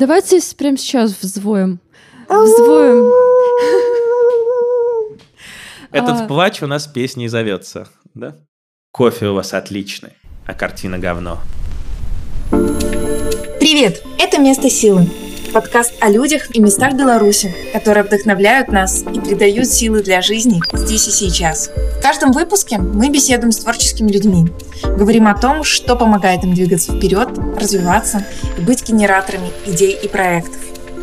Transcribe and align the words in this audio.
Давайте 0.00 0.40
прямо 0.56 0.78
сейчас 0.78 1.14
взвоем. 1.20 1.78
Взвоем. 2.26 3.12
Этот 5.92 6.22
А. 6.22 6.26
плач 6.26 6.62
у 6.62 6.66
нас 6.66 6.86
песней 6.86 7.28
зовется, 7.28 7.86
да? 8.14 8.34
Кофе 8.92 9.26
у 9.26 9.34
вас 9.34 9.52
отличный, 9.52 10.12
а 10.46 10.54
картина 10.54 10.98
говно. 10.98 11.38
Привет! 12.50 14.02
Это 14.18 14.40
«Место 14.40 14.70
силы»– 14.70 15.06
подкаст 15.50 15.94
о 16.00 16.08
людях 16.08 16.54
и 16.54 16.60
местах 16.60 16.94
Беларуси, 16.94 17.54
которые 17.72 18.04
вдохновляют 18.04 18.68
нас 18.68 19.02
и 19.02 19.20
придают 19.20 19.68
силы 19.68 20.02
для 20.02 20.22
жизни 20.22 20.60
здесь 20.72 21.08
и 21.08 21.10
сейчас. 21.10 21.70
В 21.98 22.02
каждом 22.02 22.32
выпуске 22.32 22.78
мы 22.78 23.08
беседуем 23.10 23.52
с 23.52 23.58
творческими 23.58 24.10
людьми, 24.10 24.46
говорим 24.82 25.26
о 25.26 25.34
том, 25.34 25.64
что 25.64 25.96
помогает 25.96 26.44
им 26.44 26.54
двигаться 26.54 26.92
вперед, 26.96 27.28
развиваться 27.60 28.24
и 28.58 28.60
быть 28.60 28.86
генераторами 28.88 29.50
идей 29.66 29.98
и 30.00 30.08
проектов. 30.08 30.56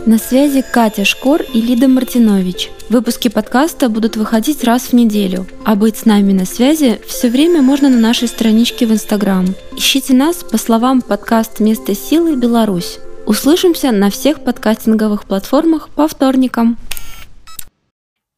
На 0.05 0.17
связи 0.17 0.63
Катя 0.71 1.03
Шкор 1.03 1.41
и 1.41 1.59
Лида 1.59 1.89
Мартинович. 1.89 2.71
Выпуски 2.87 3.27
подкаста 3.27 3.89
будут 3.89 4.15
выходить 4.15 4.63
раз 4.63 4.83
в 4.83 4.93
неделю, 4.93 5.45
а 5.65 5.75
быть 5.75 5.97
с 5.97 6.05
нами 6.05 6.31
на 6.31 6.45
связи 6.45 7.01
все 7.05 7.29
время 7.29 7.61
можно 7.61 7.89
на 7.89 7.97
нашей 7.97 8.29
страничке 8.29 8.85
в 8.85 8.93
Инстаграм. 8.93 9.53
Ищите 9.75 10.13
нас 10.13 10.37
по 10.37 10.57
словам 10.57 11.01
подкаст 11.01 11.59
«Место 11.59 11.93
силы 11.93 12.37
Беларусь». 12.37 12.99
Услышимся 13.27 13.91
на 13.91 14.09
всех 14.09 14.41
подкастинговых 14.41 15.25
платформах 15.25 15.89
по 15.89 16.07
вторникам. 16.07 16.77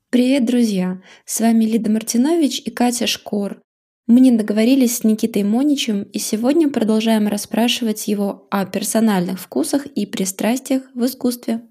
Привет, 0.09 0.47
друзья! 0.47 0.99
С 1.25 1.41
вами 1.41 1.65
Лида 1.65 1.91
Мартинович 1.91 2.63
и 2.65 2.71
Катя 2.71 3.05
Шкор. 3.05 3.61
Мы 4.07 4.19
не 4.19 4.31
договорились 4.31 4.97
с 4.97 5.03
Никитой 5.03 5.43
Моничем 5.43 6.01
и 6.01 6.17
сегодня 6.17 6.71
продолжаем 6.71 7.27
расспрашивать 7.27 8.07
его 8.07 8.47
о 8.49 8.65
персональных 8.65 9.39
вкусах 9.39 9.85
и 9.85 10.07
пристрастиях 10.07 10.81
в 10.95 11.05
искусстве. 11.05 11.61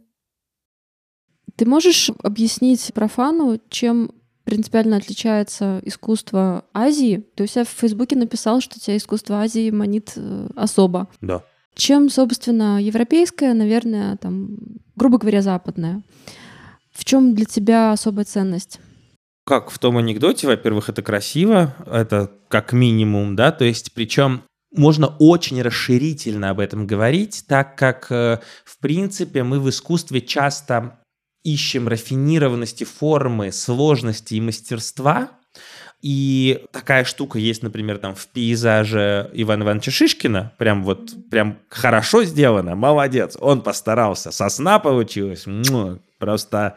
Ты 1.56 1.66
можешь 1.66 2.12
объяснить 2.22 2.94
профану, 2.94 3.60
чем 3.68 4.12
принципиально 4.44 4.96
отличается 4.96 5.80
искусство 5.82 6.66
Азии? 6.72 7.26
Ты 7.34 7.42
у 7.42 7.46
себя 7.48 7.64
в 7.64 7.68
Фейсбуке 7.68 8.14
написал, 8.14 8.60
что 8.60 8.78
тебя 8.78 8.96
искусство 8.96 9.40
Азии 9.40 9.72
манит 9.72 10.12
э, 10.14 10.50
особо. 10.54 11.08
Да. 11.20 11.42
Чем, 11.78 12.10
собственно, 12.10 12.82
европейское, 12.82 13.54
наверное, 13.54 14.16
там, 14.16 14.58
грубо 14.96 15.16
говоря, 15.18 15.42
западное? 15.42 16.02
В 16.92 17.04
чем 17.04 17.36
для 17.36 17.44
тебя 17.44 17.92
особая 17.92 18.24
ценность? 18.24 18.80
Как 19.46 19.70
в 19.70 19.78
том 19.78 19.96
анекдоте, 19.96 20.48
во-первых, 20.48 20.88
это 20.88 21.02
красиво, 21.02 21.76
это 21.86 22.32
как 22.48 22.72
минимум, 22.72 23.36
да, 23.36 23.52
то 23.52 23.64
есть 23.64 23.92
причем 23.94 24.42
можно 24.74 25.06
очень 25.20 25.62
расширительно 25.62 26.50
об 26.50 26.58
этом 26.58 26.84
говорить, 26.84 27.44
так 27.46 27.78
как, 27.78 28.10
э, 28.10 28.40
в 28.64 28.80
принципе, 28.80 29.44
мы 29.44 29.60
в 29.60 29.70
искусстве 29.70 30.20
часто 30.20 30.98
ищем 31.44 31.86
рафинированности 31.86 32.82
формы, 32.82 33.52
сложности 33.52 34.34
и 34.34 34.40
мастерства, 34.40 35.30
и 36.00 36.64
такая 36.70 37.04
штука 37.04 37.38
есть, 37.38 37.62
например, 37.62 37.98
там 37.98 38.14
в 38.14 38.28
пейзаже 38.28 39.30
Ивана 39.32 39.64
Ивановича 39.64 39.90
Шишкина. 39.90 40.52
Прям 40.56 40.84
вот, 40.84 41.10
прям 41.30 41.58
хорошо 41.68 42.22
сделано, 42.22 42.76
молодец. 42.76 43.36
Он 43.40 43.62
постарался. 43.62 44.30
Сосна 44.30 44.78
получилась. 44.78 45.44
Просто, 46.18 46.76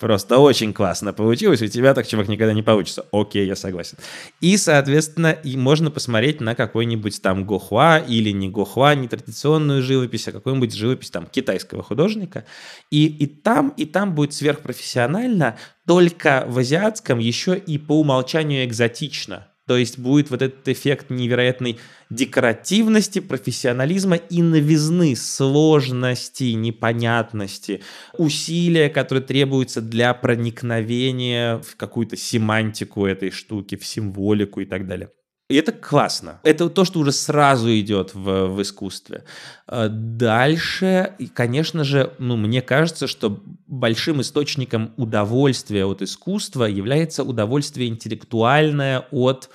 просто 0.00 0.38
очень 0.38 0.72
классно 0.72 1.12
получилось. 1.12 1.62
У 1.62 1.66
тебя 1.68 1.94
так, 1.94 2.06
чувак, 2.08 2.28
никогда 2.28 2.54
не 2.54 2.62
получится. 2.62 3.06
Окей, 3.12 3.46
я 3.46 3.54
согласен. 3.54 3.98
И, 4.40 4.56
соответственно, 4.56 5.30
и 5.30 5.56
можно 5.56 5.90
посмотреть 5.90 6.40
на 6.40 6.54
какой-нибудь 6.54 7.20
там 7.22 7.44
Гохуа 7.44 7.98
или 7.98 8.30
не 8.30 8.48
Гохуа, 8.48 8.94
не 8.94 9.06
традиционную 9.06 9.82
живопись, 9.82 10.26
а 10.28 10.32
какую-нибудь 10.32 10.74
живопись 10.74 11.10
там 11.10 11.26
китайского 11.26 11.82
художника. 11.82 12.46
И, 12.90 13.06
и 13.06 13.26
там, 13.26 13.74
и 13.76 13.84
там 13.84 14.14
будет 14.14 14.32
сверхпрофессионально, 14.32 15.58
только 15.86 16.44
в 16.48 16.58
азиатском 16.58 17.18
еще 17.18 17.56
и 17.56 17.76
по 17.78 18.00
умолчанию 18.00 18.64
экзотично. 18.64 19.49
То 19.70 19.76
есть 19.76 20.00
будет 20.00 20.30
вот 20.30 20.42
этот 20.42 20.66
эффект 20.66 21.10
невероятной 21.10 21.78
декоративности, 22.10 23.20
профессионализма 23.20 24.16
и 24.16 24.42
новизны, 24.42 25.14
сложности, 25.14 26.54
непонятности, 26.54 27.80
усилия, 28.18 28.88
которые 28.88 29.22
требуются 29.22 29.80
для 29.80 30.12
проникновения 30.12 31.58
в 31.58 31.76
какую-то 31.76 32.16
семантику 32.16 33.06
этой 33.06 33.30
штуки, 33.30 33.76
в 33.76 33.86
символику 33.86 34.58
и 34.58 34.64
так 34.64 34.88
далее. 34.88 35.10
И 35.50 35.56
это 35.56 35.72
классно. 35.72 36.38
Это 36.44 36.70
то, 36.70 36.84
что 36.84 37.00
уже 37.00 37.10
сразу 37.10 37.68
идет 37.76 38.14
в, 38.14 38.46
в 38.46 38.62
искусстве. 38.62 39.24
Э, 39.66 39.88
Дальше, 39.90 41.14
конечно 41.34 41.82
же, 41.82 42.12
ну, 42.18 42.36
мне 42.36 42.62
кажется, 42.62 43.08
что 43.08 43.42
большим 43.66 44.20
источником 44.20 44.92
удовольствия 44.96 45.84
от 45.86 46.02
искусства 46.02 46.66
является 46.66 47.24
удовольствие 47.24 47.88
интеллектуальное 47.88 49.06
от 49.10 49.50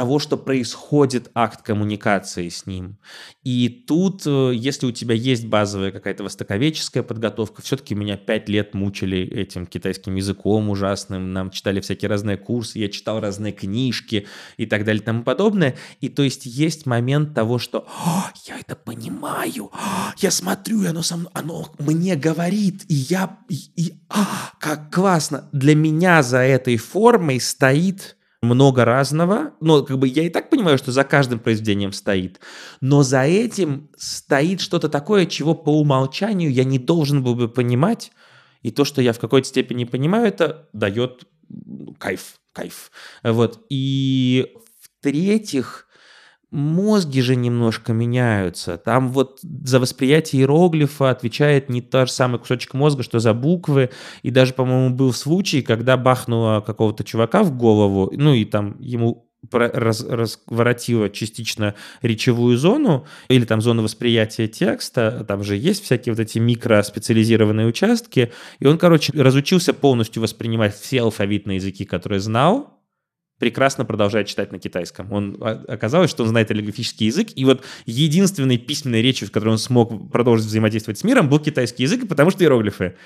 того, 0.00 0.18
что 0.18 0.38
происходит 0.38 1.30
акт 1.34 1.60
коммуникации 1.60 2.48
с 2.48 2.64
ним. 2.64 2.96
И 3.42 3.68
тут, 3.68 4.22
э, 4.26 4.52
если 4.54 4.86
у 4.86 4.92
тебя 4.92 5.14
есть 5.14 5.44
базовая 5.46 5.90
какая-то 5.90 6.24
востоковеческая 6.24 7.02
подготовка, 7.02 7.60
все-таки 7.60 7.94
меня 7.94 8.16
пять 8.16 8.48
лет 8.48 8.72
мучили 8.72 9.18
этим 9.18 9.66
китайским 9.66 10.14
языком 10.14 10.70
ужасным, 10.70 11.34
нам 11.34 11.50
читали 11.50 11.80
всякие 11.80 12.08
разные 12.08 12.38
курсы, 12.38 12.78
я 12.78 12.88
читал 12.88 13.20
разные 13.20 13.52
книжки 13.52 14.26
и 14.56 14.64
так 14.64 14.86
далее 14.86 15.02
и 15.02 15.04
тому 15.04 15.22
подобное. 15.22 15.76
И 16.00 16.08
то 16.08 16.22
есть 16.22 16.46
есть 16.46 16.86
момент 16.86 17.34
того, 17.34 17.58
что 17.58 17.86
«О, 17.86 18.30
я 18.46 18.58
это 18.58 18.76
понимаю, 18.76 19.68
а, 19.74 20.14
я 20.16 20.30
смотрю, 20.30 20.82
и 20.82 20.86
оно, 20.86 21.02
со 21.02 21.18
мной, 21.18 21.30
оно 21.34 21.68
мне 21.78 22.16
говорит, 22.16 22.84
и 22.88 22.94
я... 22.94 23.36
И, 23.50 23.58
и- 23.76 24.00
а, 24.08 24.52
как 24.60 24.90
классно! 24.90 25.50
Для 25.52 25.74
меня 25.74 26.22
за 26.22 26.38
этой 26.38 26.78
формой 26.78 27.38
стоит 27.38 28.16
много 28.42 28.84
разного. 28.84 29.52
Но 29.60 29.82
как 29.82 29.98
бы 29.98 30.08
я 30.08 30.24
и 30.24 30.30
так 30.30 30.50
понимаю, 30.50 30.78
что 30.78 30.92
за 30.92 31.04
каждым 31.04 31.38
произведением 31.38 31.92
стоит. 31.92 32.40
Но 32.80 33.02
за 33.02 33.22
этим 33.22 33.90
стоит 33.96 34.60
что-то 34.60 34.88
такое, 34.88 35.26
чего 35.26 35.54
по 35.54 35.70
умолчанию 35.78 36.52
я 36.52 36.64
не 36.64 36.78
должен 36.78 37.22
был 37.22 37.34
бы 37.34 37.48
понимать. 37.48 38.12
И 38.62 38.70
то, 38.70 38.84
что 38.84 39.02
я 39.02 39.12
в 39.12 39.18
какой-то 39.18 39.48
степени 39.48 39.84
понимаю, 39.84 40.26
это 40.26 40.68
дает 40.72 41.24
кайф, 41.98 42.40
кайф. 42.52 42.90
Вот. 43.22 43.64
И 43.68 44.54
в-третьих, 44.80 45.86
мозги 46.50 47.20
же 47.20 47.36
немножко 47.36 47.92
меняются. 47.92 48.76
Там 48.76 49.10
вот 49.10 49.40
за 49.42 49.78
восприятие 49.78 50.42
иероглифа 50.42 51.10
отвечает 51.10 51.68
не 51.68 51.80
тот 51.80 52.08
же 52.08 52.14
самый 52.14 52.38
кусочек 52.38 52.74
мозга, 52.74 53.02
что 53.02 53.18
за 53.18 53.34
буквы. 53.34 53.90
И 54.22 54.30
даже, 54.30 54.52
по-моему, 54.54 54.94
был 54.94 55.12
случай, 55.12 55.62
когда 55.62 55.96
бахнуло 55.96 56.60
какого-то 56.60 57.04
чувака 57.04 57.42
в 57.42 57.56
голову, 57.56 58.12
ну 58.14 58.34
и 58.34 58.44
там 58.44 58.76
ему 58.80 59.30
раз- 59.52 60.04
разворотило 60.04 61.08
частично 61.10 61.74
речевую 62.02 62.56
зону 62.56 63.06
или 63.28 63.44
там 63.44 63.60
зону 63.60 63.82
восприятия 63.82 64.48
текста, 64.48 65.24
там 65.26 65.42
же 65.42 65.56
есть 65.56 65.84
всякие 65.84 66.14
вот 66.14 66.20
эти 66.20 66.38
микроспециализированные 66.38 67.66
участки, 67.66 68.32
и 68.58 68.66
он, 68.66 68.78
короче, 68.78 69.12
разучился 69.14 69.72
полностью 69.72 70.22
воспринимать 70.22 70.74
все 70.74 71.02
алфавитные 71.02 71.56
языки, 71.56 71.84
которые 71.84 72.20
знал, 72.20 72.79
прекрасно 73.40 73.86
продолжает 73.86 74.28
читать 74.28 74.52
на 74.52 74.58
китайском. 74.58 75.10
Он 75.10 75.36
оказалось, 75.40 76.10
что 76.10 76.22
он 76.22 76.28
знает 76.28 76.50
аллиграфический 76.50 77.06
язык, 77.06 77.30
и 77.34 77.44
вот 77.44 77.64
единственной 77.86 78.58
письменной 78.58 79.02
речью, 79.02 79.26
в 79.26 79.32
которой 79.32 79.50
он 79.50 79.58
смог 79.58 80.12
продолжить 80.12 80.46
взаимодействовать 80.46 80.98
с 80.98 81.04
миром, 81.04 81.28
был 81.28 81.40
китайский 81.40 81.82
язык, 81.84 82.06
потому 82.06 82.30
что 82.30 82.44
иероглифы. 82.44 82.96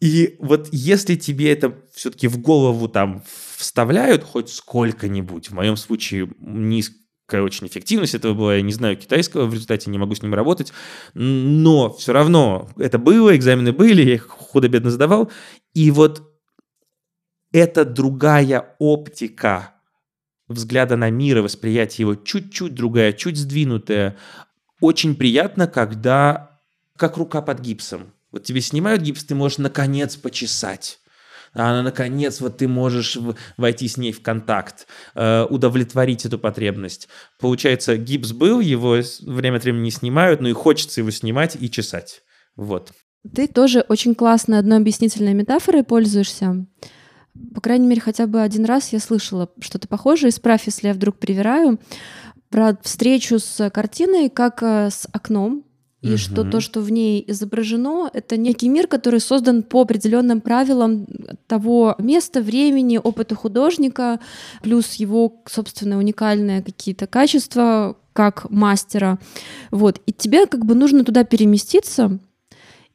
И 0.00 0.36
вот 0.38 0.68
если 0.72 1.16
тебе 1.16 1.52
это 1.52 1.74
все-таки 1.94 2.28
в 2.28 2.38
голову 2.38 2.88
там 2.88 3.22
вставляют 3.56 4.24
хоть 4.24 4.48
сколько-нибудь, 4.48 5.50
в 5.50 5.54
моем 5.54 5.76
случае 5.76 6.30
низкая 6.40 7.42
очень 7.42 7.66
эффективность 7.66 8.14
этого 8.14 8.32
была, 8.32 8.54
я 8.56 8.62
не 8.62 8.72
знаю 8.72 8.96
китайского, 8.96 9.44
в 9.44 9.52
результате 9.52 9.90
не 9.90 9.98
могу 9.98 10.14
с 10.14 10.22
ним 10.22 10.32
работать, 10.32 10.72
но 11.12 11.92
все 11.92 12.14
равно 12.14 12.70
это 12.78 12.98
было, 12.98 13.36
экзамены 13.36 13.72
были, 13.72 14.02
я 14.02 14.14
их 14.14 14.28
худо-бедно 14.28 14.90
сдавал, 14.90 15.30
и 15.74 15.90
вот 15.90 16.22
это 17.52 17.84
другая 17.84 18.76
оптика 18.78 19.74
взгляда 20.48 20.96
на 20.96 21.10
мир 21.10 21.38
и 21.38 21.42
восприятия 21.42 22.02
его, 22.02 22.14
чуть-чуть 22.14 22.74
другая, 22.74 23.12
чуть 23.12 23.36
сдвинутая. 23.36 24.16
Очень 24.80 25.14
приятно, 25.14 25.66
когда 25.66 26.60
как 26.96 27.16
рука 27.16 27.42
под 27.42 27.60
гипсом. 27.60 28.12
Вот 28.32 28.44
тебе 28.44 28.60
снимают 28.60 29.02
гипс, 29.02 29.24
ты 29.24 29.34
можешь 29.34 29.58
наконец 29.58 30.16
почесать. 30.16 31.00
А 31.54 31.70
она, 31.70 31.82
наконец, 31.82 32.40
вот 32.40 32.58
ты 32.58 32.68
можешь 32.68 33.16
войти 33.56 33.88
с 33.88 33.96
ней 33.96 34.12
в 34.12 34.20
контакт, 34.20 34.86
э, 35.14 35.44
удовлетворить 35.48 36.26
эту 36.26 36.38
потребность. 36.38 37.08
Получается, 37.40 37.96
гипс 37.96 38.32
был, 38.32 38.60
его 38.60 38.98
время 39.22 39.56
от 39.56 39.64
времени 39.64 39.84
не 39.84 39.90
снимают, 39.90 40.40
но 40.40 40.48
и 40.48 40.52
хочется 40.52 41.00
его 41.00 41.10
снимать 41.10 41.56
и 41.58 41.70
чесать. 41.70 42.22
Вот. 42.54 42.92
Ты 43.34 43.48
тоже 43.48 43.84
очень 43.88 44.14
классной 44.14 44.58
одной 44.58 44.78
объяснительной 44.78 45.34
метафорой 45.34 45.84
пользуешься. 45.84 46.66
По 47.54 47.60
крайней 47.60 47.86
мере, 47.86 48.00
хотя 48.00 48.26
бы 48.26 48.40
один 48.40 48.64
раз 48.64 48.92
я 48.92 49.00
слышала 49.00 49.50
что-то 49.60 49.88
похожее. 49.88 50.30
Исправь, 50.30 50.66
если 50.66 50.88
я 50.88 50.94
вдруг 50.94 51.18
привираю. 51.18 51.78
Про 52.50 52.78
встречу 52.82 53.38
с 53.38 53.70
картиной, 53.70 54.30
как 54.30 54.62
э, 54.62 54.88
с 54.90 55.06
окном. 55.12 55.64
и 56.00 56.10
угу. 56.10 56.16
что 56.16 56.44
то, 56.44 56.60
что 56.60 56.80
в 56.80 56.90
ней 56.90 57.22
изображено, 57.26 58.08
это 58.12 58.36
некий 58.36 58.68
мир, 58.68 58.86
который 58.86 59.20
создан 59.20 59.62
по 59.62 59.82
определенным 59.82 60.40
правилам 60.40 61.06
того 61.46 61.94
места, 61.98 62.40
времени, 62.40 62.98
опыта 63.02 63.34
художника, 63.34 64.20
плюс 64.62 64.94
его, 64.94 65.42
собственно, 65.46 65.98
уникальные 65.98 66.62
какие-то 66.62 67.06
качества 67.06 67.96
как 68.12 68.50
мастера. 68.50 69.18
Вот. 69.70 70.00
И 70.06 70.12
тебе 70.12 70.46
как 70.46 70.64
бы 70.64 70.74
нужно 70.74 71.04
туда 71.04 71.24
переместиться, 71.24 72.18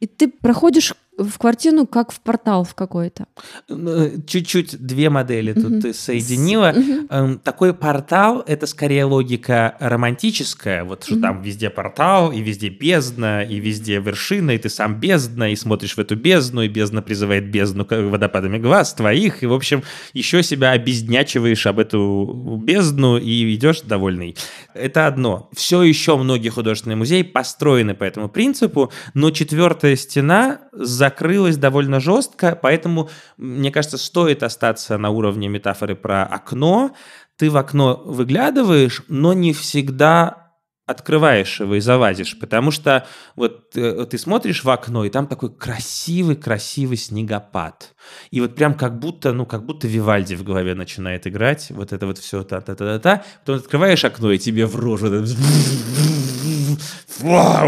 и 0.00 0.06
ты 0.06 0.28
проходишь 0.28 0.94
в 1.16 1.38
картину 1.38 1.86
как 1.86 2.12
в 2.12 2.20
портал 2.20 2.64
в 2.64 2.74
какой-то. 2.74 3.26
Ну, 3.68 4.22
чуть-чуть 4.26 4.84
две 4.84 5.10
модели 5.10 5.52
тут 5.52 5.82
ты 5.82 5.94
соединила. 5.94 6.74
Эм, 7.10 7.38
такой 7.38 7.72
портал— 7.72 8.42
это 8.46 8.66
скорее 8.66 9.04
логика 9.04 9.76
романтическая, 9.80 10.84
вот 10.84 11.04
что 11.04 11.20
там 11.20 11.42
везде 11.42 11.70
портал, 11.70 12.32
и 12.32 12.40
везде 12.40 12.68
бездна, 12.68 13.42
и 13.42 13.60
везде 13.60 13.98
вершина, 13.98 14.52
и 14.52 14.58
ты 14.58 14.68
сам 14.68 14.98
бездна, 14.98 15.52
и 15.52 15.56
смотришь 15.56 15.96
в 15.96 15.98
эту 15.98 16.16
бездну, 16.16 16.62
и 16.62 16.68
бездна 16.68 17.02
призывает 17.02 17.50
бездну 17.50 17.86
водопадами 17.88 18.58
глаз 18.58 18.94
твоих, 18.94 19.42
и, 19.42 19.46
в 19.46 19.52
общем, 19.52 19.82
еще 20.12 20.42
себя 20.42 20.72
обезднячиваешь 20.72 21.66
об 21.66 21.78
эту 21.78 22.60
бездну 22.62 23.18
и 23.18 23.54
идешь 23.54 23.82
довольный. 23.82 24.36
Это 24.74 25.06
одно. 25.06 25.48
Все 25.52 25.82
еще 25.82 26.16
многие 26.16 26.48
художественные 26.48 26.96
музеи 26.96 27.22
построены 27.22 27.94
по 27.94 28.04
этому 28.04 28.28
принципу, 28.28 28.92
но 29.14 29.30
четвертая 29.30 29.96
стена 29.96 30.60
за 30.72 31.03
закрылась 31.04 31.58
довольно 31.58 32.00
жестко, 32.00 32.58
поэтому, 32.60 33.10
мне 33.36 33.70
кажется, 33.70 33.98
стоит 33.98 34.42
остаться 34.42 34.96
на 34.96 35.10
уровне 35.10 35.48
метафоры 35.48 35.96
про 35.96 36.24
окно. 36.24 36.94
Ты 37.36 37.50
в 37.50 37.58
окно 37.58 38.00
выглядываешь, 38.06 39.02
но 39.08 39.34
не 39.34 39.52
всегда 39.52 40.43
открываешь 40.86 41.60
его 41.60 41.76
и 41.76 41.80
завазишь, 41.80 42.38
потому 42.38 42.70
что 42.70 43.06
вот 43.36 43.74
э, 43.74 44.06
ты 44.10 44.18
смотришь 44.18 44.64
в 44.64 44.70
окно, 44.70 45.04
и 45.04 45.10
там 45.10 45.26
такой 45.26 45.54
красивый-красивый 45.54 46.98
снегопад. 46.98 47.94
И 48.30 48.40
вот 48.40 48.54
прям 48.54 48.74
как 48.74 48.98
будто, 48.98 49.32
ну, 49.32 49.46
как 49.46 49.64
будто 49.64 49.88
Вивальди 49.88 50.34
в 50.34 50.44
голове 50.44 50.74
начинает 50.74 51.26
играть, 51.26 51.68
вот 51.70 51.92
это 51.92 52.06
вот 52.06 52.18
все 52.18 52.42
та-та-та-та-та. 52.42 53.24
Потом 53.40 53.56
открываешь 53.56 54.04
окно, 54.04 54.30
и 54.30 54.38
тебе 54.38 54.66
в 54.66 54.76
рожу 54.76 55.06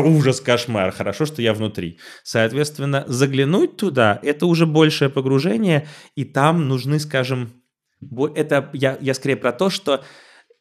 ужас, 0.04 0.40
кошмар. 0.40 0.92
Хорошо, 0.92 1.24
что 1.24 1.40
я 1.40 1.54
внутри. 1.54 1.98
Соответственно, 2.22 3.04
заглянуть 3.06 3.76
туда– 3.76 4.20
это 4.22 4.44
уже 4.46 4.66
большее 4.66 5.08
погружение, 5.08 5.88
и 6.16 6.24
там 6.24 6.69
нужны, 6.69 7.00
скажем, 7.00 7.62
это 8.34 8.69
я, 8.74 8.98
я 9.00 9.14
скорее 9.14 9.36
про 9.36 9.52
то, 9.52 9.70
что 9.70 10.04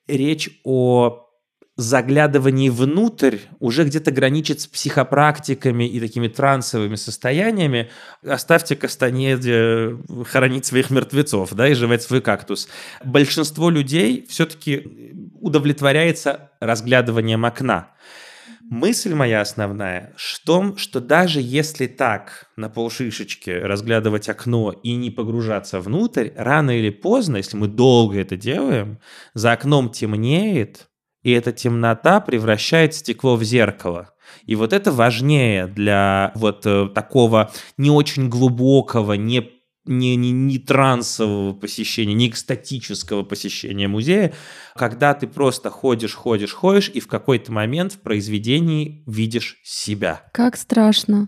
речь 0.08 0.62
о 0.64 1.25
заглядывании 1.76 2.70
внутрь 2.70 3.38
уже 3.60 3.84
где-то 3.84 4.12
граничит 4.12 4.62
с 4.62 4.68
психопрактиками 4.68 5.88
и 5.88 6.00
такими 6.00 6.28
трансовыми 6.28 6.96
состояниями. 6.96 7.90
Оставьте 8.26 8.76
Кастанеде 8.76 9.98
хоронить 10.26 10.66
своих 10.66 10.90
мертвецов, 10.90 11.54
да, 11.54 11.68
и 11.68 11.74
жевать 11.74 12.02
свой 12.02 12.22
кактус. 12.22 12.70
Большинство 13.04 13.70
людей 13.70 14.26
все-таки 14.30 15.14
удовлетворяется 15.42 16.52
разглядыванием 16.62 17.46
окна. 17.46 17.92
Мысль 18.68 19.14
моя 19.14 19.42
основная 19.42 20.14
в 20.18 20.44
том, 20.44 20.76
что 20.78 21.00
даже 21.00 21.40
если 21.40 21.86
так 21.86 22.50
на 22.56 22.68
полшишечки 22.68 23.52
разглядывать 23.52 24.28
окно 24.28 24.72
и 24.72 24.96
не 24.96 25.12
погружаться 25.12 25.80
внутрь, 25.80 26.30
рано 26.36 26.72
или 26.72 26.90
поздно, 26.90 27.38
если 27.38 27.58
мы 27.58 27.68
долго 27.68 28.20
это 28.20 28.38
делаем, 28.38 28.98
за 29.36 29.52
окном 29.52 29.92
темнеет, 29.92 30.88
и 31.26 31.32
эта 31.32 31.52
темнота 31.52 32.22
превращает 32.22 32.94
стекло 32.94 33.36
в 33.36 33.44
зеркало. 33.44 34.12
И 34.46 34.54
вот 34.54 34.74
это 34.74 34.92
важнее 34.92 35.66
для 35.66 36.32
вот 36.36 36.68
э, 36.68 36.88
такого 36.94 37.52
не 37.78 37.90
очень 37.90 38.30
глубокого, 38.30 39.14
не 39.14 39.52
не, 39.88 40.16
не, 40.16 40.32
не 40.32 40.58
трансового 40.58 41.54
посещения, 41.54 42.16
не 42.16 42.28
экстатического 42.28 43.22
посещения 43.22 43.88
музея, 43.88 44.34
когда 44.76 45.14
ты 45.14 45.28
просто 45.28 45.70
ходишь, 45.70 46.16
ходишь, 46.16 46.54
ходишь, 46.54 46.90
и 46.90 47.00
в 47.00 47.08
какой-то 47.08 47.52
момент 47.52 47.94
в 47.94 48.00
произведении 48.00 49.04
видишь 49.06 49.58
себя. 49.64 50.24
Как 50.32 50.58
страшно. 50.58 51.28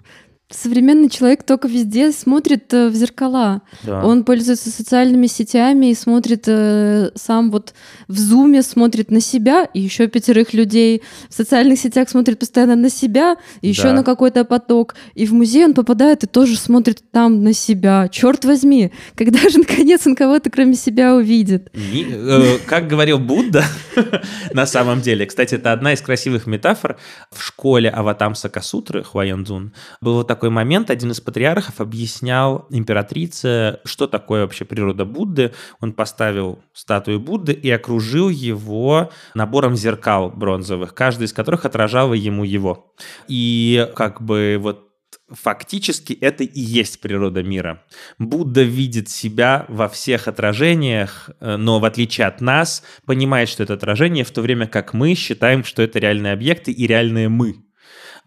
Современный 0.49 1.09
человек 1.09 1.43
только 1.43 1.67
везде 1.67 2.13
смотрит 2.13 2.73
э, 2.73 2.87
в 2.87 2.95
зеркала. 2.95 3.63
Да. 3.83 4.05
Он 4.05 4.23
пользуется 4.23 4.69
социальными 4.69 5.27
сетями 5.27 5.87
и 5.87 5.93
смотрит 5.93 6.45
э, 6.47 7.11
сам 7.15 7.51
вот 7.51 7.73
в 8.07 8.17
зуме, 8.17 8.61
смотрит 8.61 9.11
на 9.11 9.19
себя 9.19 9.65
и 9.65 9.81
еще 9.81 10.07
пятерых 10.07 10.53
людей. 10.53 11.03
В 11.27 11.33
социальных 11.33 11.77
сетях 11.79 12.07
смотрит 12.07 12.39
постоянно 12.39 12.77
на 12.77 12.89
себя, 12.89 13.35
и 13.59 13.67
еще 13.67 13.89
да. 13.89 13.93
на 13.95 14.03
какой-то 14.05 14.45
поток. 14.45 14.95
И 15.15 15.25
в 15.25 15.33
музей 15.33 15.65
он 15.65 15.73
попадает 15.73 16.23
и 16.23 16.27
тоже 16.27 16.55
смотрит 16.55 17.03
там 17.11 17.43
на 17.43 17.51
себя. 17.51 18.07
Черт 18.07 18.45
возьми, 18.45 18.93
когда 19.15 19.49
же 19.49 19.57
наконец 19.59 20.07
он 20.07 20.15
кого-то 20.15 20.49
кроме 20.49 20.75
себя 20.75 21.13
увидит? 21.15 21.69
Не, 21.73 22.05
э, 22.09 22.57
как 22.65 22.87
говорил 22.87 23.19
Будда, 23.19 23.65
на 24.53 24.65
самом 24.65 25.01
деле, 25.01 25.25
кстати, 25.25 25.55
это 25.55 25.73
одна 25.73 25.91
из 25.91 25.99
красивых 25.99 26.47
метафор 26.47 26.97
в 27.33 27.43
школе 27.43 27.89
Аватам 27.89 28.33
Сакасутры 28.33 29.03
Хуаянзун. 29.03 29.73
Был 29.99 30.13
вот 30.13 30.27
такой 30.27 30.36
момент, 30.43 30.89
один 30.89 31.11
из 31.11 31.19
патриархов 31.21 31.81
объяснял 31.81 32.65
императрице, 32.69 33.79
что 33.83 34.07
такое 34.07 34.41
вообще 34.41 34.65
природа 34.65 35.05
Будды. 35.05 35.53
Он 35.79 35.93
поставил 35.93 36.59
статую 36.73 37.19
Будды 37.19 37.53
и 37.53 37.69
окружил 37.69 38.29
его 38.29 39.11
набором 39.33 39.75
зеркал 39.75 40.29
бронзовых, 40.29 40.93
каждый 40.93 41.25
из 41.25 41.33
которых 41.33 41.65
отражал 41.65 42.13
ему 42.13 42.43
его. 42.43 42.93
И 43.27 43.89
как 43.95 44.21
бы 44.21 44.57
вот 44.59 44.87
Фактически 45.29 46.13
это 46.13 46.45
и 46.45 46.59
есть 46.61 47.01
природа 47.01 47.43
мира. 47.43 47.83
Будда 48.17 48.61
видит 48.61 49.09
себя 49.09 49.65
во 49.67 49.89
всех 49.89 50.29
отражениях, 50.29 51.29
э, 51.41 51.57
но 51.57 51.79
в 51.79 51.85
отличие 51.85 52.27
от 52.27 52.39
нас, 52.39 52.81
понимает, 53.05 53.49
что 53.49 53.63
это 53.63 53.73
отражение, 53.73 54.23
в 54.23 54.31
то 54.31 54.41
время 54.41 54.67
как 54.67 54.93
мы 54.93 55.15
считаем, 55.15 55.65
что 55.65 55.81
это 55.81 55.99
реальные 55.99 56.31
объекты 56.31 56.71
и 56.71 56.87
реальные 56.87 57.27
мы. 57.27 57.66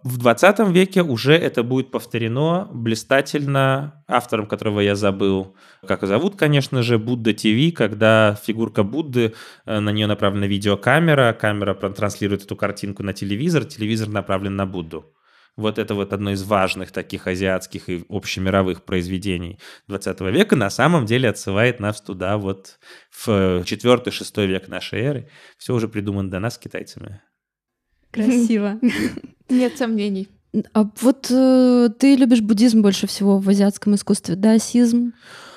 В 0.03 0.17
20 0.17 0.61
веке 0.71 1.03
уже 1.03 1.35
это 1.35 1.63
будет 1.63 1.91
повторено 1.91 2.69
блистательно 2.73 4.03
автором, 4.09 4.47
которого 4.47 4.81
я 4.81 4.95
забыл. 4.95 5.55
Как 5.87 6.07
зовут, 6.07 6.37
конечно 6.37 6.83
же, 6.83 6.99
Будда 6.99 7.35
ТВ, 7.35 7.75
когда 7.75 8.35
фигурка 8.43 8.83
Будды, 8.83 9.35
э, 9.67 9.79
на 9.79 9.91
нее 9.91 10.07
направлена 10.07 10.47
видеокамера, 10.47 11.35
камера 11.35 11.75
транслирует 11.75 12.45
эту 12.45 12.57
картинку 12.57 13.03
на 13.03 13.13
телевизор, 13.13 13.65
телевизор 13.67 14.09
направлен 14.09 14.57
на 14.57 14.65
Будду. 14.65 15.13
Вот 15.57 15.79
это 15.79 15.95
вот 15.95 16.15
одно 16.15 16.31
из 16.31 16.43
важных 16.45 16.93
таких 16.93 17.27
азиатских 17.27 17.91
и 17.91 18.07
общемировых 18.09 18.85
произведений 18.85 19.59
20 19.89 20.21
века 20.33 20.57
на 20.57 20.71
самом 20.71 21.05
деле 21.05 21.29
отсылает 21.29 21.79
нас 21.79 22.01
туда 22.01 22.39
вот 22.39 22.79
в 23.11 23.29
4-6 23.65 24.47
век 24.47 24.69
нашей 24.69 25.01
эры. 25.01 25.31
Все 25.59 25.75
уже 25.75 25.89
придумано 25.89 26.31
до 26.31 26.39
нас 26.39 26.57
китайцами. 26.57 27.21
Красиво. 28.11 28.79
Нет 29.49 29.77
сомнений. 29.77 30.29
А 30.73 30.89
вот 31.01 31.29
э, 31.31 31.89
ты 31.99 32.17
любишь 32.17 32.41
буддизм 32.41 32.83
больше 32.83 33.07
всего 33.07 33.39
в 33.39 33.49
азиатском 33.49 33.95
искусстве, 33.95 34.35
да, 34.35 34.59
сизм? 34.59 35.13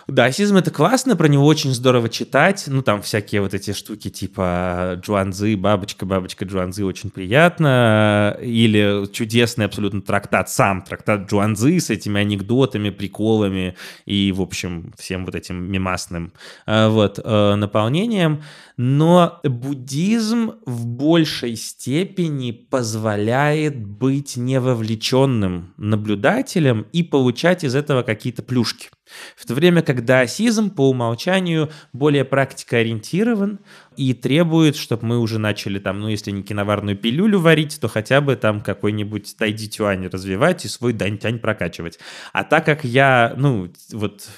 Даосизм— 0.08 0.58
это 0.58 0.70
классно, 0.70 1.16
про 1.16 1.28
него 1.28 1.46
очень 1.46 1.72
здорово 1.72 2.10
читать. 2.10 2.66
Ну, 2.68 2.82
там 2.82 3.02
всякие 3.02 3.42
вот 3.42 3.54
эти 3.54 3.72
штуки 3.72 4.10
типа 4.10 5.00
Джуанзы, 5.02 5.56
бабочка, 5.56 6.06
бабочка 6.06 6.44
Джуанзы 6.44 6.84
очень 6.84 7.10
приятно. 7.10 8.38
Или 8.42 9.06
чудесный 9.14 9.66
абсолютно 9.66 10.02
трактат, 10.02 10.50
сам 10.50 10.82
трактат 10.82 11.30
Джуанзы 11.30 11.80
с 11.80 11.90
этими 11.90 12.20
анекдотами, 12.20 12.90
приколами 12.90 13.76
и, 14.06 14.34
в 14.34 14.42
общем, 14.42 14.94
всем 14.98 15.26
вот 15.26 15.36
этим 15.36 15.72
мемасным 15.72 16.34
э, 16.66 16.90
вот, 16.90 17.20
э, 17.24 17.56
наполнением. 17.56 18.44
Но 18.76 19.40
буддизм 19.44 20.54
в 20.66 20.86
большей 20.86 21.56
степени 21.56 22.52
позволяет 22.52 23.86
быть 23.86 24.36
невовлеченным 24.36 25.74
наблюдателем 25.78 26.88
и 26.92 27.04
получать 27.04 27.64
из 27.64 27.76
этого 27.76 28.02
какие-то 28.04 28.42
плюшки. 28.42 28.90
В 29.36 29.46
то 29.46 29.54
время 29.54 29.82
как 29.82 30.06
даосизм 30.06 30.70
по 30.70 30.90
умолчанию 30.90 31.70
более 31.92 32.26
практикоориентирован 32.26 33.60
и 33.98 34.14
требует, 34.14 34.76
чтобы 34.76 35.06
мы 35.06 35.20
уже 35.20 35.40
начали 35.40 35.80
там, 35.80 36.00
ну 36.00 36.08
если 36.08 36.32
не 36.32 36.44
киноварную 36.44 36.98
пилюлю 36.98 37.40
варить, 37.40 37.80
то 37.80 37.88
хотя 37.88 38.22
бы 38.22 38.36
там 38.36 38.62
какой-нибудь 38.62 39.36
тайди 39.38 39.68
тюань 39.70 40.08
развивать 40.08 40.66
и 40.66 40.68
свой 40.68 40.94
дань-тянь 40.94 41.40
прокачивать. 41.40 42.00
А 42.32 42.44
так 42.44 42.66
как 42.66 42.84
я, 42.84 43.34
ну 43.38 43.72
вот 43.92 44.30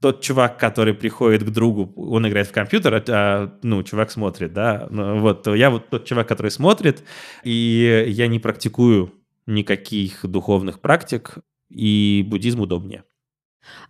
тот 0.00 0.22
чувак, 0.22 0.58
который 0.58 0.94
приходит 0.94 1.44
к 1.44 1.50
другу, 1.50 1.92
он 1.96 2.26
играет 2.26 2.48
в 2.48 2.52
компьютер, 2.52 3.04
а, 3.08 3.58
ну, 3.62 3.82
чувак 3.82 4.10
смотрит, 4.10 4.52
да, 4.52 4.88
ну, 4.90 5.20
вот, 5.20 5.46
я 5.46 5.70
вот 5.70 5.90
тот 5.90 6.06
чувак, 6.06 6.26
который 6.26 6.50
смотрит, 6.50 7.04
и 7.44 8.06
я 8.08 8.26
не 8.26 8.38
практикую 8.38 9.12
никаких 9.46 10.24
духовных 10.24 10.80
практик, 10.80 11.38
и 11.68 12.24
буддизм 12.26 12.60
удобнее. 12.60 13.04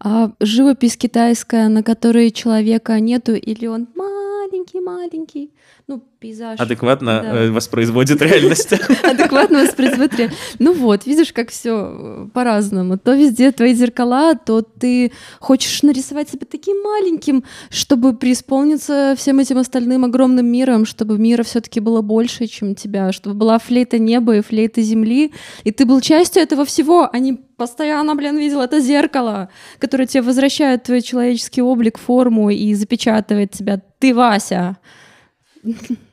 А 0.00 0.33
живопись 0.41 0.97
китайская, 0.97 1.69
на 1.69 1.83
которой 1.83 2.31
человека 2.31 2.99
нету, 3.00 3.35
или 3.35 3.67
он 3.67 3.89
маленький-маленький. 3.95 5.50
Ну, 5.87 6.03
пейзаж. 6.21 6.61
Адекватно 6.61 7.21
Да. 7.23 7.35
э, 7.45 7.50
воспроизводит 7.50 8.23
реальность. 8.23 8.73
адекватно 9.03 9.61
воспроизводит 9.61 10.15
ре- 10.19 10.31
Ну 10.59 10.73
вот, 10.73 11.07
видишь, 11.07 11.33
как 11.33 11.50
все 11.50 12.29
по-разному. 12.33 12.97
То 12.99 13.15
везде 13.15 13.50
твои 13.53 13.75
зеркала, 13.75 14.35
то 14.35 14.62
ты 14.62 15.12
хочешь 15.41 15.83
нарисовать 15.83 16.29
себя 16.31 16.47
таким 16.50 16.81
маленьким, 16.83 17.43
чтобы 17.71 18.15
преисполниться 18.15 19.15
всем 19.17 19.39
этим 19.41 19.59
остальным 19.59 20.05
огромным 20.05 20.47
миром, 20.47 20.85
чтобы 20.87 21.19
мира 21.19 21.43
все-таки 21.43 21.81
было 21.81 22.03
больше, 22.03 22.47
чем 22.47 22.75
тебя, 22.75 23.12
чтобы 23.12 23.35
была 23.37 23.59
флейта 23.59 23.99
неба 23.99 24.37
и 24.37 24.41
флейта 24.43 24.83
земли, 24.83 25.33
и 25.65 25.73
ты 25.73 25.85
был 25.87 26.00
частью 26.00 26.43
этого 26.43 26.65
всего, 26.65 27.09
а 27.12 27.19
не 27.19 27.41
постоянно, 27.61 28.14
блин, 28.14 28.38
видел 28.38 28.62
это 28.62 28.81
зеркало, 28.81 29.50
которое 29.79 30.07
тебе 30.07 30.23
возвращает 30.23 30.85
твой 30.85 31.02
человеческий 31.02 31.61
облик, 31.61 31.99
форму 31.99 32.49
и 32.49 32.73
запечатывает 32.73 33.50
тебя. 33.50 33.83
Ты 33.99 34.14
Вася. 34.14 34.79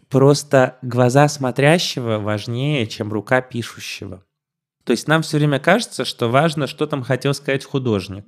Просто 0.09 0.77
глаза 0.81 1.29
смотрящего 1.29 2.17
важнее, 2.17 2.85
чем 2.85 3.13
рука 3.13 3.39
пишущего. 3.39 4.25
То 4.83 4.91
есть 4.91 5.07
нам 5.07 5.21
все 5.21 5.37
время 5.37 5.59
кажется, 5.59 6.03
что 6.03 6.27
важно, 6.27 6.67
что 6.67 6.85
там 6.85 7.01
хотел 7.01 7.33
сказать 7.33 7.63
художник. 7.63 8.25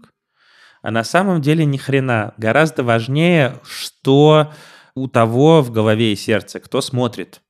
А 0.81 0.89
на 0.89 1.03
самом 1.03 1.41
деле 1.41 1.65
ни 1.65 1.75
хрена. 1.75 2.33
Гораздо 2.37 2.83
важнее, 2.83 3.59
что 3.63 4.53
у 4.95 5.09
того 5.09 5.61
в 5.61 5.71
голове 5.71 6.13
и 6.13 6.15
сердце, 6.15 6.61
кто 6.61 6.79
смотрит. 6.79 7.41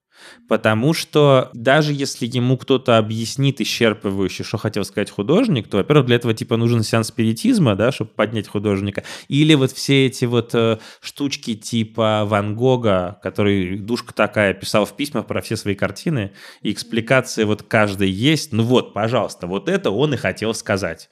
Потому 0.49 0.95
что 0.95 1.51
даже 1.53 1.93
если 1.93 2.25
ему 2.25 2.57
кто-то 2.57 2.97
объяснит 2.97 3.61
исчерпывающе, 3.61 4.43
что 4.43 4.57
хотел 4.57 4.83
сказать 4.83 5.11
художник, 5.11 5.67
то, 5.67 5.77
во-первых, 5.77 6.07
для 6.07 6.15
этого 6.15 6.33
типа 6.33 6.57
нужен 6.57 6.81
сеанс 6.81 7.09
спиритизма, 7.09 7.75
да, 7.75 7.91
чтобы 7.91 8.09
поднять 8.09 8.47
художника. 8.47 9.03
Или 9.27 9.53
вот 9.53 9.71
все 9.71 10.07
эти 10.07 10.25
вот 10.25 10.55
э, 10.55 10.79
штучки 11.01 11.53
типа 11.53 12.23
Ван 12.25 12.55
Гога, 12.55 13.19
который 13.21 13.77
душка 13.77 14.11
такая 14.11 14.55
писал 14.55 14.85
в 14.85 14.95
письмах 14.95 15.27
про 15.27 15.43
все 15.43 15.55
свои 15.55 15.75
картины, 15.75 16.31
и 16.63 16.71
экспликация 16.71 17.45
вот 17.45 17.61
каждой 17.61 18.09
есть. 18.09 18.51
Ну 18.51 18.63
вот, 18.63 18.95
пожалуйста, 18.95 19.45
вот 19.45 19.69
это 19.69 19.91
он 19.91 20.15
и 20.15 20.17
хотел 20.17 20.55
сказать. 20.55 21.09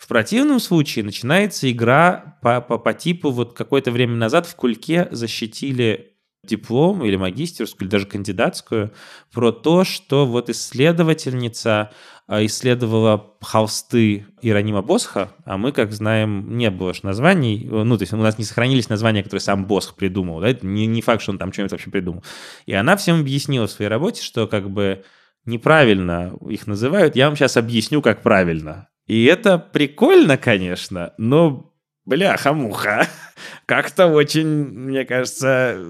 В 0.00 0.08
противном 0.08 0.58
случае 0.58 1.04
начинается 1.04 1.70
игра 1.70 2.38
по, 2.42 2.60
по, 2.60 2.78
по 2.78 2.92
типу 2.92 3.30
вот 3.30 3.52
какое-то 3.52 3.92
время 3.92 4.16
назад 4.16 4.46
в 4.46 4.56
Кульке 4.56 5.06
защитили 5.12 6.09
диплом 6.44 7.04
или 7.04 7.16
магистерскую, 7.16 7.86
или 7.86 7.90
даже 7.90 8.06
кандидатскую, 8.06 8.92
про 9.32 9.52
то, 9.52 9.84
что 9.84 10.26
вот 10.26 10.48
исследовательница 10.48 11.90
а, 12.26 12.44
исследовала 12.46 13.34
холсты 13.40 14.26
Иеронима 14.40 14.82
Босха, 14.82 15.32
а 15.44 15.58
мы, 15.58 15.72
как 15.72 15.92
знаем, 15.92 16.56
не 16.56 16.70
было 16.70 16.94
ж 16.94 17.02
названий, 17.02 17.68
ну, 17.70 17.96
то 17.98 18.02
есть 18.02 18.12
у 18.12 18.16
нас 18.16 18.38
не 18.38 18.44
сохранились 18.44 18.88
названия, 18.88 19.22
которые 19.22 19.40
сам 19.40 19.66
Босх 19.66 19.94
придумал, 19.96 20.40
да, 20.40 20.48
это 20.48 20.66
не, 20.66 20.86
не 20.86 21.02
факт, 21.02 21.22
что 21.22 21.32
он 21.32 21.38
там 21.38 21.52
что-нибудь 21.52 21.72
вообще 21.72 21.90
придумал. 21.90 22.24
И 22.66 22.72
она 22.72 22.96
всем 22.96 23.20
объяснила 23.20 23.66
в 23.66 23.70
своей 23.70 23.90
работе, 23.90 24.22
что 24.22 24.46
как 24.46 24.70
бы 24.70 25.04
неправильно 25.44 26.32
их 26.48 26.66
называют, 26.66 27.16
я 27.16 27.26
вам 27.26 27.36
сейчас 27.36 27.56
объясню, 27.56 28.00
как 28.00 28.22
правильно. 28.22 28.88
И 29.06 29.24
это 29.24 29.58
прикольно, 29.58 30.36
конечно, 30.36 31.12
но 31.18 31.74
бляха-муха, 32.04 33.08
как-то 33.70 34.08
очень, 34.08 34.48
мне 34.48 35.04
кажется, 35.04 35.80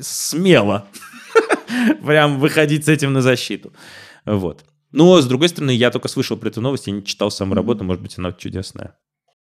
смело 0.00 0.88
прям 2.02 2.40
выходить 2.40 2.86
с 2.86 2.88
этим 2.88 3.12
на 3.12 3.20
защиту. 3.20 3.74
Вот. 4.24 4.64
Но, 4.92 5.20
с 5.20 5.26
другой 5.26 5.50
стороны, 5.50 5.72
я 5.72 5.90
только 5.90 6.08
слышал 6.08 6.38
про 6.38 6.48
эту 6.48 6.62
новость, 6.62 6.86
я 6.86 6.94
не 6.94 7.04
читал 7.04 7.30
саму 7.30 7.54
работу, 7.54 7.84
может 7.84 8.02
быть, 8.02 8.16
она 8.16 8.32
чудесная. 8.32 8.96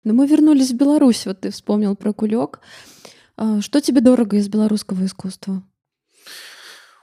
Но 0.04 0.12
мы 0.12 0.28
вернулись 0.28 0.72
в 0.72 0.76
Беларусь, 0.76 1.26
вот 1.26 1.40
ты 1.40 1.52
вспомнил 1.52 1.96
про 1.96 2.12
кулек. 2.12 2.60
А, 3.38 3.62
Что 3.62 3.80
тебе 3.80 4.02
дорого 4.02 4.36
из 4.36 4.50
белорусского 4.50 5.06
искусства? 5.06 5.64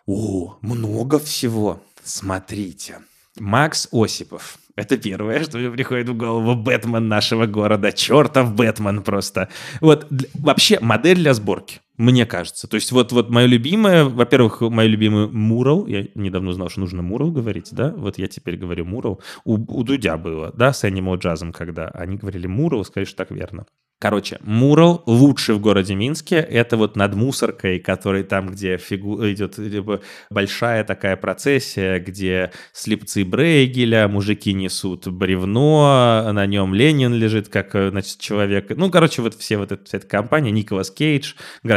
О, 0.05 0.59
много 0.61 1.19
всего. 1.19 1.83
Смотрите. 2.05 2.99
Макс 3.39 3.89
Осипов. 3.93 4.59
Это 4.77 4.99
первое, 4.99 5.43
что 5.43 5.57
мне 5.59 5.71
приходит 5.71 6.09
в 6.09 6.17
голову. 6.17 6.55
Бэтмен 6.55 7.09
нашего 7.09 7.47
города. 7.47 7.93
Чертов 7.93 8.55
Бэтмен 8.55 9.03
просто. 9.03 9.49
Вот, 9.81 10.07
вообще, 10.35 10.79
модель 10.81 11.17
для 11.17 11.33
сборки, 11.33 11.81
мне 11.97 12.27
кажется. 12.27 12.69
То 12.69 12.75
есть 12.77 12.93
вот, 12.93 13.13
вот 13.13 13.31
мое 13.31 13.47
любимое, 13.47 14.05
во-первых, 14.05 14.61
мой 14.61 14.87
любимый 14.87 15.29
Мурал. 15.29 15.87
Я 15.87 16.07
недавно 16.15 16.51
узнал, 16.51 16.69
что 16.69 16.81
нужно 16.81 17.03
Мурал 17.03 17.31
говорить, 17.31 17.69
да? 17.73 17.93
Вот 17.97 18.19
я 18.19 18.27
теперь 18.27 18.57
говорю 18.57 18.85
Мурал. 18.85 19.21
У, 19.45 19.55
у 19.55 19.83
Дудя 19.83 20.17
было, 20.17 20.53
да, 20.57 20.73
с 20.73 20.85
Animal 20.85 21.19
Jazz'ом, 21.19 21.53
когда 21.53 21.89
они 21.89 22.17
говорили 22.17 22.47
Мурал, 22.47 22.85
что 22.85 23.05
так 23.17 23.31
верно. 23.31 23.67
Короче, 23.99 24.39
Мурал 24.43 25.03
лучший 25.07 25.55
в 25.55 25.61
городе 25.61 25.95
Минске. 25.95 26.37
Это 26.37 26.77
вот 26.77 26.97
над 26.97 27.15
мусоркой, 27.15 27.79
который 27.79 28.25
там, 28.25 28.49
где 28.49 28.77
фигу... 28.77 29.27
идет 29.31 29.57
либо 29.57 30.03
большая 30.29 30.85
такая 30.85 31.17
процессия, 31.17 31.99
где 31.99 32.51
слепцы 32.75 33.25
Брейгеля, 33.25 34.07
мужики 34.07 34.53
несут 34.53 35.09
бревно, 35.09 36.31
на 36.31 36.45
нем 36.45 36.75
Ленин 36.75 37.15
лежит, 37.15 37.49
как 37.49 37.75
э, 37.75 37.89
значит, 37.89 38.19
человек. 38.19 38.69
Ну, 38.77 38.91
короче, 38.91 39.23
вот 39.23 39.35
все 39.35 39.57
вот 39.57 39.73
эта, 39.73 39.83
вся 39.87 39.97
эта 39.97 40.07
компания, 40.07 40.51
Николас 40.51 40.91
Кейдж, 40.91 41.33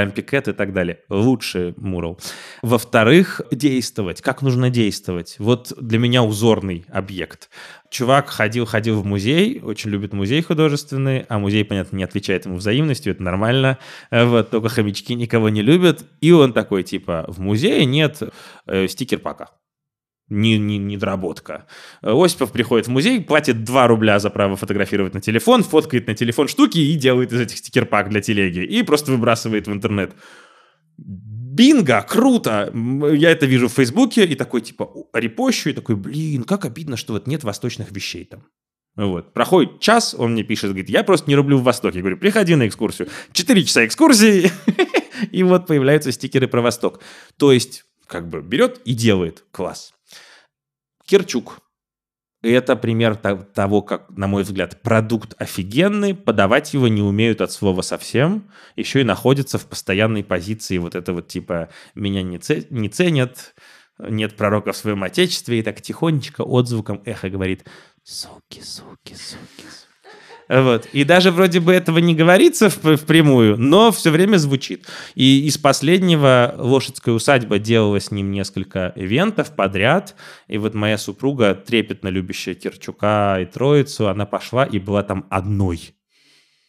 Грам 0.09 0.11
Пикет 0.11 0.47
и 0.47 0.53
так 0.53 0.73
далее. 0.73 0.99
Лучший 1.09 1.73
Мурал. 1.77 2.19
Во-вторых, 2.61 3.41
действовать. 3.51 4.21
Как 4.21 4.41
нужно 4.41 4.69
действовать? 4.69 5.35
Вот 5.39 5.73
для 5.79 5.99
меня 5.99 6.23
узорный 6.23 6.85
объект. 6.89 7.49
Чувак 7.89 8.29
ходил-ходил 8.29 9.01
в 9.01 9.05
музей, 9.05 9.61
очень 9.61 9.89
любит 9.89 10.13
музей 10.13 10.41
художественный, 10.41 11.25
а 11.27 11.39
музей, 11.39 11.65
понятно, 11.65 11.97
не 11.97 12.03
отвечает 12.03 12.45
ему 12.45 12.57
взаимностью, 12.57 13.13
это 13.13 13.23
нормально. 13.23 13.77
Э, 14.11 14.25
Вот, 14.25 14.49
только 14.49 14.69
хомячки 14.69 15.15
никого 15.15 15.49
не 15.49 15.61
любят. 15.61 16.05
И 16.21 16.31
он 16.31 16.53
такой, 16.53 16.83
типа, 16.83 17.25
в 17.27 17.39
музее 17.39 17.85
нет 17.85 18.19
э, 18.67 18.87
стикер-пака. 18.87 19.49
Не, 20.29 20.59
не, 20.59 20.77
недоработка. 20.77 21.65
Э, 22.01 22.13
Осипов 22.13 22.51
приходит 22.51 22.87
в 22.87 22.91
музей, 22.91 23.21
платит 23.21 23.63
2 23.63 23.87
рубля 23.87 24.19
за 24.19 24.29
право 24.29 24.55
фотографировать 24.55 25.13
на 25.13 25.21
телефон, 25.21 25.63
фоткает 25.63 26.07
на 26.07 26.13
телефон 26.13 26.47
штуки 26.47 26.77
и 26.77 26.95
делает 26.95 27.33
из 27.33 27.41
этих 27.41 27.57
стикер-пак 27.57 28.09
для 28.09 28.21
телеги. 28.21 28.59
И 28.59 28.83
просто 28.83 29.11
выбрасывает 29.11 29.67
в 29.67 29.71
интернет. 29.73 30.13
Бинго, 30.97 32.05
круто! 32.07 32.71
Я 32.73 33.31
это 33.31 33.45
вижу 33.47 33.67
в 33.67 33.73
Фейсбуке 33.73 34.25
и 34.25 34.35
такой, 34.35 34.61
типа, 34.61 34.89
репощу, 35.13 35.69
и 35.69 35.73
такой, 35.73 35.95
блин, 35.95 36.43
как 36.43 36.65
обидно, 36.65 36.95
что 36.95 37.13
вот 37.13 37.27
нет 37.27 37.43
восточных 37.43 37.91
вещей 37.91 38.25
там. 38.25 38.45
Вот. 38.95 39.33
Проходит 39.33 39.79
час, 39.79 40.15
он 40.17 40.33
мне 40.33 40.43
пишет, 40.43 40.69
говорит, 40.71 40.89
я 40.89 41.03
просто 41.03 41.29
не 41.29 41.35
люблю 41.35 41.57
в 41.57 41.63
Востоке. 41.63 41.97
Я 41.97 42.01
говорю, 42.01 42.17
приходи 42.17 42.55
на 42.55 42.67
экскурсию. 42.67 43.09
Четыре 43.31 43.63
часа 43.63 43.85
экскурсии, 43.85 44.51
и 45.31 45.43
вот 45.43 45.67
появляются 45.67 46.11
стикеры 46.11 46.47
про 46.47 46.61
Восток. 46.61 47.01
То 47.37 47.51
есть, 47.51 47.85
как 48.07 48.29
бы, 48.29 48.41
берет 48.41 48.81
и 48.85 48.93
делает. 48.93 49.43
Класс. 49.51 49.93
Керчук. 51.09 51.59
Это 52.43 52.75
пример 52.75 53.15
то- 53.15 53.37
того, 53.37 53.81
как, 53.81 54.09
на 54.11 54.27
мой 54.27 54.43
взгляд, 54.43 54.81
продукт 54.83 55.33
офигенный, 55.41 56.13
подавать 56.13 56.73
его 56.75 56.87
не 56.87 57.01
умеют 57.01 57.41
от 57.41 57.51
слова 57.51 57.81
совсем, 57.81 58.49
еще 58.75 59.01
и 59.01 59.03
находятся 59.03 59.57
в 59.57 59.65
постоянной 59.65 60.23
позиции 60.23 60.77
вот 60.77 60.93
это 60.93 61.11
вот 61.13 61.27
типа 61.27 61.69
«меня 61.95 62.21
не, 62.21 62.39
не 62.69 62.89
ценят», 62.89 63.55
«нет 63.97 64.37
пророка 64.37 64.71
в 64.71 64.77
своем 64.77 65.03
отечестве», 65.03 65.59
и 65.59 65.63
так 65.63 65.81
тихонечко 65.81 66.43
отзвуком 66.43 67.01
эхо 67.05 67.29
говорит 67.29 67.65
«суки, 68.03 68.61
суки, 68.61 69.15
суки». 69.15 69.65
суки». 69.67 69.88
Вот. 70.49 70.87
И 70.93 71.03
даже 71.03 71.29
вроде 71.29 71.59
бы 71.59 71.71
этого 71.71 71.99
не 71.99 72.15
говорится 72.15 72.69
впрямую, 72.69 73.55
но 73.57 73.91
все 73.91 74.09
время 74.09 74.37
звучит. 74.37 74.87
И 75.13 75.45
из 75.45 75.59
последнего 75.59 76.55
«Лошадская 76.57 77.13
усадьба» 77.13 77.59
делала 77.59 77.99
с 77.99 78.09
ним 78.09 78.31
несколько 78.31 78.91
ивентов 78.95 79.55
подряд. 79.55 80.15
И 80.47 80.57
вот 80.57 80.73
моя 80.73 80.97
супруга, 80.97 81.53
трепетно 81.53 82.07
любящая 82.07 82.55
Керчука 82.55 83.37
и 83.39 83.45
Троицу, 83.45 84.09
она 84.09 84.25
пошла 84.25 84.65
и 84.65 84.79
была 84.79 85.03
там 85.03 85.27
одной. 85.29 85.93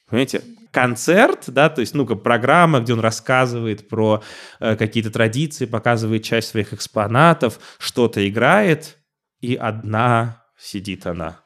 Понимаете? 0.09 0.43
Концерт, 0.73 1.45
да, 1.49 1.69
то 1.69 1.81
есть, 1.81 1.95
ну-ка, 1.95 2.15
программа, 2.15 2.79
где 2.81 2.93
он 2.93 3.01
рассказывает 3.01 3.89
про 3.89 4.23
э, 4.61 4.77
какие-то 4.77 5.11
традиции, 5.11 5.65
показывает 5.65 6.23
часть 6.23 6.49
своих 6.51 6.73
экспонатов, 6.73 7.59
что-то 7.79 8.29
играет, 8.29 8.99
и 9.41 9.57
одна 9.57 10.45
сидит 10.57 11.07
она. 11.07 11.41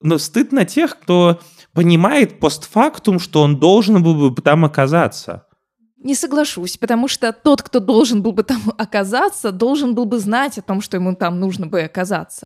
Но 0.00 0.18
стыдно 0.18 0.64
тех, 0.64 0.98
кто 0.98 1.40
понимает 1.72 2.40
постфактум, 2.40 3.18
что 3.18 3.42
он 3.42 3.58
должен 3.58 4.02
был 4.02 4.30
бы 4.30 4.42
там 4.42 4.64
оказаться. 4.64 5.46
Не 5.96 6.14
соглашусь, 6.14 6.76
потому 6.76 7.08
что 7.08 7.32
тот, 7.32 7.62
кто 7.62 7.80
должен 7.80 8.22
был 8.22 8.32
бы 8.32 8.44
там 8.44 8.60
оказаться, 8.78 9.50
должен 9.50 9.94
был 9.94 10.04
бы 10.04 10.18
знать 10.18 10.58
о 10.58 10.62
том, 10.62 10.80
что 10.80 10.96
ему 10.96 11.16
там 11.16 11.40
нужно 11.40 11.66
бы 11.66 11.82
оказаться. 11.82 12.44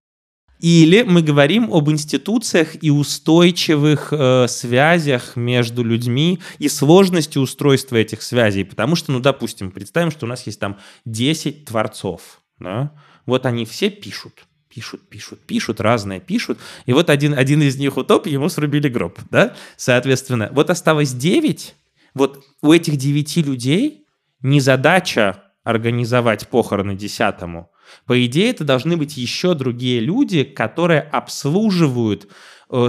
Или 0.59 1.03
мы 1.03 1.23
говорим 1.23 1.75
об 1.75 1.91
институциях 1.91 2.83
и 2.83 2.91
устойчивых 2.91 4.13
э, 4.13 4.47
связях 4.49 5.35
между 5.35 5.83
людьми 5.83 6.39
и 6.59 6.69
сложности 6.69 7.37
устройства 7.37 7.97
этих 7.97 8.23
связей. 8.23 8.65
Потому 8.65 8.95
что, 8.95 9.11
ну, 9.11 9.19
допустим, 9.19 9.73
представим, 9.73 10.13
что 10.13 10.25
у 10.25 10.29
нас 10.29 10.47
есть 10.47 10.61
там 10.61 10.79
10 11.05 11.65
творцов. 11.65 12.41
Да? 12.61 12.93
Вот 13.27 13.45
они 13.45 13.65
все 13.65 13.91
пишут. 13.91 14.45
Пишут, 14.75 15.03
пишут, 15.11 15.41
пишут, 15.41 15.81
разное 15.83 16.19
пишут. 16.19 16.59
И 16.87 16.95
вот 16.95 17.11
один, 17.11 17.35
один 17.35 17.61
из 17.61 17.77
них 17.77 17.99
утоп, 17.99 18.27
ему 18.27 18.49
срубили 18.49 18.89
гроб. 18.89 19.19
Да? 19.31 19.55
Соответственно, 19.77 20.49
вот 20.51 20.71
осталось 20.71 21.13
9. 21.13 21.75
Вот 22.15 22.43
у 22.63 22.73
этих 22.73 22.97
9 22.97 23.37
людей 23.39 24.07
не 24.41 24.61
задача 24.61 25.43
организовать 25.63 26.49
похороны 26.49 26.97
десятому. 26.97 27.71
По 28.07 28.25
идее, 28.25 28.49
это 28.49 28.65
должны 28.65 28.97
быть 28.97 29.19
еще 29.19 29.53
другие 29.53 30.01
люди, 30.01 30.43
которые 30.43 31.03
обслуживают 31.03 32.29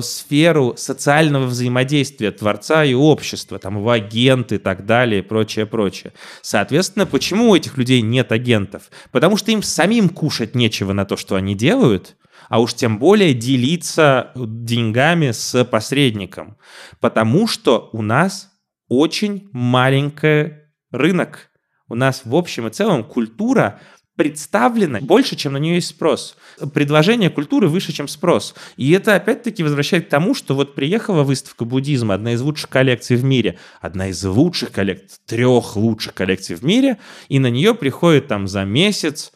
сферу 0.02 0.76
социального 0.78 1.46
взаимодействия 1.46 2.32
творца 2.32 2.84
и 2.86 2.94
общества, 2.94 3.60
там 3.60 3.78
его 3.78 3.92
агенты 3.92 4.56
и 4.56 4.58
так 4.58 4.86
далее, 4.86 5.24
прочее, 5.24 5.66
прочее. 5.66 6.14
Соответственно, 6.42 7.06
почему 7.06 7.50
у 7.50 7.56
этих 7.56 7.78
людей 7.78 8.02
нет 8.02 8.32
агентов? 8.32 8.84
Потому 9.12 9.38
что 9.38 9.52
им 9.52 9.62
самим 9.62 10.10
кушать 10.10 10.56
нечего 10.56 10.94
на 10.94 11.06
то, 11.06 11.18
что 11.18 11.36
они 11.36 11.56
делают, 11.56 12.16
а 12.50 12.60
уж 12.60 12.74
тем 12.74 13.00
более 13.00 13.34
делиться 13.34 14.32
деньгами 14.36 15.32
с 15.32 15.64
посредником. 15.66 16.58
Потому 17.00 17.48
что 17.48 17.90
у 17.94 18.02
нас 18.02 18.52
очень 18.88 19.50
маленький 19.52 20.54
рынок. 20.92 21.50
У 21.90 21.96
нас 21.96 22.22
в 22.26 22.36
общем 22.36 22.68
и 22.68 22.70
целом 22.72 23.04
культура 23.04 23.80
представлена 24.16 25.00
больше, 25.02 25.36
чем 25.36 25.54
на 25.54 25.58
нее 25.58 25.76
есть 25.76 25.88
спрос. 25.88 26.38
Предложение 26.74 27.30
культуры 27.30 27.68
выше, 27.68 27.92
чем 27.92 28.08
спрос. 28.08 28.56
И 28.78 28.92
это 28.92 29.16
опять-таки 29.16 29.64
возвращает 29.64 30.08
к 30.08 30.10
тому, 30.10 30.36
что 30.36 30.56
вот 30.56 30.76
приехала 30.76 31.24
выставка 31.24 31.66
буддизма, 31.66 32.14
одна 32.14 32.34
из 32.34 32.42
лучших 32.42 32.70
коллекций 32.70 33.16
в 33.16 33.24
мире, 33.24 33.58
одна 33.82 34.10
из 34.10 34.24
лучших 34.24 34.72
коллекций, 34.72 35.20
трех 35.26 35.76
лучших 35.76 36.14
коллекций 36.14 36.56
в 36.56 36.64
мире, 36.64 37.00
и 37.28 37.40
на 37.40 37.48
нее 37.48 37.74
приходит 37.74 38.28
там 38.28 38.48
за 38.48 38.64
месяц 38.66 39.32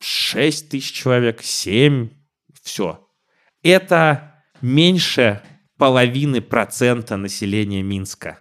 6 0.00 0.68
тысяч 0.68 0.92
человек, 0.92 1.42
7, 1.42 2.10
все. 2.62 3.08
Это 3.62 4.42
меньше 4.60 5.42
половины 5.78 6.40
процента 6.40 7.16
населения 7.16 7.82
Минска. 7.82 8.40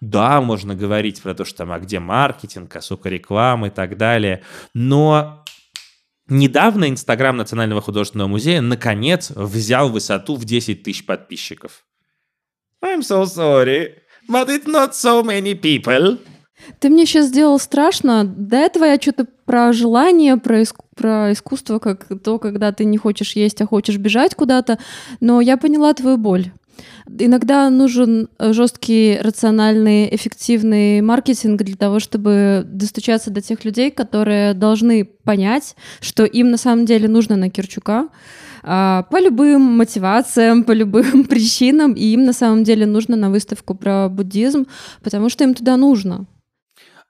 Да, 0.00 0.40
можно 0.40 0.74
говорить 0.74 1.22
про 1.22 1.34
то, 1.34 1.44
что 1.44 1.58
там, 1.58 1.72
а 1.72 1.78
где 1.78 1.98
маркетинг, 1.98 2.74
а 2.76 2.80
сука, 2.80 3.08
реклама 3.08 3.68
и 3.68 3.70
так 3.70 3.96
далее, 3.96 4.42
но 4.74 5.44
недавно 6.28 6.88
Инстаграм 6.88 7.36
Национального 7.36 7.80
художественного 7.80 8.28
музея 8.28 8.60
наконец 8.60 9.30
взял 9.30 9.90
высоту 9.90 10.36
в 10.36 10.44
10 10.44 10.82
тысяч 10.82 11.04
подписчиков. 11.04 11.84
I'm 12.82 13.00
so 13.00 13.24
sorry, 13.24 13.94
but 14.28 14.48
it's 14.48 14.66
not 14.66 14.92
so 14.92 15.24
many 15.24 15.54
people. 15.54 16.18
Ты 16.78 16.88
мне 16.88 17.04
сейчас 17.06 17.26
сделал 17.26 17.58
страшно. 17.58 18.24
До 18.24 18.56
этого 18.56 18.84
я 18.84 19.00
что-то 19.00 19.26
про 19.44 19.72
желание, 19.72 20.36
про, 20.36 20.62
иску, 20.62 20.86
про 20.94 21.32
искусство, 21.32 21.78
как 21.78 22.06
то, 22.22 22.38
когда 22.38 22.72
ты 22.72 22.84
не 22.84 22.96
хочешь 22.96 23.36
есть, 23.36 23.60
а 23.60 23.66
хочешь 23.66 23.98
бежать 23.98 24.34
куда-то. 24.34 24.78
Но 25.20 25.40
я 25.40 25.56
поняла 25.56 25.92
твою 25.94 26.16
боль. 26.16 26.52
Иногда 27.18 27.68
нужен 27.70 28.28
э, 28.38 28.52
жесткий, 28.52 29.18
рациональный, 29.20 30.14
эффективный 30.14 31.00
маркетинг 31.00 31.62
для 31.62 31.76
того, 31.76 32.00
чтобы 32.00 32.62
достучаться 32.66 33.30
до 33.30 33.40
тех 33.40 33.64
людей, 33.64 33.90
которые 33.90 34.54
должны 34.54 35.04
понять, 35.04 35.76
что 36.00 36.24
им 36.24 36.50
на 36.50 36.56
самом 36.56 36.86
деле 36.86 37.08
нужно 37.08 37.36
на 37.36 37.50
Кирчука 37.50 38.08
а, 38.62 39.02
по 39.10 39.20
любым 39.20 39.60
мотивациям, 39.60 40.64
по 40.64 40.72
любым 40.72 41.24
причинам, 41.28 41.92
и 41.92 42.04
им 42.04 42.24
на 42.24 42.32
самом 42.32 42.64
деле 42.64 42.86
нужно 42.86 43.16
на 43.16 43.30
выставку 43.30 43.74
про 43.74 44.08
буддизм, 44.08 44.66
потому 45.02 45.28
что 45.28 45.44
им 45.44 45.54
туда 45.54 45.76
нужно. 45.76 46.26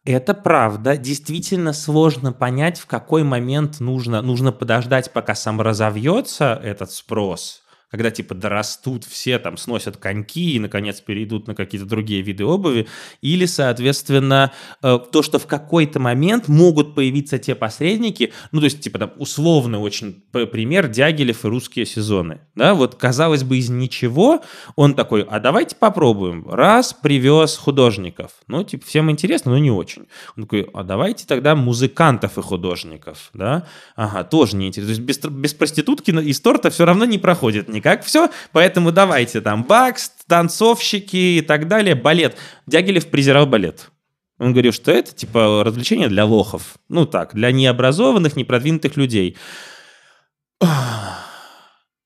Это 0.05 0.35
правда. 0.35 0.99
Действительно 0.99 1.73
сложно 1.73 2.33
понять, 2.33 2.79
в 2.79 2.87
какой 2.87 3.23
момент 3.23 3.81
нужно, 3.81 4.21
нужно 4.21 4.53
подождать, 4.53 5.13
пока 5.13 5.35
сам 5.35 5.61
разовьется 5.61 6.61
этот 6.63 6.91
спрос, 6.91 7.63
когда 7.95 8.11
типа 8.11 8.35
дорастут 8.35 9.05
все, 9.05 9.39
там 9.39 9.57
сносят 9.57 9.99
коньки 9.99 10.57
и, 10.57 10.59
наконец, 10.59 11.01
перейдут 11.01 11.47
на 11.47 11.55
какие-то 11.55 11.87
другие 11.87 12.23
виды 12.23 12.45
обуви, 12.45 12.89
или, 13.21 13.47
соответственно, 13.47 14.51
э, 14.83 14.99
то, 15.13 15.23
что 15.23 15.39
в 15.39 15.47
какой-то 15.47 16.01
момент 16.01 16.49
могут 16.49 16.97
появиться 16.97 17.39
те 17.39 17.55
посредники, 17.55 18.33
ну, 18.51 18.59
то 18.59 18.65
есть, 18.65 18.81
типа, 18.81 18.99
там, 18.99 19.13
условный 19.17 19.79
очень 19.79 20.25
пример 20.33 20.89
Дягилев 20.89 21.45
и 21.45 21.49
русские 21.49 21.87
сезоны, 21.87 22.41
да, 22.57 22.75
вот, 22.75 22.97
казалось 22.97 23.45
бы, 23.45 23.59
из 23.59 23.71
ничего 23.71 24.41
он 24.75 24.95
такой, 24.95 25.23
а 25.23 25.39
давайте 25.39 25.77
попробуем, 25.77 26.49
раз, 26.51 26.95
привез 27.01 27.57
художников, 27.57 28.33
ну, 28.49 28.65
типа, 28.65 28.85
всем 28.85 29.09
интересно, 29.09 29.53
но 29.53 29.59
не 29.59 29.71
очень. 29.71 30.09
Он 30.37 30.43
такой, 30.43 30.69
а 30.75 30.83
давайте 30.83 31.29
тогда 31.29 31.55
музыкантов 31.55 32.39
и 32.39 32.43
художников, 32.43 33.31
да, 33.35 33.69
ага, 33.95 34.25
тоже 34.25 34.57
неинтересно, 34.57 34.97
то 34.97 35.01
есть 35.01 35.23
без, 35.23 35.31
без 35.31 35.55
проститутки 35.55 36.11
из 36.11 36.41
торта 36.41 36.71
все 36.71 36.85
равно 36.85 37.05
не 37.05 37.19
проходит 37.19 37.69
никак, 37.69 37.84
как 37.85 38.03
все, 38.03 38.31
поэтому 38.53 38.93
давайте 38.93 39.43
там 39.43 39.63
бакс, 39.63 40.11
танцовщики 40.27 41.37
и 41.37 41.41
так 41.43 41.69
далее, 41.69 41.95
балет. 41.95 42.35
Дягилев 42.67 43.11
презирал 43.11 43.47
балет. 43.47 43.91
Он 44.39 44.53
говорил, 44.53 44.73
что 44.73 44.91
это 44.91 45.15
типа 45.15 45.63
развлечение 45.63 46.09
для 46.09 46.25
лохов. 46.25 46.77
Ну 46.89 47.05
так, 47.05 47.35
для 47.35 47.53
необразованных, 47.53 48.37
непродвинутых 48.37 48.97
людей. 48.97 49.37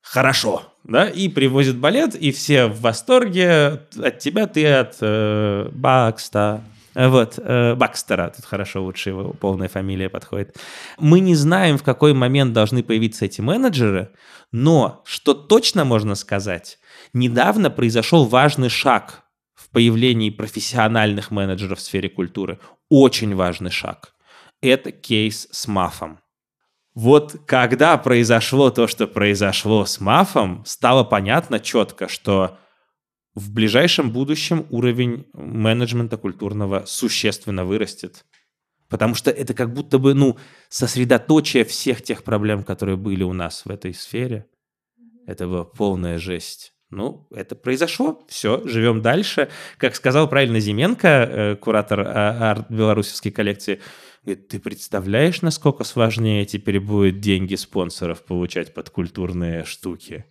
Хорошо, 0.03 0.65
да, 0.83 1.09
и 1.09 1.29
привозит 1.29 1.77
балет, 1.77 2.17
и 2.17 2.33
все 2.33 2.67
в 2.67 2.81
восторге 2.81 3.83
от 4.03 4.19
тебя, 4.19 4.49
ты 4.49 4.67
от 4.67 4.97
э, 5.01 5.69
Бакста, 5.71 6.65
вот, 6.95 7.39
э, 7.39 7.75
Бакстера, 7.75 8.33
тут 8.35 8.45
хорошо, 8.45 8.83
лучше 8.83 9.11
его 9.11 9.33
полная 9.33 9.69
фамилия 9.69 10.09
подходит. 10.09 10.57
Мы 10.99 11.21
не 11.21 11.35
знаем, 11.35 11.79
в 11.79 11.83
какой 11.83 12.13
момент 12.15 12.53
должны 12.53 12.83
появиться 12.83 13.25
эти 13.25 13.41
менеджеры, 13.41 14.11
но 14.53 15.03
что 15.05 15.35
точно 15.35 15.85
можно 15.85 16.15
сказать, 16.15 16.79
недавно 17.13 17.71
произошел 17.71 18.25
важный 18.25 18.69
шаг 18.69 19.25
в 19.55 19.71
появлении 19.71 20.31
профессиональных 20.31 21.31
менеджеров 21.31 21.79
в 21.79 21.83
сфере 21.83 22.09
культуры. 22.09 22.59
Очень 22.89 23.35
важный 23.35 23.71
шаг. 23.71 24.15
Это 24.61 24.91
кейс 24.91 25.47
с 25.51 25.69
Мафом. 25.69 26.21
Вот 26.95 27.37
когда 27.47 27.97
произошло 27.97 28.71
то, 28.71 28.89
что 28.89 29.07
произошло 29.07 29.85
с 29.85 30.01
Мафом, 30.01 30.65
стало 30.67 31.05
понятно 31.05 31.61
четко, 31.61 32.09
что 32.09 32.59
в 33.39 33.53
ближайшем 33.53 34.11
будущем 34.11 34.67
уровень 34.71 35.27
менеджмента 35.33 36.17
культурного 36.17 36.85
существенно 36.87 37.65
вырастет. 37.65 38.25
Потому 38.89 39.15
что 39.15 39.31
это 39.31 39.55
как 39.55 39.73
будто 39.73 39.99
бы, 39.99 40.15
ну, 40.15 40.37
сосредоточие 40.69 41.65
всех 41.65 42.03
тех 42.03 42.25
проблем, 42.25 42.65
которые 42.65 42.97
были 42.97 43.23
у 43.23 43.33
нас 43.33 43.65
в 43.65 43.71
этой 43.71 43.95
сфере. 43.95 44.47
Это 45.27 45.47
была 45.47 45.65
полная 45.65 46.19
жесть. 46.19 46.73
Ну, 46.91 47.29
это 47.31 47.55
произошло, 47.55 48.25
все, 48.29 48.67
живем 48.67 49.03
дальше. 49.03 49.51
Как 49.77 49.95
сказал 49.95 50.27
правильно 50.27 50.59
Зименко, 50.59 51.09
э, 51.09 51.57
куратор 51.57 52.01
а, 52.01 52.51
арт 52.51 52.71
белорусской 52.71 53.31
коллекции, 53.31 53.81
говорит, 54.25 54.49
ты 54.49 54.59
представляешь, 54.59 55.43
насколько 55.43 55.85
сложнее 55.85 56.47
теперь 56.47 56.81
будет 56.81 57.21
деньги 57.21 57.57
спонсоров 57.57 58.25
получать 58.25 58.73
под 58.73 58.89
культурные 58.89 59.65
штуки? 59.65 60.25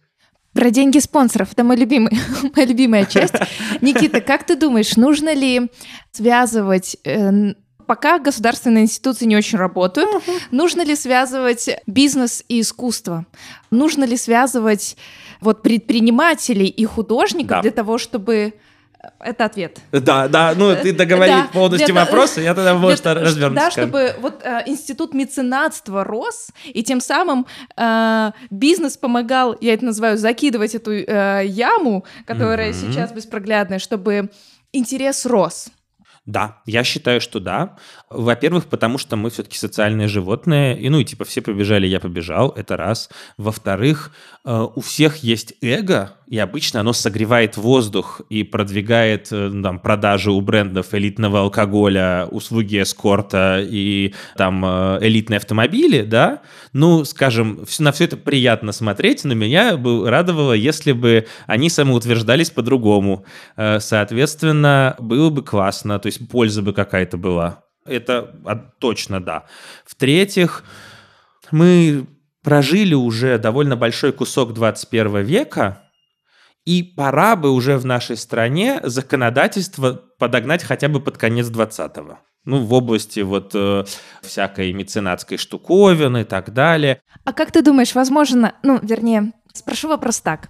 Про 0.57 0.71
деньги 0.71 0.97
спонсоров. 0.97 1.53
Это 1.53 1.63
мой 1.63 1.75
любимый, 1.75 2.17
моя 2.55 2.67
любимая 2.67 3.05
часть. 3.05 3.35
Никита, 3.81 4.21
как 4.21 4.43
ты 4.43 4.55
думаешь, 4.55 4.95
нужно 4.95 5.33
ли 5.33 5.69
связывать 6.11 6.97
э, 7.03 7.53
пока 7.85 8.17
государственные 8.17 8.85
институции 8.85 9.25
не 9.25 9.37
очень 9.37 9.59
работают. 9.59 10.09
Uh-huh. 10.09 10.39
Нужно 10.49 10.81
ли 10.81 10.95
связывать 10.95 11.69
бизнес 11.85 12.43
и 12.49 12.61
искусство? 12.61 13.27
Нужно 13.69 14.03
ли 14.03 14.17
связывать 14.17 14.97
вот 15.41 15.61
предпринимателей 15.61 16.67
и 16.67 16.85
художников 16.85 17.49
да. 17.57 17.61
для 17.61 17.71
того, 17.71 17.99
чтобы 17.99 18.55
это 19.19 19.45
ответ. 19.45 19.79
Да, 19.91 20.27
да, 20.27 20.53
ну 20.55 20.75
ты 20.75 20.93
договори 20.93 21.31
да, 21.31 21.49
полностью 21.51 21.93
для, 21.93 22.05
вопросы, 22.05 22.41
я 22.41 22.53
тогда 22.53 22.75
вот 22.75 23.05
развернусь. 23.05 23.55
Да, 23.55 23.71
чтобы 23.71 24.15
вот 24.19 24.41
э, 24.43 24.63
институт 24.65 25.13
меценатства 25.13 26.03
рос, 26.03 26.49
и 26.65 26.83
тем 26.83 27.01
самым 27.01 27.45
э, 27.75 28.31
бизнес 28.49 28.97
помогал, 28.97 29.55
я 29.61 29.73
это 29.73 29.85
называю, 29.85 30.17
закидывать 30.17 30.75
эту 30.75 30.91
э, 30.91 31.43
яму, 31.45 32.05
которая 32.25 32.71
mm-hmm. 32.71 32.91
сейчас 32.91 33.11
беспроглядная, 33.11 33.79
чтобы 33.79 34.29
интерес 34.71 35.25
рос. 35.25 35.69
Да, 36.27 36.61
я 36.65 36.83
считаю, 36.83 37.21
что 37.21 37.39
да. 37.39 37.77
Во-первых, 38.09 38.67
потому 38.67 38.97
что 38.97 39.17
мы 39.17 39.29
все-таки 39.29 39.57
социальные 39.57 40.07
животные, 40.07 40.79
и 40.79 40.87
ну 40.87 40.99
и 40.99 41.03
типа 41.03 41.25
все 41.25 41.41
побежали, 41.41 41.87
я 41.87 41.99
побежал, 41.99 42.51
это 42.51 42.77
раз. 42.77 43.09
Во-вторых, 43.35 44.13
э, 44.45 44.67
у 44.75 44.79
всех 44.79 45.17
есть 45.17 45.55
эго, 45.61 46.13
и 46.25 46.37
обычно 46.37 46.79
оно 46.79 46.93
согревает 46.93 47.57
воздух 47.57 48.21
и 48.29 48.43
продвигает 48.43 49.27
э, 49.31 49.51
там, 49.61 49.79
продажи 49.79 50.31
у 50.31 50.39
брендов 50.39 50.93
элитного 50.93 51.41
алкоголя, 51.41 52.29
услуги 52.31 52.81
эскорта 52.81 53.59
и 53.61 54.13
там 54.37 54.63
э, 54.63 54.99
элитные 55.01 55.39
автомобили, 55.39 56.03
да, 56.03 56.43
ну, 56.71 57.03
скажем, 57.03 57.65
на 57.79 57.91
все 57.91 58.05
это 58.05 58.15
приятно 58.15 58.71
смотреть, 58.71 59.25
но 59.25 59.33
меня 59.33 59.75
бы 59.75 60.09
радовало, 60.09 60.53
если 60.53 60.93
бы 60.93 61.27
они 61.45 61.69
самоутверждались 61.69 62.51
по-другому. 62.51 63.25
Соответственно, 63.57 64.95
было 64.97 65.29
бы 65.29 65.43
классно, 65.43 65.99
то 65.99 66.05
есть 66.07 66.25
польза 66.29 66.61
бы 66.61 66.71
какая-то 66.71 67.17
была. 67.17 67.66
Это 67.87 68.69
точно 68.79 69.19
да. 69.19 69.45
В-третьих, 69.85 70.63
мы 71.51 72.07
прожили 72.43 72.93
уже 72.93 73.37
довольно 73.37 73.75
большой 73.75 74.13
кусок 74.13 74.53
21 74.53 75.23
века, 75.23 75.83
и 76.65 76.83
пора 76.83 77.35
бы 77.35 77.51
уже 77.51 77.77
в 77.77 77.85
нашей 77.85 78.17
стране 78.17 78.81
законодательство 78.83 80.01
подогнать 80.19 80.63
хотя 80.63 80.89
бы 80.89 80.99
под 80.99 81.17
конец 81.17 81.47
20-го. 81.47 82.19
ну, 82.45 82.63
в 82.63 82.73
области 82.73 83.19
вот 83.19 83.51
э, 83.53 83.83
всякой 84.21 84.71
меценатской 84.73 85.37
штуковины 85.37 86.21
и 86.21 86.23
так 86.23 86.53
далее. 86.53 87.01
А 87.25 87.33
как 87.33 87.51
ты 87.51 87.61
думаешь, 87.61 87.93
возможно, 87.95 88.53
ну, 88.63 88.79
вернее, 88.81 89.33
спрошу 89.53 89.89
вопрос 89.89 90.21
так. 90.21 90.49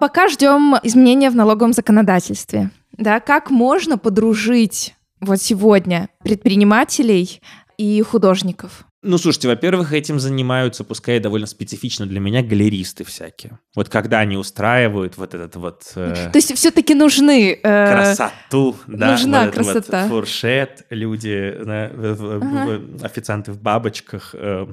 Пока 0.00 0.28
ждем 0.28 0.76
изменения 0.82 1.30
в 1.30 1.36
налоговом 1.36 1.72
законодательстве, 1.72 2.70
да, 2.92 3.20
как 3.20 3.50
можно 3.50 3.98
подружить 3.98 4.94
вот 5.22 5.40
сегодня 5.40 6.08
предпринимателей 6.22 7.40
и 7.78 8.02
художников? 8.02 8.84
Ну, 9.04 9.18
слушайте, 9.18 9.48
во-первых, 9.48 9.92
этим 9.92 10.20
занимаются, 10.20 10.84
пускай 10.84 11.18
довольно 11.18 11.48
специфично 11.48 12.06
для 12.06 12.20
меня, 12.20 12.40
галеристы 12.40 13.02
всякие. 13.02 13.58
Вот 13.74 13.88
когда 13.88 14.20
они 14.20 14.36
устраивают 14.36 15.16
вот 15.16 15.34
этот 15.34 15.56
вот... 15.56 15.82
Э, 15.96 16.30
То 16.30 16.38
есть 16.38 16.54
все-таки 16.54 16.94
нужны... 16.94 17.58
Э, 17.64 17.92
красоту, 17.92 18.76
да. 18.86 19.10
Нужна 19.10 19.46
вот 19.46 19.54
красота. 19.54 20.02
Вот 20.02 20.08
фуршет, 20.08 20.86
люди, 20.90 21.52
да, 21.64 21.86
ага. 21.86 22.80
официанты 23.02 23.50
в 23.50 23.60
бабочках, 23.60 24.36
э, 24.38 24.68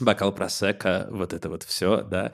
бокал 0.00 0.32
просека, 0.32 1.06
вот 1.10 1.32
это 1.32 1.48
вот 1.48 1.62
все, 1.62 2.02
да. 2.02 2.32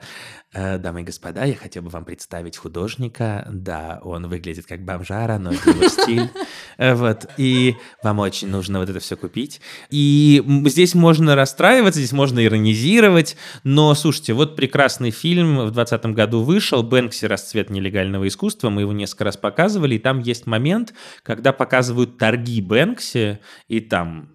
Э, 0.51 0.79
дамы 0.79 1.01
и 1.01 1.03
господа, 1.03 1.43
я 1.45 1.55
хотел 1.55 1.83
бы 1.83 1.89
вам 1.89 2.05
представить 2.05 2.57
художника. 2.57 3.47
Да, 3.51 3.99
он 4.03 4.27
выглядит 4.27 4.65
как 4.65 4.83
бомжара, 4.83 5.37
но 5.37 5.51
это 5.51 5.69
его 5.69 5.87
стиль. 5.87 6.29
Э, 6.77 6.95
вот, 6.95 7.25
и 7.35 7.75
вам 8.03 8.19
очень 8.19 8.47
нужно 8.47 8.79
вот 8.79 8.89
это 8.89 9.01
все 9.01 9.17
купить. 9.17 9.59
И 9.89 10.41
здесь 10.67 10.95
можно 10.95 11.35
расстраиваться, 11.35 11.99
здесь 11.99 12.13
можно 12.13 12.43
иронизировать, 12.43 13.35
но, 13.65 13.93
слушайте, 13.95 14.31
вот 14.31 14.55
прекрасный 14.55 15.11
фильм 15.11 15.57
в 15.57 15.71
2020 15.71 16.05
году 16.15 16.41
вышел, 16.41 16.81
«Бэнкси. 16.81 17.25
Расцвет 17.25 17.69
нелегального 17.69 18.25
искусства», 18.29 18.69
мы 18.69 18.81
его 18.81 18.93
несколько 18.93 19.25
раз 19.25 19.35
показывали, 19.35 19.95
и 19.95 19.99
там 19.99 20.19
есть 20.19 20.47
момент, 20.47 20.93
когда 21.21 21.51
показывают 21.51 22.17
торги 22.17 22.61
Бэнкси, 22.61 23.39
и 23.67 23.79
там 23.81 24.29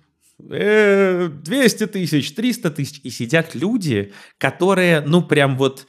200 0.48 1.86
тысяч, 1.86 2.34
300 2.34 2.70
тысяч, 2.70 3.00
и 3.02 3.10
сидят 3.10 3.54
люди, 3.54 4.12
которые, 4.38 5.00
ну, 5.00 5.22
прям 5.22 5.56
вот 5.56 5.86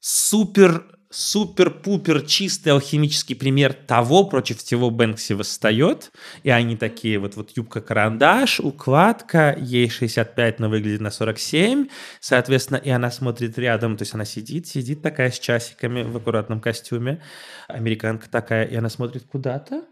супер 0.00 0.84
супер-пупер 1.10 2.26
чистый 2.26 2.70
алхимический 2.70 3.36
пример 3.36 3.72
того, 3.72 4.24
против 4.24 4.62
чего 4.62 4.90
Бэнкси 4.90 5.34
восстает, 5.34 6.12
и 6.42 6.50
они 6.50 6.76
такие 6.76 7.18
вот, 7.18 7.36
вот 7.36 7.56
юбка-карандаш, 7.56 8.60
укладка, 8.60 9.56
ей 9.58 9.88
65, 9.88 10.58
но 10.58 10.68
выглядит 10.68 11.00
на 11.00 11.10
47, 11.10 11.88
соответственно, 12.20 12.78
и 12.78 12.90
она 12.90 13.10
смотрит 13.10 13.56
рядом, 13.58 13.96
то 13.96 14.02
есть 14.02 14.14
она 14.14 14.24
сидит, 14.24 14.66
сидит 14.66 15.00
такая 15.00 15.30
с 15.30 15.38
часиками 15.38 16.02
в 16.02 16.16
аккуратном 16.16 16.60
костюме, 16.60 17.22
американка 17.68 18.28
такая, 18.28 18.66
и 18.66 18.74
она 18.74 18.90
смотрит 18.90 19.24
куда-то, 19.24 19.84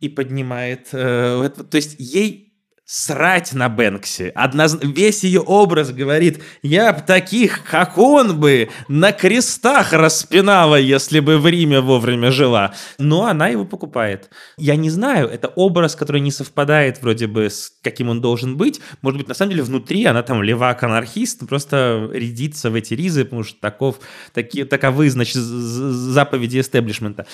и 0.00 0.08
поднимает, 0.08 0.88
э, 0.92 1.48
то 1.70 1.76
есть 1.76 1.96
ей 1.98 2.45
срать 2.86 3.52
на 3.52 3.68
Бэнкси. 3.68 4.30
Одноз... 4.34 4.78
Весь 4.80 5.24
ее 5.24 5.40
образ 5.40 5.90
говорит, 5.90 6.42
я 6.62 6.92
б 6.92 7.02
таких, 7.04 7.64
как 7.64 7.98
он 7.98 8.38
бы, 8.38 8.70
на 8.86 9.12
крестах 9.12 9.92
распинала, 9.92 10.76
если 10.76 11.18
бы 11.18 11.38
в 11.38 11.46
Риме 11.48 11.80
вовремя 11.80 12.30
жила. 12.30 12.74
Но 12.98 13.26
она 13.26 13.48
его 13.48 13.64
покупает. 13.64 14.30
Я 14.56 14.76
не 14.76 14.88
знаю, 14.88 15.28
это 15.28 15.48
образ, 15.48 15.96
который 15.96 16.20
не 16.20 16.30
совпадает 16.30 17.02
вроде 17.02 17.26
бы 17.26 17.50
с 17.50 17.72
каким 17.82 18.08
он 18.08 18.20
должен 18.20 18.56
быть. 18.56 18.80
Может 19.02 19.18
быть, 19.18 19.28
на 19.28 19.34
самом 19.34 19.50
деле 19.50 19.64
внутри 19.64 20.04
она 20.04 20.22
там 20.22 20.42
левак-анархист, 20.42 21.46
просто 21.48 22.08
рядится 22.12 22.70
в 22.70 22.76
эти 22.76 22.94
ризы, 22.94 23.24
потому 23.24 23.42
что 23.42 23.60
таков, 23.60 23.98
такие, 24.32 24.64
таковы, 24.64 25.10
значит, 25.10 25.36
заповеди 25.36 26.60
эстеблишмента. 26.60 27.26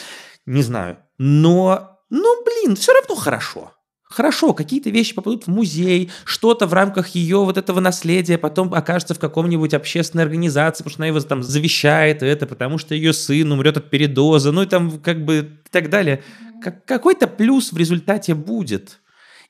Не 0.46 0.62
знаю. 0.62 0.96
Но, 1.18 1.98
ну, 2.08 2.44
блин, 2.44 2.74
все 2.74 2.94
равно 2.94 3.14
хорошо. 3.16 3.72
Хорошо, 4.12 4.52
какие-то 4.52 4.90
вещи 4.90 5.14
попадут 5.14 5.46
в 5.46 5.48
музей, 5.48 6.10
что-то 6.24 6.66
в 6.66 6.74
рамках 6.74 7.08
ее 7.08 7.38
вот 7.38 7.56
этого 7.56 7.80
наследия 7.80 8.36
потом 8.36 8.74
окажется 8.74 9.14
в 9.14 9.18
каком-нибудь 9.18 9.72
общественной 9.72 10.24
организации, 10.24 10.82
потому 10.82 10.92
что 10.92 11.02
она 11.02 11.06
его 11.06 11.20
там 11.20 11.42
завещает 11.42 12.22
это, 12.22 12.46
потому 12.46 12.76
что 12.76 12.94
ее 12.94 13.14
сын 13.14 13.50
умрет 13.50 13.78
от 13.78 13.88
передоза, 13.88 14.52
ну 14.52 14.62
и 14.62 14.66
там 14.66 15.00
как 15.00 15.24
бы 15.24 15.38
и 15.64 15.70
так 15.70 15.88
далее. 15.88 16.22
Как, 16.62 16.84
какой-то 16.84 17.26
плюс 17.26 17.72
в 17.72 17.76
результате 17.78 18.34
будет. 18.34 19.00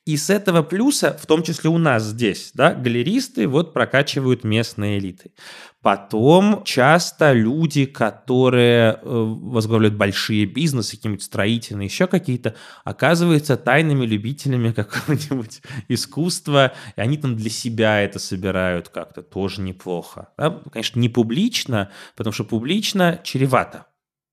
И 0.05 0.17
с 0.17 0.31
этого 0.31 0.63
плюса, 0.63 1.17
в 1.17 1.27
том 1.27 1.45
числе 1.45 1.71
у 1.71 1.79
нас 1.79 2.03
здесь, 2.03 2.51
да, 2.55 2.75
галеристы 2.75 3.47
вот 3.47 3.73
прокачивают 3.73 4.43
местные 4.43 4.99
элиты. 4.99 5.31
Потом 5.81 6.65
часто 6.65 7.33
люди, 7.33 7.87
которые 7.87 8.95
э, 8.95 8.99
возглавляют 9.03 9.95
большие 9.95 10.45
бизнесы, 10.45 10.97
какие-нибудь 10.97 11.23
строительные, 11.23 11.87
еще 11.87 12.09
какие-то, 12.09 12.57
оказываются 12.83 13.57
тайными 13.57 14.05
любителями 14.05 14.73
какого-нибудь 14.77 15.63
искусства, 15.87 16.73
и 16.97 17.01
они 17.01 17.17
там 17.17 17.37
для 17.37 17.51
себя 17.51 18.01
это 18.01 18.19
собирают 18.19 18.89
как-то, 18.89 19.23
тоже 19.23 19.61
неплохо. 19.61 20.31
Да? 20.37 20.63
Конечно, 20.73 20.99
не 20.99 21.09
публично, 21.11 21.93
потому 22.17 22.33
что 22.33 22.43
публично 22.43 23.21
чревато. 23.23 23.87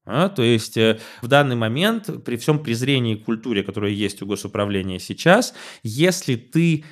А, 0.06 0.30
то 0.30 0.42
есть 0.42 0.78
э, 0.78 1.00
в 1.22 1.28
данный 1.28 1.56
момент, 1.56 2.24
при 2.24 2.38
всем 2.38 2.60
презрении 2.60 3.16
к 3.16 3.26
культуре, 3.26 3.64
которая 3.64 3.92
есть 3.92 4.22
у 4.22 4.26
госуправления 4.26 5.00
сейчас, 5.00 5.54
если 5.84 6.36
ты 6.36 6.86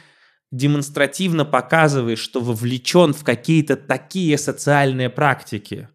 демонстративно 0.51 1.45
показываешь, 1.45 2.19
что 2.19 2.39
вовлечен 2.39 3.13
в 3.13 3.23
какие-то 3.23 3.75
такие 3.75 4.37
социальные 4.37 5.09
практики, 5.09 5.89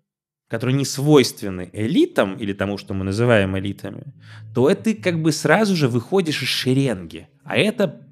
которые 0.49 0.77
не 0.77 0.85
свойственны 0.85 1.71
элитам 1.73 2.37
или 2.37 2.53
тому, 2.53 2.77
что 2.77 2.93
мы 2.93 3.05
называем 3.05 3.57
элитами, 3.57 4.13
то 4.55 4.69
это 4.69 4.95
как 4.95 5.23
бы 5.23 5.33
сразу 5.33 5.75
же 5.75 5.89
выходишь 5.89 6.43
из 6.43 6.49
шеренги. 6.49 7.29
А 7.45 7.57
это 7.57 8.07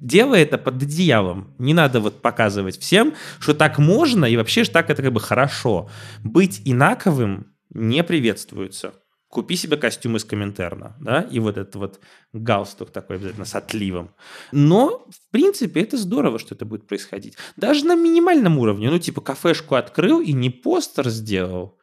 дело 0.00 0.34
это 0.34 0.56
под 0.56 0.82
одеялом. 0.82 1.54
Не 1.58 1.74
надо 1.74 2.00
вот 2.00 2.22
показывать 2.22 2.78
всем, 2.78 3.14
что 3.38 3.52
так 3.52 3.78
можно, 3.78 4.24
и 4.24 4.36
вообще 4.36 4.64
же 4.64 4.70
так 4.70 4.88
это 4.88 5.02
как 5.02 5.12
бы 5.12 5.20
хорошо. 5.20 5.90
Быть 6.24 6.62
инаковым 6.64 7.48
не 7.70 8.02
приветствуется. 8.04 8.94
Купи 9.28 9.54
себе 9.54 9.76
костюм 9.76 10.16
из 10.16 10.24
Коминтерна, 10.24 10.96
да, 11.00 11.20
и 11.22 11.38
вот 11.38 11.56
этот 11.56 11.76
вот 11.76 12.00
галстук 12.32 12.90
такой 12.90 13.14
обязательно 13.16 13.44
с 13.44 13.54
отливом. 13.54 14.12
Но, 14.50 15.06
в 15.08 15.30
принципе, 15.30 15.82
это 15.82 15.96
здорово, 15.96 16.40
что 16.40 16.56
это 16.56 16.64
будет 16.64 16.88
происходить. 16.88 17.36
Даже 17.56 17.86
на 17.86 17.94
минимальном 17.94 18.58
уровне. 18.58 18.90
Ну, 18.90 18.98
типа, 18.98 19.20
кафешку 19.20 19.76
открыл 19.76 20.20
и 20.20 20.32
не 20.32 20.50
постер 20.50 21.08
сделал, 21.10 21.78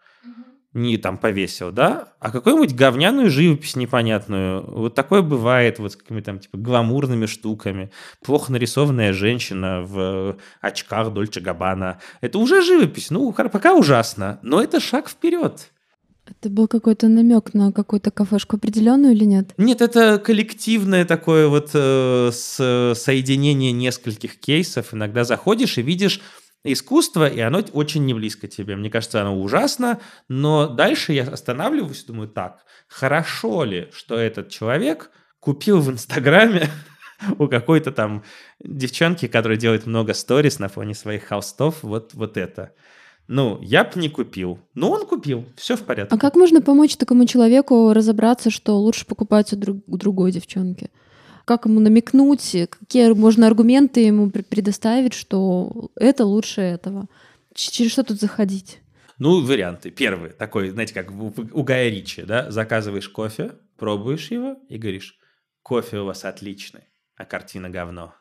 не 0.74 0.98
там 0.98 1.18
повесил, 1.18 1.72
да, 1.72 2.14
а 2.20 2.32
какую-нибудь 2.32 2.76
говняную 2.76 3.30
живопись 3.30 3.78
непонятную. 3.78 4.70
Вот 4.70 4.96
такое 4.96 5.22
бывает 5.22 5.80
вот 5.80 5.94
с 5.94 5.96
какими-то 5.96 6.26
там 6.26 6.40
типа 6.40 6.58
гламурными 6.58 7.26
штуками. 7.28 7.92
Плохо 8.26 8.52
нарисованная 8.52 9.14
женщина 9.14 9.82
в 9.82 10.38
очках 10.60 11.14
Дольче 11.14 11.40
Габбана. 11.40 12.00
Это 12.20 12.38
уже 12.40 12.62
живопись. 12.62 13.10
Ну, 13.10 13.32
пока 13.32 13.74
ужасно, 13.74 14.40
но 14.42 14.62
это 14.62 14.82
шаг 14.82 15.10
вперед. 15.10 15.72
Это 16.30 16.50
был 16.50 16.68
какой-то 16.68 17.08
намек 17.08 17.54
на 17.54 17.72
какую-то 17.72 18.12
кафешку 18.12 18.58
определенную 18.58 19.14
или 19.14 19.26
нет? 19.26 19.54
Нет, 19.58 19.82
это 19.82 20.20
коллективное 20.20 21.06
такое 21.06 21.48
вот 21.48 21.72
э, 21.74 22.30
с, 22.32 22.94
соединение 22.96 23.72
нескольких 23.72 24.40
кейсов. 24.40 24.94
Иногда 24.94 25.24
заходишь 25.24 25.78
и 25.78 25.82
видишь 25.82 26.22
искусство, 26.64 27.28
и 27.28 27.40
оно 27.40 27.64
очень 27.72 28.06
не 28.06 28.14
близко 28.14 28.48
тебе. 28.48 28.76
Мне 28.76 28.90
кажется, 28.90 29.22
оно 29.22 29.40
ужасно, 29.40 30.00
но 30.28 30.68
дальше 30.68 31.14
я 31.14 31.24
останавливаюсь 31.24 32.04
и 32.04 32.08
думаю, 32.08 32.30
так, 32.30 32.66
хорошо 32.88 33.64
ли, 33.64 33.90
что 33.94 34.16
этот 34.18 34.50
человек 34.50 35.12
купил 35.40 35.80
в 35.80 35.90
Инстаграме 35.90 36.70
у 37.38 37.48
какой-то 37.48 37.92
там 37.92 38.24
девчонки, 38.60 39.28
которая 39.28 39.58
делает 39.58 39.86
много 39.86 40.14
сторис 40.14 40.60
на 40.60 40.68
фоне 40.68 40.94
своих 40.94 41.24
холстов, 41.24 41.84
вот, 41.84 42.14
вот 42.14 42.38
это. 42.38 42.74
Ну, 43.28 43.60
я 43.62 43.84
бы 43.84 44.00
не 44.00 44.10
купил. 44.10 44.60
Но 44.74 44.92
он 44.92 45.06
купил. 45.06 45.46
Все 45.58 45.76
в 45.76 45.82
порядке. 45.84 46.16
А 46.16 46.18
как 46.18 46.36
можно 46.36 46.62
помочь 46.62 46.96
такому 46.96 47.26
человеку 47.26 47.92
разобраться, 47.94 48.50
что 48.50 48.78
лучше 48.80 49.06
покупать 49.06 49.52
у, 49.54 49.58
друг, 49.58 49.78
у 49.88 49.98
другой 49.98 50.32
девчонки? 50.32 50.90
Как 51.44 51.66
ему 51.66 51.80
намекнуть? 51.80 52.56
Какие 52.70 53.12
можно 53.14 53.48
аргументы 53.48 54.02
ему 54.02 54.30
предоставить, 54.30 55.14
что 55.14 55.90
это 55.96 56.26
лучше 56.26 56.62
этого? 56.62 57.08
Через 57.54 57.92
что 57.92 58.04
тут 58.04 58.20
заходить? 58.20 58.80
Ну, 59.20 59.44
варианты. 59.44 59.90
Первый, 59.90 60.32
такой, 60.32 60.70
знаете, 60.70 60.94
как 60.94 61.12
у 61.12 61.64
Гая 61.64 61.90
Ричи, 61.90 62.22
да? 62.22 62.52
Заказываешь 62.52 63.10
кофе, 63.10 63.54
пробуешь 63.78 64.30
его 64.32 64.58
и 64.70 64.78
говоришь, 64.78 65.18
кофе 65.64 66.00
у 66.00 66.06
вас 66.06 66.24
отличный, 66.24 66.82
а 67.16 67.26
картина 67.26 67.70
говно. 67.70 68.14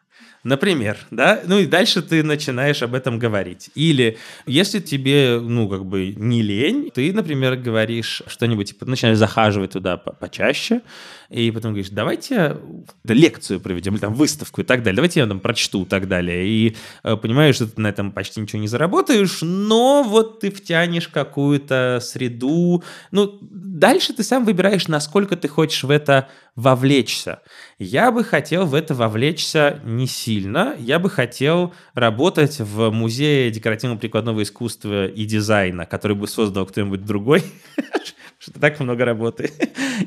Например, 0.47 0.97
да, 1.11 1.41
ну 1.45 1.59
и 1.59 1.67
дальше 1.67 2.03
ты 2.03 2.23
начинаешь 2.23 2.81
об 2.81 2.95
этом 2.95 3.19
говорить. 3.19 3.71
Или 3.75 4.17
если 4.47 4.79
тебе, 4.79 5.41
ну, 5.41 5.69
как 5.69 5.85
бы 5.85 6.15
не 6.17 6.41
лень, 6.41 6.93
ты, 6.95 7.13
например, 7.13 7.57
говоришь 7.57 8.23
что-нибудь, 8.29 8.69
типа, 8.69 8.87
начинаешь 8.87 9.19
захаживать 9.19 9.73
туда 9.73 9.97
по 9.97 10.13
почаще, 10.13 10.83
и 11.31 11.51
потом 11.51 11.73
говоришь, 11.73 11.91
давайте 11.91 12.59
лекцию 13.03 13.59
проведем, 13.59 13.95
или 13.95 14.01
там 14.01 14.15
выставку 14.15 14.61
и 14.61 14.65
так 14.65 14.85
далее, 14.85 14.95
давайте 14.95 15.19
я 15.19 15.27
там 15.27 15.41
прочту 15.41 15.83
и 15.83 15.87
так 15.87 16.07
далее. 16.07 16.47
И 16.47 16.77
э, 17.03 17.17
понимаешь, 17.17 17.57
что 17.57 17.67
ты 17.67 17.81
на 17.81 17.89
этом 17.89 18.13
почти 18.13 18.41
ничего 18.41 18.61
не 18.61 18.69
заработаешь, 18.69 19.39
но 19.43 20.05
вот 20.05 20.39
ты 20.39 20.53
втянешь 20.53 21.09
какую-то 21.09 21.99
среду. 22.01 22.85
Ну, 23.11 23.39
дальше 23.41 24.13
ты 24.13 24.23
сам 24.23 24.45
выбираешь, 24.45 24.87
насколько 24.87 25.37
ты 25.37 25.49
хочешь 25.49 25.83
в 25.83 25.91
это 25.91 26.29
вовлечься. 26.57 27.43
Я 27.79 28.11
бы 28.11 28.25
хотел 28.25 28.67
в 28.67 28.75
это 28.75 28.95
вовлечься 28.95 29.81
не 29.85 30.07
сильно. 30.07 30.75
Я 30.79 30.99
бы 30.99 31.11
хотел 31.11 31.75
работать 31.95 32.59
в 32.59 32.91
музее 32.91 33.51
декоративно-прикладного 33.51 34.43
искусства 34.43 35.07
и 35.07 35.25
дизайна, 35.27 35.85
который 35.87 36.17
бы 36.17 36.27
создал 36.27 36.67
кто-нибудь 36.67 37.05
другой. 37.05 37.45
что 38.39 38.61
так 38.61 38.81
много 38.81 39.05
работы. 39.05 39.51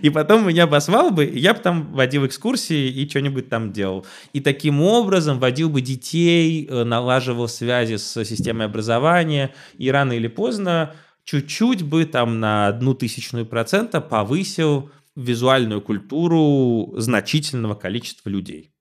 И 0.02 0.10
потом 0.10 0.48
меня 0.48 0.64
обозвал 0.64 1.12
бы, 1.12 1.26
я 1.26 1.54
бы 1.54 1.60
там 1.60 1.92
водил 1.94 2.26
экскурсии 2.26 2.88
и 2.88 3.10
что-нибудь 3.10 3.50
там 3.50 3.74
делал. 3.74 4.06
И 4.34 4.40
таким 4.40 4.82
образом 4.82 5.40
водил 5.40 5.70
бы 5.70 5.82
детей, 5.82 6.66
э, 6.66 6.84
налаживал 6.84 7.48
связи 7.48 7.98
с 7.98 8.24
системой 8.24 8.68
образования, 8.68 9.54
и 9.78 9.90
рано 9.92 10.14
или 10.14 10.28
поздно 10.28 10.96
чуть-чуть 11.26 11.84
бы 11.84 12.06
там 12.06 12.40
на 12.40 12.68
одну 12.68 12.94
тысячную 12.94 13.46
процента 13.46 14.02
повысил 14.02 14.90
визуальную 15.20 15.82
культуру 15.82 16.94
значительного 16.98 17.76
количества 17.76 18.30
людей. 18.30 18.72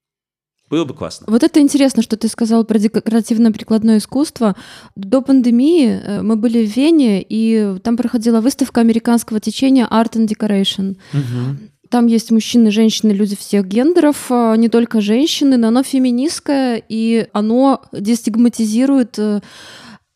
Было 0.70 0.84
бы 0.84 0.92
классно. 0.94 1.26
Вот 1.28 1.42
это 1.42 1.60
интересно, 1.60 2.02
что 2.02 2.16
ты 2.16 2.28
сказал 2.28 2.64
про 2.64 2.78
декоративно-прикладное 2.78 3.98
искусство. 3.98 4.54
До 4.96 5.22
пандемии 5.22 5.88
э, 5.88 6.22
мы 6.22 6.36
были 6.36 6.66
в 6.66 6.76
Вене, 6.76 7.24
и 7.26 7.76
там 7.82 7.96
проходила 7.96 8.42
выставка 8.42 8.82
американского 8.82 9.40
течения 9.40 9.86
Art 9.90 10.12
and 10.12 10.26
Decoration. 10.26 10.96
Угу. 11.14 11.56
Там 11.88 12.06
есть 12.06 12.30
мужчины, 12.30 12.70
женщины, 12.70 13.12
люди 13.12 13.34
всех 13.34 13.66
гендеров, 13.66 14.26
а, 14.30 14.56
не 14.56 14.68
только 14.68 15.00
женщины, 15.00 15.56
но 15.56 15.68
оно 15.68 15.82
феминистское, 15.82 16.82
и 16.86 17.28
оно 17.32 17.82
дестигматизирует 17.92 19.18
э, 19.18 19.40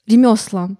ремесла 0.06 0.70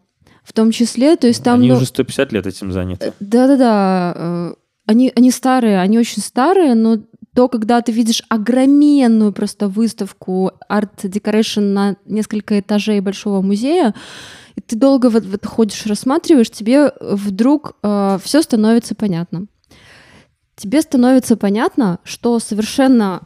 в 0.44 0.52
том 0.52 0.70
числе. 0.70 1.16
То 1.16 1.28
есть 1.28 1.42
там, 1.42 1.60
Они 1.60 1.68
ну, 1.68 1.76
уже 1.76 1.86
150 1.86 2.32
лет 2.32 2.46
этим 2.46 2.72
заняты. 2.72 3.06
Э, 3.06 3.12
да-да-да. 3.20 4.54
Они, 4.86 5.12
они 5.14 5.30
старые, 5.30 5.80
они 5.80 5.98
очень 5.98 6.22
старые, 6.22 6.74
но 6.74 6.98
то, 7.34 7.48
когда 7.48 7.80
ты 7.80 7.92
видишь 7.92 8.22
огроменную 8.28 9.32
просто 9.32 9.68
выставку 9.68 10.52
art 10.68 10.89
decoration 10.89 11.60
на 11.60 11.96
несколько 12.04 12.60
этажей 12.60 13.00
большого 13.00 13.40
музея, 13.40 13.94
и 14.54 14.60
ты 14.60 14.76
долго 14.76 15.08
вот, 15.08 15.24
вот 15.24 15.46
ходишь, 15.46 15.86
рассматриваешь, 15.86 16.50
тебе 16.50 16.92
вдруг 17.00 17.76
э, 17.82 18.18
все 18.22 18.42
становится 18.42 18.94
понятно. 18.94 19.46
Тебе 20.56 20.82
становится 20.82 21.36
понятно, 21.36 22.00
что 22.04 22.38
совершенно 22.38 23.22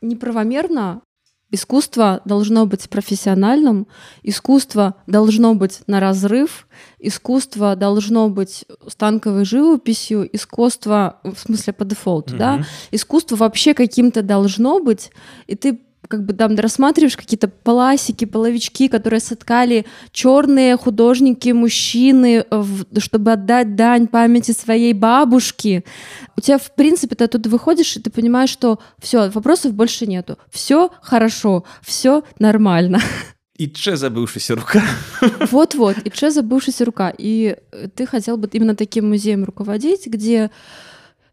неправомерно 0.00 1.02
Искусство 1.52 2.22
должно 2.24 2.66
быть 2.66 2.90
профессиональным, 2.90 3.86
искусство 4.24 4.96
должно 5.06 5.54
быть 5.54 5.80
на 5.86 6.00
разрыв, 6.00 6.66
искусство 6.98 7.76
должно 7.76 8.28
быть 8.28 8.64
станковой 8.88 9.44
живописью, 9.44 10.28
искусство, 10.34 11.20
в 11.22 11.36
смысле 11.36 11.72
по 11.72 11.84
дефолту, 11.84 12.34
mm-hmm. 12.34 12.38
да, 12.38 12.64
искусство 12.90 13.36
вообще 13.36 13.74
каким-то 13.74 14.22
должно 14.22 14.80
быть, 14.80 15.12
и 15.46 15.54
ты 15.54 15.85
как 16.08 16.24
бы 16.24 16.32
там 16.32 16.54
рассматриваешь 16.56 17.16
какие-то 17.16 17.48
поласики, 17.48 18.24
половички, 18.24 18.88
которые 18.88 19.20
соткали 19.20 19.86
черные 20.12 20.76
художники, 20.76 21.50
мужчины, 21.50 22.44
чтобы 22.98 23.32
отдать 23.32 23.74
дань 23.74 24.06
памяти 24.06 24.52
своей 24.52 24.92
бабушки. 24.92 25.84
У 26.36 26.40
тебя, 26.40 26.58
в 26.58 26.74
принципе, 26.74 27.14
ты 27.14 27.24
оттуда 27.24 27.48
выходишь, 27.48 27.96
и 27.96 28.00
ты 28.00 28.10
понимаешь, 28.10 28.50
что 28.50 28.78
все, 28.98 29.30
вопросов 29.30 29.72
больше 29.72 30.06
нету. 30.06 30.38
Все 30.50 30.90
хорошо, 31.02 31.64
все 31.82 32.22
нормально. 32.38 33.00
И 33.58 33.70
че 33.70 33.96
забывшаяся 33.96 34.54
рука. 34.54 34.82
Вот-вот, 35.50 35.96
и 36.04 36.10
че 36.10 36.30
забывшаяся 36.30 36.84
рука. 36.84 37.12
И 37.16 37.56
ты 37.94 38.06
хотел 38.06 38.36
бы 38.36 38.48
именно 38.52 38.76
таким 38.76 39.08
музеем 39.08 39.44
руководить, 39.44 40.06
где 40.06 40.50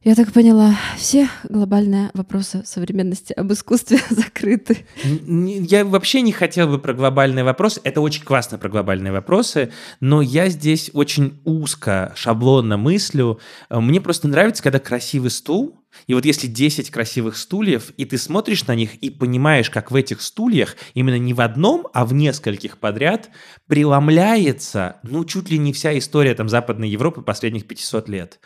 я 0.03 0.15
так 0.15 0.33
поняла, 0.33 0.75
все 0.97 1.29
глобальные 1.47 2.11
вопросы 2.13 2.63
современности 2.65 3.31
об 3.33 3.51
искусстве 3.53 3.99
закрыты. 4.09 4.85
Я 5.03 5.85
вообще 5.85 6.21
не 6.21 6.33
хотел 6.33 6.67
бы 6.67 6.77
про 6.77 6.93
глобальные 6.93 7.45
вопросы. 7.45 7.79
Это 7.83 8.01
очень 8.01 8.23
классно 8.23 8.57
про 8.57 8.69
глобальные 8.69 9.13
вопросы, 9.13 9.71
но 10.01 10.21
я 10.21 10.49
здесь 10.49 10.91
очень 10.93 11.39
узко, 11.45 12.11
шаблонно 12.15 12.75
мыслю. 12.77 13.39
Мне 13.69 14.01
просто 14.01 14.27
нравится, 14.27 14.61
когда 14.61 14.79
красивый 14.79 15.31
стул, 15.31 15.82
и 16.07 16.13
вот 16.13 16.25
если 16.25 16.47
10 16.47 16.89
красивых 16.89 17.37
стульев, 17.37 17.91
и 17.97 18.05
ты 18.05 18.17
смотришь 18.17 18.67
на 18.67 18.75
них 18.75 18.95
и 18.95 19.09
понимаешь, 19.09 19.69
как 19.69 19.91
в 19.91 19.95
этих 19.95 20.21
стульях, 20.21 20.75
именно 20.93 21.17
не 21.17 21.33
в 21.33 21.41
одном, 21.41 21.87
а 21.93 22.05
в 22.05 22.13
нескольких 22.13 22.77
подряд, 22.77 23.29
преломляется, 23.67 24.97
ну, 25.03 25.25
чуть 25.25 25.49
ли 25.49 25.57
не 25.57 25.73
вся 25.73 25.97
история 25.97 26.35
там 26.35 26.49
Западной 26.49 26.89
Европы 26.89 27.21
последних 27.21 27.67
500 27.67 28.09
лет. 28.09 28.39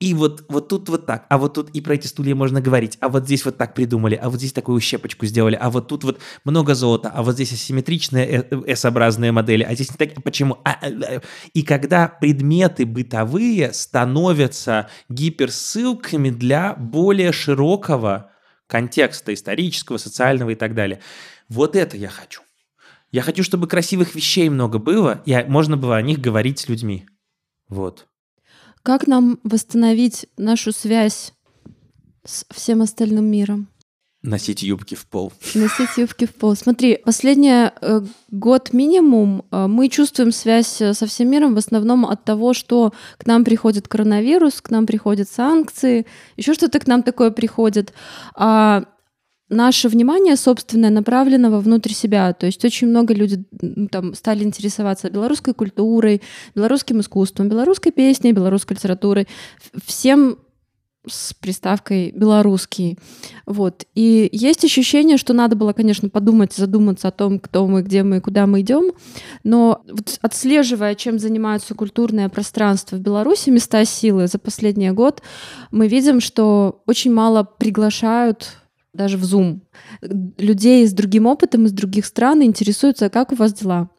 И 0.00 0.14
вот, 0.14 0.44
вот 0.48 0.68
тут 0.68 0.88
вот 0.88 1.06
так, 1.06 1.26
а 1.28 1.38
вот 1.38 1.54
тут 1.54 1.70
и 1.70 1.80
про 1.80 1.94
эти 1.94 2.06
стулья 2.06 2.34
можно 2.34 2.60
говорить, 2.60 2.98
а 3.00 3.08
вот 3.08 3.24
здесь 3.24 3.44
вот 3.44 3.56
так 3.56 3.74
придумали, 3.74 4.14
а 4.14 4.28
вот 4.28 4.38
здесь 4.38 4.52
такую 4.52 4.80
щепочку 4.80 5.26
сделали, 5.26 5.58
а 5.60 5.70
вот 5.70 5.88
тут 5.88 6.04
вот 6.04 6.20
много 6.44 6.74
золота, 6.74 7.10
а 7.14 7.22
вот 7.22 7.34
здесь 7.34 7.52
асимметричные 7.52 8.46
S-образные 8.66 9.32
модели, 9.32 9.62
а 9.62 9.74
здесь 9.74 9.90
не 9.90 9.96
так, 9.96 10.22
почему? 10.22 10.58
А, 10.64 10.72
а, 10.72 10.86
а. 10.86 11.20
И 11.52 11.62
когда 11.62 12.08
предметы 12.08 12.86
бытовые 12.86 13.72
становятся 13.72 14.88
гиперссылками 15.08 16.30
для 16.30 16.74
более 16.94 17.32
широкого 17.32 18.30
контекста 18.68 19.34
исторического, 19.34 19.98
социального 19.98 20.50
и 20.50 20.54
так 20.54 20.74
далее. 20.74 21.00
Вот 21.48 21.74
это 21.74 21.96
я 21.96 22.08
хочу. 22.08 22.40
Я 23.10 23.22
хочу, 23.22 23.42
чтобы 23.42 23.66
красивых 23.66 24.14
вещей 24.14 24.48
много 24.48 24.78
было, 24.78 25.22
и 25.26 25.44
можно 25.48 25.76
было 25.76 25.96
о 25.96 26.02
них 26.02 26.20
говорить 26.20 26.60
с 26.60 26.68
людьми. 26.68 27.06
Вот. 27.68 28.06
Как 28.82 29.06
нам 29.08 29.40
восстановить 29.42 30.26
нашу 30.36 30.72
связь 30.72 31.32
с 32.24 32.46
всем 32.50 32.80
остальным 32.80 33.24
миром? 33.24 33.68
Носить 34.24 34.62
юбки 34.62 34.94
в 34.94 35.04
пол. 35.06 35.34
Носить 35.54 35.98
юбки 35.98 36.24
в 36.24 36.34
пол. 36.34 36.56
Смотри, 36.56 36.98
последний 37.04 37.68
э, 37.68 38.00
год 38.30 38.72
минимум 38.72 39.44
э, 39.50 39.66
мы 39.66 39.90
чувствуем 39.90 40.32
связь 40.32 40.80
э, 40.80 40.94
со 40.94 41.06
всем 41.06 41.28
миром 41.28 41.54
в 41.54 41.58
основном 41.58 42.06
от 42.06 42.24
того, 42.24 42.54
что 42.54 42.94
к 43.18 43.26
нам 43.26 43.44
приходит 43.44 43.86
коронавирус, 43.86 44.62
к 44.62 44.70
нам 44.70 44.86
приходят 44.86 45.28
санкции, 45.28 46.06
еще 46.38 46.54
что-то 46.54 46.80
к 46.80 46.86
нам 46.86 47.02
такое 47.02 47.32
приходит. 47.32 47.92
А 48.34 48.84
наше 49.50 49.90
внимание 49.90 50.36
собственное 50.36 50.88
направлено 50.88 51.50
вовнутрь 51.50 51.92
себя. 51.92 52.32
То 52.32 52.46
есть 52.46 52.64
очень 52.64 52.88
много 52.88 53.12
людей 53.12 53.44
там, 53.90 54.14
стали 54.14 54.42
интересоваться 54.42 55.10
белорусской 55.10 55.52
культурой, 55.52 56.22
белорусским 56.54 57.00
искусством, 57.00 57.50
белорусской 57.50 57.92
песней, 57.92 58.32
белорусской 58.32 58.74
литературой. 58.74 59.28
Всем 59.84 60.38
с 61.06 61.34
приставкой 61.34 62.12
белорусский. 62.12 62.98
Вот. 63.46 63.84
И 63.94 64.28
есть 64.32 64.64
ощущение, 64.64 65.16
что 65.16 65.32
надо 65.32 65.56
было, 65.56 65.72
конечно, 65.72 66.08
подумать, 66.08 66.52
задуматься 66.52 67.08
о 67.08 67.12
том, 67.12 67.38
кто 67.38 67.66
мы, 67.66 67.82
где 67.82 68.02
мы, 68.02 68.20
куда 68.20 68.46
мы 68.46 68.62
идем. 68.62 68.92
Но 69.42 69.82
вот 69.88 70.18
отслеживая, 70.22 70.94
чем 70.94 71.18
занимаются 71.18 71.74
культурное 71.74 72.28
пространство 72.28 72.96
в 72.96 73.00
Беларуси, 73.00 73.50
места 73.50 73.84
силы 73.84 74.26
за 74.26 74.38
последний 74.38 74.90
год, 74.90 75.22
мы 75.70 75.88
видим, 75.88 76.20
что 76.20 76.82
очень 76.86 77.12
мало 77.12 77.44
приглашают 77.44 78.58
даже 78.92 79.18
в 79.18 79.24
Zoom 79.24 79.60
людей 80.38 80.86
с 80.86 80.92
другим 80.92 81.26
опытом 81.26 81.66
из 81.66 81.72
других 81.72 82.06
стран 82.06 82.42
интересуются, 82.42 83.10
как 83.10 83.32
у 83.32 83.36
вас 83.36 83.52
дела. 83.52 83.90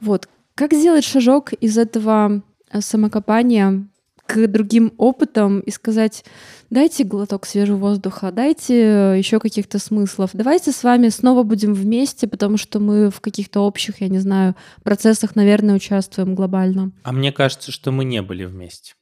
Вот. 0.00 0.28
Как 0.54 0.72
сделать 0.72 1.04
шажок 1.04 1.52
из 1.54 1.78
этого 1.78 2.42
самокопания 2.80 3.88
к 4.26 4.46
другим 4.46 4.92
опытам 4.96 5.60
и 5.60 5.70
сказать, 5.70 6.24
дайте 6.70 7.04
глоток 7.04 7.46
свежего 7.46 7.76
воздуха, 7.76 8.32
дайте 8.32 8.74
э, 8.74 9.18
еще 9.18 9.40
каких-то 9.40 9.78
смыслов, 9.78 10.30
давайте 10.32 10.72
с 10.72 10.82
вами 10.82 11.08
снова 11.08 11.42
будем 11.42 11.74
вместе, 11.74 12.26
потому 12.26 12.56
что 12.56 12.80
мы 12.80 13.10
в 13.10 13.20
каких-то 13.20 13.60
общих, 13.60 14.00
я 14.00 14.08
не 14.08 14.18
знаю, 14.18 14.54
процессах, 14.82 15.36
наверное, 15.36 15.74
участвуем 15.74 16.34
глобально. 16.34 16.92
А 17.02 17.12
мне 17.12 17.32
кажется, 17.32 17.72
что 17.72 17.92
мы 17.92 18.04
не 18.04 18.22
были 18.22 18.44
вместе. 18.44 18.94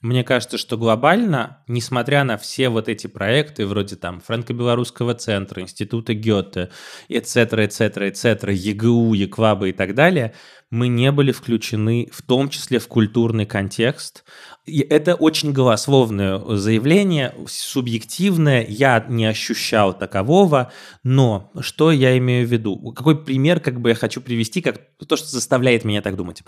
Мне 0.00 0.22
кажется, 0.22 0.58
что 0.58 0.76
глобально, 0.76 1.64
несмотря 1.66 2.22
на 2.22 2.36
все 2.38 2.68
вот 2.68 2.88
эти 2.88 3.08
проекты, 3.08 3.66
вроде 3.66 3.96
там 3.96 4.20
Франко-Белорусского 4.20 5.14
центра, 5.14 5.60
Института 5.60 6.14
Гёте, 6.14 6.70
etc., 7.08 7.66
etc., 7.66 8.08
etc., 8.08 8.52
ЕГУ, 8.52 9.14
ЕКВАБа 9.14 9.66
и 9.66 9.72
так 9.72 9.96
далее, 9.96 10.34
мы 10.70 10.86
не 10.86 11.10
были 11.10 11.32
включены 11.32 12.08
в 12.12 12.22
том 12.22 12.48
числе 12.48 12.78
в 12.78 12.86
культурный 12.86 13.44
контекст. 13.44 14.24
И 14.66 14.80
это 14.80 15.16
очень 15.16 15.52
голословное 15.52 16.38
заявление, 16.56 17.34
субъективное, 17.48 18.64
я 18.68 19.04
не 19.08 19.26
ощущал 19.26 19.98
такового, 19.98 20.70
но 21.02 21.50
что 21.60 21.90
я 21.90 22.16
имею 22.18 22.46
в 22.46 22.52
виду? 22.52 22.92
Какой 22.92 23.24
пример 23.24 23.58
как 23.58 23.80
бы 23.80 23.88
я 23.88 23.94
хочу 23.96 24.20
привести, 24.20 24.60
как 24.60 24.78
то, 25.08 25.16
что 25.16 25.26
заставляет 25.26 25.84
меня 25.84 26.02
так 26.02 26.14
думать? 26.14 26.44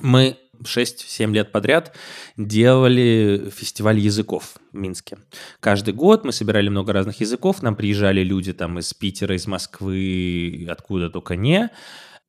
Мы 0.00 0.36
6-7 0.62 1.32
лет 1.32 1.52
подряд 1.52 1.94
делали 2.36 3.50
фестиваль 3.54 3.98
языков 3.98 4.56
в 4.72 4.76
Минске. 4.76 5.18
Каждый 5.60 5.94
год 5.94 6.24
мы 6.24 6.32
собирали 6.32 6.68
много 6.68 6.92
разных 6.92 7.20
языков, 7.20 7.62
нам 7.62 7.76
приезжали 7.76 8.22
люди 8.22 8.52
там 8.52 8.78
из 8.78 8.92
Питера, 8.94 9.34
из 9.34 9.46
Москвы, 9.46 10.66
откуда 10.70 11.10
только 11.10 11.36
не. 11.36 11.70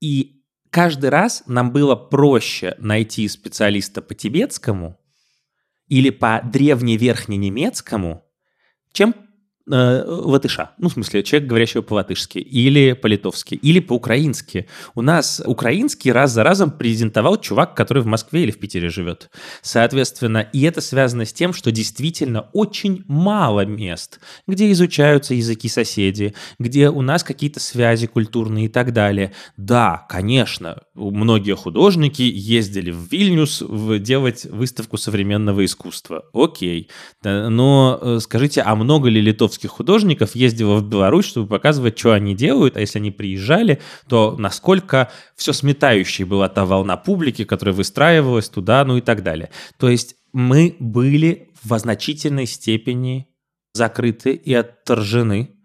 И 0.01 0.43
каждый 0.69 1.09
раз 1.09 1.43
нам 1.47 1.71
было 1.71 1.95
проще 1.95 2.75
найти 2.79 3.27
специалиста 3.27 4.01
по 4.01 4.13
тибетскому 4.13 4.99
или 5.87 6.09
по 6.09 6.41
древневерхненемецкому, 6.43 8.23
чем 8.91 9.15
э, 9.69 10.03
латыша. 10.05 10.71
Ну, 10.77 10.89
в 10.89 10.93
смысле, 10.93 11.23
человек, 11.23 11.49
говорящего 11.49 11.81
по-латышски, 11.81 12.39
или 12.39 12.93
по-литовски, 12.93 13.55
или 13.55 13.79
по-украински. 13.79 14.67
У 14.95 15.01
нас 15.01 15.41
украинский 15.45 16.11
раз 16.11 16.31
за 16.31 16.43
разом 16.43 16.71
презентовал 16.71 17.39
чувак, 17.39 17.75
который 17.75 18.03
в 18.03 18.05
Москве 18.05 18.43
или 18.43 18.51
в 18.51 18.59
Питере 18.59 18.89
живет. 18.89 19.29
Соответственно, 19.61 20.47
и 20.53 20.61
это 20.63 20.81
связано 20.81 21.25
с 21.25 21.33
тем, 21.33 21.53
что 21.53 21.71
действительно 21.71 22.49
очень 22.53 23.03
мало 23.07 23.65
мест, 23.65 24.19
где 24.47 24.71
изучаются 24.71 25.33
языки 25.33 25.69
соседей, 25.69 26.33
где 26.59 26.89
у 26.89 27.01
нас 27.01 27.23
какие-то 27.23 27.59
связи 27.59 28.07
культурные 28.07 28.65
и 28.65 28.69
так 28.69 28.93
далее. 28.93 29.33
Да, 29.57 30.05
конечно, 30.09 30.83
многие 30.95 31.55
художники 31.55 32.21
ездили 32.21 32.91
в 32.91 33.11
Вильнюс 33.11 33.63
делать 33.99 34.45
выставку 34.45 34.97
современного 34.97 35.65
искусства. 35.65 36.25
Окей. 36.33 36.89
Но 37.23 37.99
э, 38.01 38.19
скажите, 38.21 38.61
а 38.61 38.75
много 38.75 39.09
ли 39.09 39.21
литовских 39.21 39.56
русских 39.57 39.71
художников 39.71 40.35
ездила 40.35 40.77
в 40.77 40.87
Беларусь, 40.87 41.25
чтобы 41.25 41.47
показывать, 41.47 41.97
что 41.97 42.11
они 42.11 42.35
делают, 42.35 42.77
а 42.77 42.79
если 42.79 42.99
они 42.99 43.09
приезжали, 43.09 43.81
то 44.07 44.35
насколько 44.37 45.11
все 45.35 45.51
сметающей 45.51 46.25
была 46.25 46.47
та 46.47 46.63
волна 46.63 46.95
публики, 46.95 47.43
которая 47.43 47.73
выстраивалась 47.73 48.49
туда, 48.49 48.85
ну 48.85 48.97
и 48.97 49.01
так 49.01 49.23
далее. 49.23 49.49
То 49.79 49.89
есть 49.89 50.15
мы 50.31 50.75
были 50.79 51.49
в 51.63 51.75
значительной 51.79 52.45
степени 52.45 53.27
закрыты 53.73 54.33
и 54.33 54.53
отторжены 54.53 55.55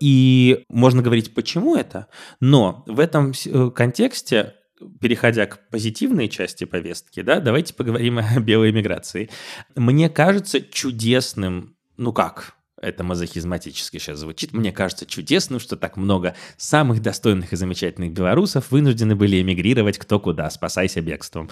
и 0.00 0.64
можно 0.68 1.02
говорить, 1.02 1.32
почему 1.32 1.76
это, 1.76 2.08
но 2.40 2.82
в 2.86 2.98
этом 2.98 3.32
э, 3.46 3.70
контексте 3.70 4.54
переходя 5.00 5.46
к 5.46 5.70
позитивной 5.70 6.28
части 6.28 6.64
повестки, 6.64 7.22
да, 7.22 7.40
давайте 7.40 7.72
поговорим 7.72 8.18
о 8.18 8.40
белой 8.40 8.72
миграции. 8.72 9.30
Мне 9.74 10.10
кажется 10.10 10.60
чудесным, 10.60 11.76
ну 11.96 12.12
как, 12.12 12.55
это 12.80 13.04
мазохизматически 13.04 13.98
сейчас 13.98 14.18
звучит. 14.18 14.52
Мне 14.52 14.72
кажется 14.72 15.06
чудесным, 15.06 15.60
что 15.60 15.76
так 15.76 15.96
много 15.96 16.34
самых 16.56 17.00
достойных 17.00 17.52
и 17.52 17.56
замечательных 17.56 18.12
белорусов 18.12 18.70
вынуждены 18.70 19.16
были 19.16 19.40
эмигрировать 19.40 19.98
кто 19.98 20.20
куда, 20.20 20.50
спасайся 20.50 21.00
бегством. 21.00 21.50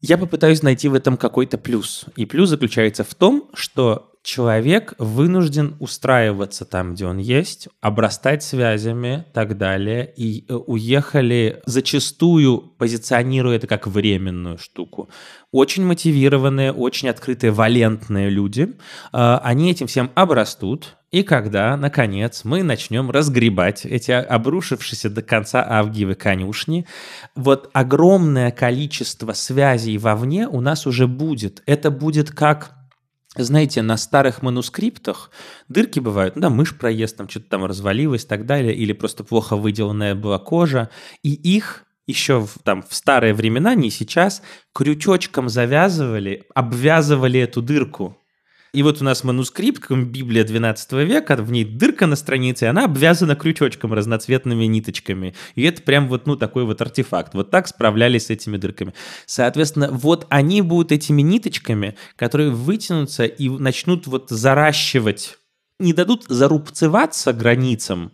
Я 0.00 0.18
попытаюсь 0.18 0.62
найти 0.62 0.88
в 0.88 0.94
этом 0.94 1.16
какой-то 1.16 1.56
плюс. 1.58 2.04
И 2.16 2.26
плюс 2.26 2.50
заключается 2.50 3.02
в 3.02 3.14
том, 3.14 3.50
что 3.54 4.12
человек 4.26 4.94
вынужден 4.98 5.76
устраиваться 5.78 6.64
там, 6.64 6.94
где 6.94 7.06
он 7.06 7.18
есть, 7.18 7.68
обрастать 7.80 8.42
связями 8.42 9.24
и 9.28 9.32
так 9.32 9.56
далее. 9.56 10.12
И 10.16 10.44
э, 10.48 10.54
уехали 10.54 11.62
зачастую, 11.64 12.58
позиционируя 12.76 13.56
это 13.56 13.68
как 13.68 13.86
временную 13.86 14.58
штуку. 14.58 15.08
Очень 15.52 15.84
мотивированные, 15.84 16.72
очень 16.72 17.08
открытые, 17.08 17.52
валентные 17.52 18.28
люди. 18.28 18.74
Э, 19.12 19.38
они 19.42 19.70
этим 19.70 19.86
всем 19.86 20.10
обрастут. 20.16 20.96
И 21.16 21.22
когда, 21.22 21.78
наконец, 21.78 22.44
мы 22.44 22.62
начнем 22.62 23.10
разгребать 23.10 23.86
эти 23.86 24.10
обрушившиеся 24.10 25.08
до 25.08 25.22
конца 25.22 25.64
авгиевы 25.66 26.14
конюшни, 26.14 26.86
вот 27.34 27.70
огромное 27.72 28.50
количество 28.50 29.32
связей 29.32 29.96
вовне 29.96 30.46
у 30.46 30.60
нас 30.60 30.86
уже 30.86 31.06
будет. 31.06 31.62
Это 31.64 31.90
будет 31.90 32.30
как 32.32 32.72
знаете, 33.34 33.80
на 33.80 33.96
старых 33.96 34.42
манускриптах 34.42 35.30
дырки 35.70 36.00
бывают, 36.00 36.36
ну 36.36 36.42
да, 36.42 36.50
мышь 36.50 36.76
проезд, 36.76 37.16
там 37.16 37.30
что-то 37.30 37.48
там 37.48 37.64
развалилось 37.64 38.24
и 38.24 38.28
так 38.28 38.44
далее, 38.44 38.74
или 38.74 38.92
просто 38.92 39.24
плохо 39.24 39.56
выделанная 39.56 40.14
была 40.14 40.38
кожа, 40.38 40.90
и 41.22 41.32
их 41.32 41.86
еще 42.06 42.40
в, 42.40 42.58
там 42.62 42.82
в 42.82 42.94
старые 42.94 43.32
времена, 43.32 43.74
не 43.74 43.88
сейчас, 43.88 44.42
крючочком 44.74 45.48
завязывали, 45.48 46.44
обвязывали 46.54 47.40
эту 47.40 47.62
дырку. 47.62 48.18
И 48.76 48.82
вот 48.82 49.00
у 49.00 49.04
нас 49.04 49.24
манускрипт, 49.24 49.90
Библия 49.90 50.44
12 50.44 50.92
века, 50.92 51.36
в 51.36 51.50
ней 51.50 51.64
дырка 51.64 52.06
на 52.06 52.14
странице, 52.14 52.66
и 52.66 52.68
она 52.68 52.84
обвязана 52.84 53.34
крючочком, 53.34 53.94
разноцветными 53.94 54.66
ниточками. 54.66 55.34
И 55.54 55.62
это 55.62 55.80
прям 55.80 56.08
вот, 56.08 56.26
ну, 56.26 56.36
такой 56.36 56.66
вот 56.66 56.82
артефакт. 56.82 57.32
Вот 57.32 57.50
так 57.50 57.68
справлялись 57.68 58.26
с 58.26 58.30
этими 58.30 58.58
дырками. 58.58 58.92
Соответственно, 59.24 59.88
вот 59.90 60.26
они 60.28 60.60
будут 60.60 60.92
этими 60.92 61.22
ниточками, 61.22 61.96
которые 62.16 62.50
вытянутся 62.50 63.24
и 63.24 63.48
начнут 63.48 64.06
вот 64.06 64.28
заращивать 64.28 65.38
не 65.78 65.92
дадут 65.92 66.24
зарубцеваться 66.28 67.32
границам, 67.32 68.12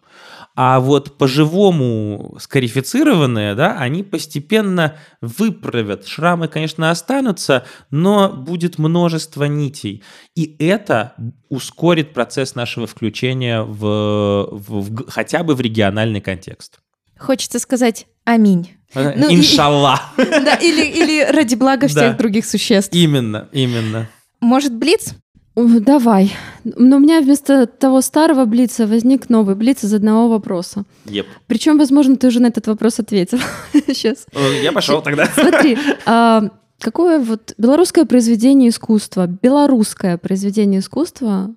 а 0.55 0.81
вот 0.81 1.17
по-живому 1.17 2.37
скарифицированные, 2.39 3.55
да, 3.55 3.79
они 3.79 4.03
постепенно 4.03 4.97
выправят. 5.21 6.07
Шрамы, 6.07 6.49
конечно, 6.49 6.91
останутся, 6.91 7.65
но 7.91 8.31
будет 8.31 8.79
множество 8.79 9.45
нитей. 9.45 10.03
И 10.35 10.57
это 10.59 11.15
ускорит 11.49 12.13
процесс 12.13 12.55
нашего 12.55 12.87
включения 12.87 13.63
в, 13.63 14.49
в, 14.51 14.81
в 14.81 15.11
хотя 15.11 15.43
бы 15.43 15.55
в 15.55 15.61
региональный 15.61 16.21
контекст. 16.21 16.81
Хочется 17.19 17.59
сказать 17.59 18.07
«Аминь». 18.25 18.73
Э, 18.95 19.15
ну, 19.17 19.33
Иншалла. 19.33 20.01
Да, 20.17 20.55
или, 20.57 20.85
или 20.85 21.33
ради 21.33 21.55
блага 21.55 21.89
всех 21.89 22.17
других 22.17 22.45
существ. 22.45 22.95
Именно, 22.95 23.49
именно. 23.53 24.09
Может, 24.41 24.75
Блиц? 24.75 25.15
Давай. 25.55 26.33
Но 26.65 26.97
у 26.97 26.99
меня 26.99 27.21
вместо 27.21 27.67
того 27.67 28.01
старого 28.01 28.47
блица 28.47 28.87
возник 28.87 29.29
новый 29.29 29.55
блиц 29.55 29.85
из 29.85 29.93
одного 29.93 30.29
вопроса. 30.29 30.85
Yep. 31.05 31.27
Причем, 31.47 31.79
возможно, 31.79 32.17
ты 32.17 32.29
уже 32.29 32.41
на 32.41 32.47
этот 32.47 32.67
вопрос 32.67 32.99
ответил. 33.01 33.39
Сейчас. 33.73 34.27
Э, 34.33 34.63
я 34.63 34.73
пошел 34.73 35.03
тогда. 35.03 35.27
Смотри, 35.27 35.77
а, 36.07 36.49
какое 36.79 37.19
вот 37.19 37.55
белорусское 37.59 38.07
произведение 38.07 38.71
искусства, 38.71 39.27
белорусское 39.27 40.17
произведение 40.17 40.81
искусства, 40.81 41.55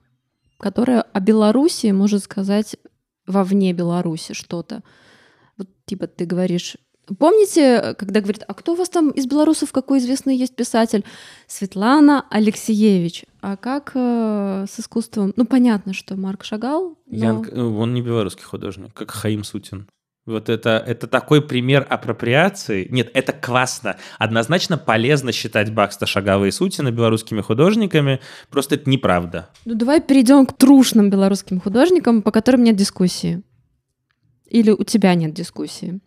которое 0.59 1.01
о 1.01 1.19
Беларуси 1.21 1.87
может 1.87 2.23
сказать 2.23 2.75
вовне 3.25 3.71
Беларуси 3.71 4.33
что-то? 4.33 4.83
Вот 5.57 5.69
типа 5.85 6.07
ты 6.07 6.25
говоришь, 6.25 6.75
Помните, 7.19 7.95
когда 7.99 8.19
говорит, 8.19 8.43
а 8.47 8.53
кто 8.53 8.73
у 8.73 8.75
вас 8.75 8.89
там 8.89 9.11
из 9.11 9.27
белорусов, 9.27 9.71
какой 9.71 9.99
известный 9.99 10.35
есть 10.35 10.55
писатель? 10.55 11.05
Светлана 11.47 12.25
Алексеевич. 12.31 13.25
А 13.47 13.57
как 13.57 13.91
э, 13.93 14.65
с 14.67 14.79
искусством? 14.79 15.31
Ну, 15.35 15.45
понятно, 15.45 15.93
что 15.93 16.15
Марк 16.15 16.43
Шагал. 16.43 16.97
Но... 17.05 17.15
Ян, 17.15 17.43
э, 17.47 17.61
он 17.61 17.93
не 17.93 18.01
белорусский 18.01 18.43
художник, 18.43 18.91
как 18.95 19.11
Хаим 19.11 19.43
Сутин. 19.43 19.87
Вот 20.25 20.49
это, 20.49 20.83
это 20.83 21.05
такой 21.05 21.43
пример 21.43 21.85
апроприации. 21.87 22.87
Нет, 22.89 23.11
это 23.13 23.33
классно. 23.33 23.97
Однозначно 24.17 24.79
полезно 24.79 25.31
считать 25.31 25.71
Бакста, 25.71 26.07
Шагала 26.07 26.45
и 26.45 26.49
Сутина 26.51 26.89
белорусскими 26.89 27.41
художниками. 27.41 28.19
Просто 28.49 28.73
это 28.73 28.89
неправда. 28.89 29.51
Ну, 29.65 29.75
давай 29.75 30.01
перейдем 30.01 30.47
к 30.47 30.57
трушным 30.57 31.11
белорусским 31.11 31.61
художникам, 31.61 32.23
по 32.23 32.31
которым 32.31 32.63
нет 32.63 32.75
дискуссии. 32.75 33.43
Или 34.47 34.71
у 34.71 34.83
тебя 34.83 35.13
нет 35.13 35.35
дискуссии? 35.35 35.99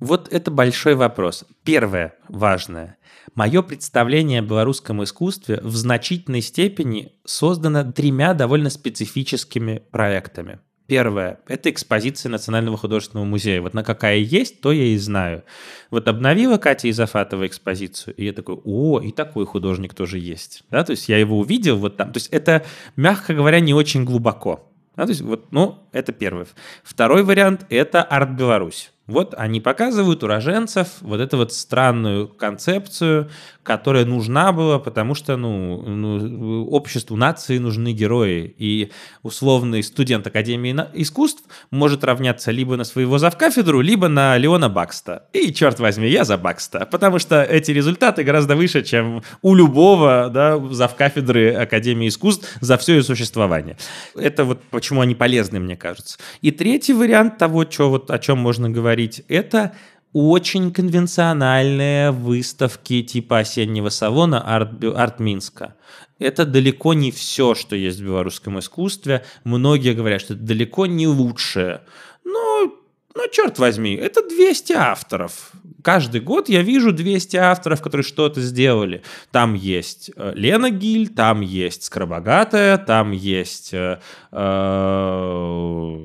Вот 0.00 0.32
это 0.32 0.50
большой 0.50 0.96
вопрос. 0.96 1.44
Первое 1.62 2.16
важное. 2.28 2.98
Мое 3.34 3.62
представление 3.62 4.40
о 4.40 4.42
белорусском 4.42 5.02
искусстве 5.02 5.60
в 5.62 5.74
значительной 5.74 6.40
степени 6.40 7.12
создано 7.24 7.90
тремя 7.92 8.34
довольно 8.34 8.70
специфическими 8.70 9.82
проектами. 9.90 10.60
Первое– 10.86 11.40
это 11.48 11.68
экспозиция 11.70 12.30
Национального 12.30 12.76
художественного 12.76 13.26
музея. 13.26 13.60
Вот 13.60 13.74
на 13.74 13.82
какая 13.82 14.18
есть, 14.18 14.60
то 14.60 14.70
я 14.70 14.84
и 14.84 14.96
знаю. 14.98 15.42
Вот 15.90 16.06
обновила 16.06 16.58
Катя 16.58 16.88
Изафатова 16.88 17.48
экспозицию, 17.48 18.14
и 18.14 18.24
я 18.24 18.32
такой, 18.32 18.60
о, 18.64 19.00
и 19.00 19.10
такой 19.10 19.46
художник 19.46 19.94
тоже 19.94 20.18
есть. 20.20 20.62
Да, 20.70 20.84
то 20.84 20.92
есть 20.92 21.08
я 21.08 21.18
его 21.18 21.40
увидел 21.40 21.76
вот 21.76 21.96
там. 21.96 22.12
То 22.12 22.18
есть 22.18 22.28
это, 22.28 22.64
мягко 22.94 23.34
говоря, 23.34 23.58
не 23.58 23.74
очень 23.74 24.04
глубоко. 24.04 24.72
Да, 24.94 25.04
то 25.04 25.10
есть 25.10 25.22
вот, 25.22 25.50
ну, 25.50 25.88
это 25.90 26.12
первый. 26.12 26.46
Второй 26.84 27.24
вариант– 27.24 27.66
это 27.68 28.02
арт 28.02 28.30
Беларусь. 28.36 28.92
Вот 29.06 29.34
они 29.36 29.60
показывают 29.60 30.24
уроженцев 30.24 30.88
вот 31.00 31.20
эту 31.20 31.36
вот 31.36 31.52
странную 31.52 32.26
концепцию, 32.26 33.30
которая 33.62 34.04
нужна 34.04 34.52
была, 34.52 34.78
потому 34.78 35.14
что 35.14 35.36
ну, 35.36 35.82
ну, 35.82 36.66
обществу 36.66 37.16
нации 37.16 37.58
нужны 37.58 37.92
герои. 37.92 38.54
И 38.58 38.90
условный 39.22 39.82
студент 39.82 40.26
Академии 40.26 40.74
искусств 40.94 41.42
может 41.70 42.02
равняться 42.04 42.50
либо 42.50 42.76
на 42.76 42.84
своего 42.84 43.18
завкафедру, 43.18 43.80
либо 43.80 44.08
на 44.08 44.36
Леона 44.38 44.68
Бакста. 44.68 45.26
И, 45.32 45.52
черт 45.52 45.78
возьми, 45.78 46.08
я 46.08 46.24
за 46.24 46.36
Бакста, 46.36 46.86
потому 46.86 47.18
что 47.18 47.42
эти 47.42 47.70
результаты 47.70 48.24
гораздо 48.24 48.56
выше, 48.56 48.82
чем 48.82 49.22
у 49.42 49.54
любого 49.54 50.30
да, 50.32 50.58
завкафедры 50.70 51.54
Академии 51.54 52.08
искусств 52.08 52.56
за 52.60 52.76
все 52.76 52.96
ее 52.96 53.02
существование. 53.02 53.76
Это 54.16 54.44
вот 54.44 54.62
почему 54.70 55.00
они 55.00 55.14
полезны, 55.14 55.60
мне 55.60 55.76
кажется. 55.76 56.18
И 56.40 56.50
третий 56.50 56.92
вариант 56.92 57.38
того, 57.38 57.64
что 57.68 57.90
вот, 57.90 58.10
о 58.10 58.18
чем 58.18 58.38
можно 58.38 58.68
говорить, 58.70 58.95
говорить, 58.96 59.22
это 59.28 59.74
очень 60.12 60.72
конвенциональные 60.72 62.10
выставки 62.10 63.02
типа 63.02 63.40
осеннего 63.40 63.90
салона 63.90 64.40
арт, 64.40 64.82
арт 64.82 65.20
Минска. 65.20 65.74
Это 66.18 66.46
далеко 66.46 66.94
не 66.94 67.10
все, 67.10 67.54
что 67.54 67.76
есть 67.76 68.00
в 68.00 68.04
белорусском 68.04 68.58
искусстве. 68.58 69.24
Многие 69.44 69.92
говорят, 69.92 70.22
что 70.22 70.32
это 70.32 70.42
далеко 70.42 70.86
не 70.86 71.06
лучшее. 71.06 71.82
Но 72.24 72.72
Ну, 73.14 73.28
черт 73.30 73.58
возьми, 73.58 73.94
это 73.94 74.26
200 74.26 74.72
авторов. 74.72 75.52
Каждый 75.82 76.20
год 76.20 76.48
я 76.48 76.62
вижу 76.62 76.92
200 76.92 77.36
авторов, 77.36 77.80
которые 77.80 78.04
что-то 78.04 78.40
сделали. 78.40 79.02
Там 79.30 79.54
есть 79.54 80.10
э, 80.16 80.32
Лена 80.34 80.70
Гиль, 80.70 81.08
там 81.08 81.40
есть 81.42 81.84
Скоробогатая, 81.84 82.78
там 82.78 83.12
есть... 83.12 83.72
Э, 83.72 84.00
э, 84.32 85.96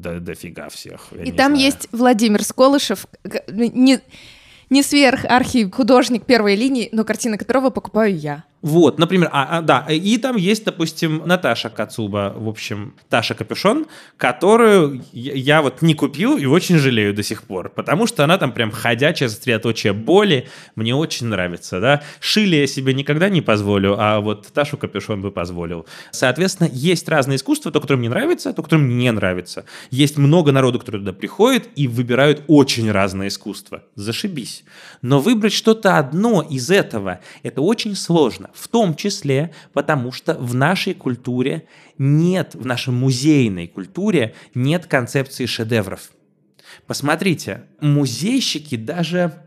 да, 0.00 0.18
дофига 0.20 0.68
всех. 0.68 1.12
И 1.12 1.32
там 1.32 1.52
знаю. 1.52 1.64
есть 1.64 1.88
Владимир 1.92 2.42
Сколышев, 2.42 3.06
не, 3.48 4.00
не 4.70 4.82
сверх 4.82 5.24
архи 5.24 5.70
художник 5.70 6.24
первой 6.24 6.56
линии, 6.56 6.88
но 6.92 7.04
картины 7.04 7.36
которого 7.36 7.70
покупаю 7.70 8.16
я. 8.16 8.44
Вот, 8.62 8.98
например, 8.98 9.30
а, 9.32 9.58
а, 9.58 9.62
да, 9.62 9.86
и 9.88 10.18
там 10.18 10.36
есть, 10.36 10.64
допустим, 10.64 11.22
Наташа 11.24 11.70
Кацуба, 11.70 12.34
в 12.36 12.46
общем, 12.46 12.94
Таша 13.08 13.34
Капюшон, 13.34 13.86
которую 14.18 15.02
я, 15.12 15.32
я 15.32 15.62
вот 15.62 15.80
не 15.80 15.94
купил 15.94 16.36
и 16.36 16.44
очень 16.44 16.76
жалею 16.76 17.14
до 17.14 17.22
сих 17.22 17.44
пор, 17.44 17.70
потому 17.70 18.06
что 18.06 18.22
она 18.22 18.36
там 18.36 18.52
прям 18.52 18.70
ходячая 18.70 19.30
сосредоточие 19.30 19.94
боли, 19.94 20.46
мне 20.76 20.94
очень 20.94 21.28
нравится, 21.28 21.80
да. 21.80 22.02
Шили 22.20 22.56
я 22.56 22.66
себе 22.66 22.92
никогда 22.92 23.30
не 23.30 23.40
позволю, 23.40 23.96
а 23.98 24.20
вот 24.20 24.48
Ташу 24.48 24.76
Капюшон 24.76 25.22
бы 25.22 25.30
позволил. 25.30 25.86
Соответственно, 26.10 26.68
есть 26.70 27.08
разные 27.08 27.36
искусства, 27.36 27.72
то, 27.72 27.80
которое 27.80 27.98
мне 27.98 28.10
нравится, 28.10 28.52
то, 28.52 28.62
которое 28.62 28.82
мне 28.82 28.94
не 28.94 29.12
нравится. 29.12 29.64
Есть 29.90 30.18
много 30.18 30.52
народу, 30.52 30.78
которые 30.78 31.00
туда 31.00 31.14
приходят 31.14 31.66
и 31.76 31.88
выбирают 31.88 32.42
очень 32.46 32.90
разное 32.90 33.28
искусство. 33.28 33.84
Зашибись. 33.94 34.64
Но 35.00 35.18
выбрать 35.20 35.54
что-то 35.54 35.96
одно 35.96 36.42
из 36.42 36.70
этого, 36.70 37.20
это 37.42 37.62
очень 37.62 37.96
сложно 37.96 38.49
в 38.54 38.68
том 38.68 38.94
числе 38.94 39.52
потому, 39.72 40.12
что 40.12 40.34
в 40.34 40.54
нашей 40.54 40.94
культуре 40.94 41.66
нет, 41.98 42.54
в 42.54 42.66
нашей 42.66 42.92
музейной 42.92 43.68
культуре 43.68 44.34
нет 44.54 44.86
концепции 44.86 45.46
шедевров. 45.46 46.10
Посмотрите, 46.86 47.64
музейщики 47.80 48.76
даже 48.76 49.42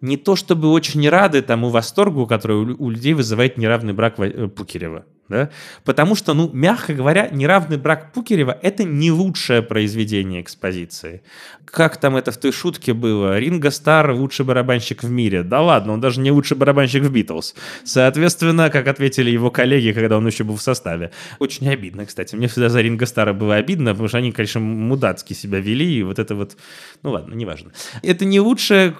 не 0.00 0.16
то 0.16 0.36
чтобы 0.36 0.68
очень 0.68 1.08
рады 1.08 1.42
тому 1.42 1.70
восторгу, 1.70 2.26
который 2.26 2.74
у 2.74 2.90
людей 2.90 3.14
вызывает 3.14 3.56
неравный 3.56 3.94
брак 3.94 4.18
э, 4.18 4.48
Пукерева 4.48 5.06
да? 5.28 5.50
Потому 5.84 6.14
что, 6.14 6.34
ну, 6.34 6.50
мягко 6.52 6.94
говоря, 6.94 7.28
неравный 7.30 7.76
брак 7.76 8.12
Пукерева— 8.12 8.58
это 8.62 8.84
не 8.84 9.10
лучшее 9.10 9.62
произведение 9.62 10.40
экспозиции. 10.40 11.22
Как 11.64 11.96
там 11.96 12.16
это 12.16 12.30
в 12.30 12.36
той 12.36 12.52
шутке 12.52 12.94
было? 12.94 13.38
Ринго 13.38 13.70
Стар— 13.70 14.10
лучший 14.12 14.44
барабанщик 14.44 15.02
в 15.02 15.10
мире. 15.10 15.42
Да 15.42 15.60
ладно, 15.60 15.92
он 15.94 16.00
даже 16.00 16.20
не 16.20 16.30
лучший 16.30 16.56
барабанщик 16.56 17.02
в 17.02 17.10
Битлз. 17.10 17.54
Соответственно, 17.84 18.70
как 18.70 18.86
ответили 18.86 19.30
его 19.30 19.50
коллеги, 19.50 19.92
когда 19.92 20.16
он 20.16 20.26
еще 20.26 20.44
был 20.44 20.56
в 20.56 20.62
составе. 20.62 21.10
Очень 21.38 21.68
обидно, 21.68 22.06
кстати. 22.06 22.36
Мне 22.36 22.46
всегда 22.48 22.68
за 22.68 22.80
Ринго 22.80 23.06
Стара 23.06 23.32
было 23.32 23.56
обидно, 23.56 23.90
потому 23.90 24.08
что 24.08 24.18
они, 24.18 24.32
конечно, 24.32 24.60
мудацки 24.60 25.32
себя 25.32 25.58
вели, 25.58 25.98
и 25.98 26.02
вот 26.02 26.18
это 26.18 26.34
вот... 26.34 26.56
Ну 27.02 27.10
ладно, 27.10 27.34
неважно. 27.34 27.72
Это 28.02 28.24
не 28.24 28.40
лучшая 28.40 28.94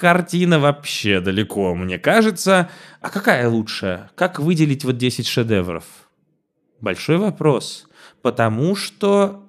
картина 0.00 0.58
вообще 0.58 1.20
далеко, 1.20 1.74
мне 1.74 1.98
кажется. 1.98 2.70
А 3.04 3.10
какая 3.10 3.46
лучшая? 3.50 4.10
Как 4.14 4.40
выделить 4.40 4.82
вот 4.82 4.96
10 4.96 5.26
шедевров? 5.26 5.84
Большой 6.80 7.18
вопрос. 7.18 7.86
Потому 8.22 8.74
что 8.74 9.44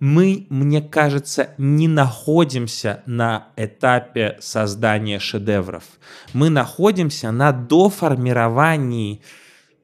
мы, 0.00 0.48
мне 0.50 0.82
кажется, 0.82 1.50
не 1.56 1.86
находимся 1.86 3.04
на 3.06 3.46
этапе 3.54 4.38
создания 4.40 5.20
шедевров. 5.20 5.84
Мы 6.32 6.50
находимся 6.50 7.30
на 7.30 7.52
доформировании 7.52 9.22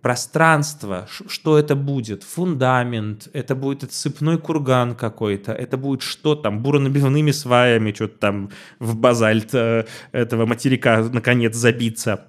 пространства, 0.01 1.07
что 1.29 1.57
это 1.57 1.77
будет, 1.77 2.25
фундамент, 2.25 3.29
это 3.33 3.55
будет 3.55 3.85
отсыпной 3.85 4.37
курган 4.37 4.97
какой-то, 4.97 5.53
это 5.53 5.77
будет 5.77 6.03
что 6.03 6.35
там, 6.35 6.61
буронабивными 6.61 7.31
сваями, 7.31 7.93
что-то 7.93 8.19
там 8.19 8.51
в 8.81 8.97
базальт 8.97 9.55
э, 9.55 9.87
этого 10.11 10.45
материка 10.45 11.09
наконец 11.13 11.55
забиться 11.55 12.27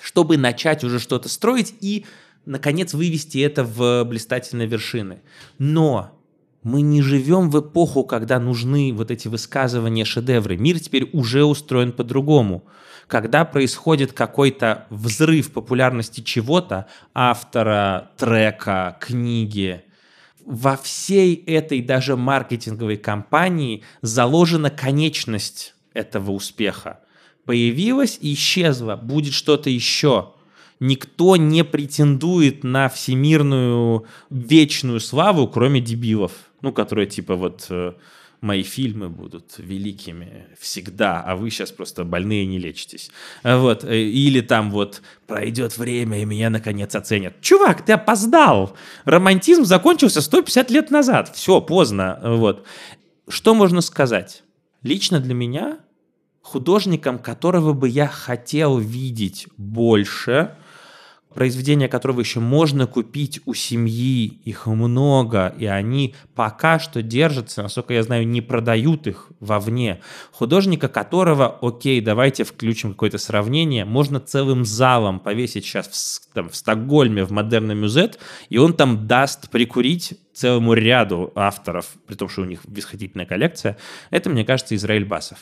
чтобы 0.00 0.36
начать 0.36 0.84
уже 0.84 0.98
что-то 0.98 1.28
строить 1.28 1.74
и, 1.80 2.04
наконец, 2.44 2.94
вывести 2.94 3.38
это 3.38 3.64
в 3.64 4.04
блистательные 4.04 4.68
вершины. 4.68 5.20
Но 5.58 6.16
мы 6.62 6.82
не 6.82 7.00
живем 7.00 7.50
в 7.50 7.60
эпоху, 7.60 8.02
когда 8.02 8.40
нужны 8.40 8.92
вот 8.92 9.10
эти 9.10 9.28
высказывания, 9.28 10.04
шедевры. 10.04 10.56
Мир 10.56 10.80
теперь 10.80 11.08
уже 11.12 11.44
устроен 11.44 11.92
по-другому. 11.92 12.64
Когда 13.06 13.44
происходит 13.44 14.12
какой-то 14.12 14.86
взрыв 14.90 15.52
популярности 15.52 16.22
чего-то, 16.22 16.86
автора, 17.14 18.10
трека, 18.16 18.98
книги, 19.00 19.84
во 20.44 20.76
всей 20.76 21.36
этой 21.36 21.82
даже 21.82 22.16
маркетинговой 22.16 22.96
кампании 22.96 23.84
заложена 24.02 24.70
конечность 24.70 25.74
этого 25.94 26.32
успеха 26.32 27.00
появилась 27.46 28.18
и 28.20 28.34
исчезла, 28.34 28.96
будет 28.96 29.32
что-то 29.32 29.70
еще. 29.70 30.32
Никто 30.78 31.36
не 31.36 31.64
претендует 31.64 32.62
на 32.62 32.90
всемирную 32.90 34.04
вечную 34.28 35.00
славу, 35.00 35.48
кроме 35.48 35.80
дебилов, 35.80 36.32
ну, 36.60 36.70
которые 36.70 37.06
типа 37.06 37.34
вот 37.34 37.66
э, 37.70 37.94
мои 38.42 38.62
фильмы 38.62 39.08
будут 39.08 39.54
великими 39.56 40.48
всегда, 40.58 41.22
а 41.22 41.34
вы 41.34 41.50
сейчас 41.50 41.70
просто 41.70 42.04
больные 42.04 42.44
не 42.44 42.58
лечитесь. 42.58 43.10
Вот. 43.42 43.84
Э, 43.84 43.98
или 43.98 44.42
там 44.42 44.70
вот 44.70 45.00
пройдет 45.26 45.78
время, 45.78 46.20
и 46.20 46.26
меня 46.26 46.50
наконец 46.50 46.94
оценят. 46.94 47.40
Чувак, 47.40 47.82
ты 47.82 47.92
опоздал! 47.92 48.76
Романтизм 49.06 49.64
закончился 49.64 50.20
150 50.20 50.70
лет 50.70 50.90
назад. 50.90 51.34
Все, 51.34 51.62
поздно. 51.62 52.20
Вот. 52.22 52.66
Что 53.28 53.54
можно 53.54 53.80
сказать? 53.80 54.42
Лично 54.82 55.20
для 55.20 55.32
меня 55.32 55.78
художником, 56.46 57.18
которого 57.18 57.72
бы 57.72 57.88
я 57.88 58.06
хотел 58.06 58.78
видеть 58.78 59.48
больше, 59.56 60.52
произведения 61.34 61.88
которого 61.88 62.20
еще 62.20 62.38
можно 62.38 62.86
купить 62.86 63.40
у 63.46 63.52
семьи, 63.52 64.40
их 64.44 64.66
много, 64.66 65.52
и 65.58 65.66
они 65.66 66.14
пока 66.36 66.78
что 66.78 67.02
держатся, 67.02 67.64
насколько 67.64 67.94
я 67.94 68.04
знаю, 68.04 68.28
не 68.28 68.42
продают 68.42 69.08
их 69.08 69.32
вовне. 69.40 70.00
Художника, 70.30 70.88
которого, 70.88 71.58
окей, 71.60 72.00
давайте 72.00 72.44
включим 72.44 72.92
какое-то 72.92 73.18
сравнение, 73.18 73.84
можно 73.84 74.20
целым 74.20 74.64
залом 74.64 75.18
повесить 75.18 75.64
сейчас 75.64 75.88
в, 75.88 76.32
там, 76.32 76.48
в 76.48 76.54
Стокгольме, 76.54 77.24
в 77.24 77.32
Модерном 77.32 77.78
Мюзет, 77.78 78.20
и 78.50 78.58
он 78.58 78.72
там 78.72 79.08
даст 79.08 79.50
прикурить 79.50 80.14
целому 80.32 80.74
ряду 80.74 81.32
авторов, 81.34 81.96
при 82.06 82.14
том, 82.14 82.28
что 82.28 82.42
у 82.42 82.44
них 82.44 82.60
восхитительная 82.64 83.26
коллекция. 83.26 83.76
Это, 84.10 84.30
мне 84.30 84.44
кажется, 84.44 84.76
Израиль 84.76 85.04
Басов. 85.04 85.38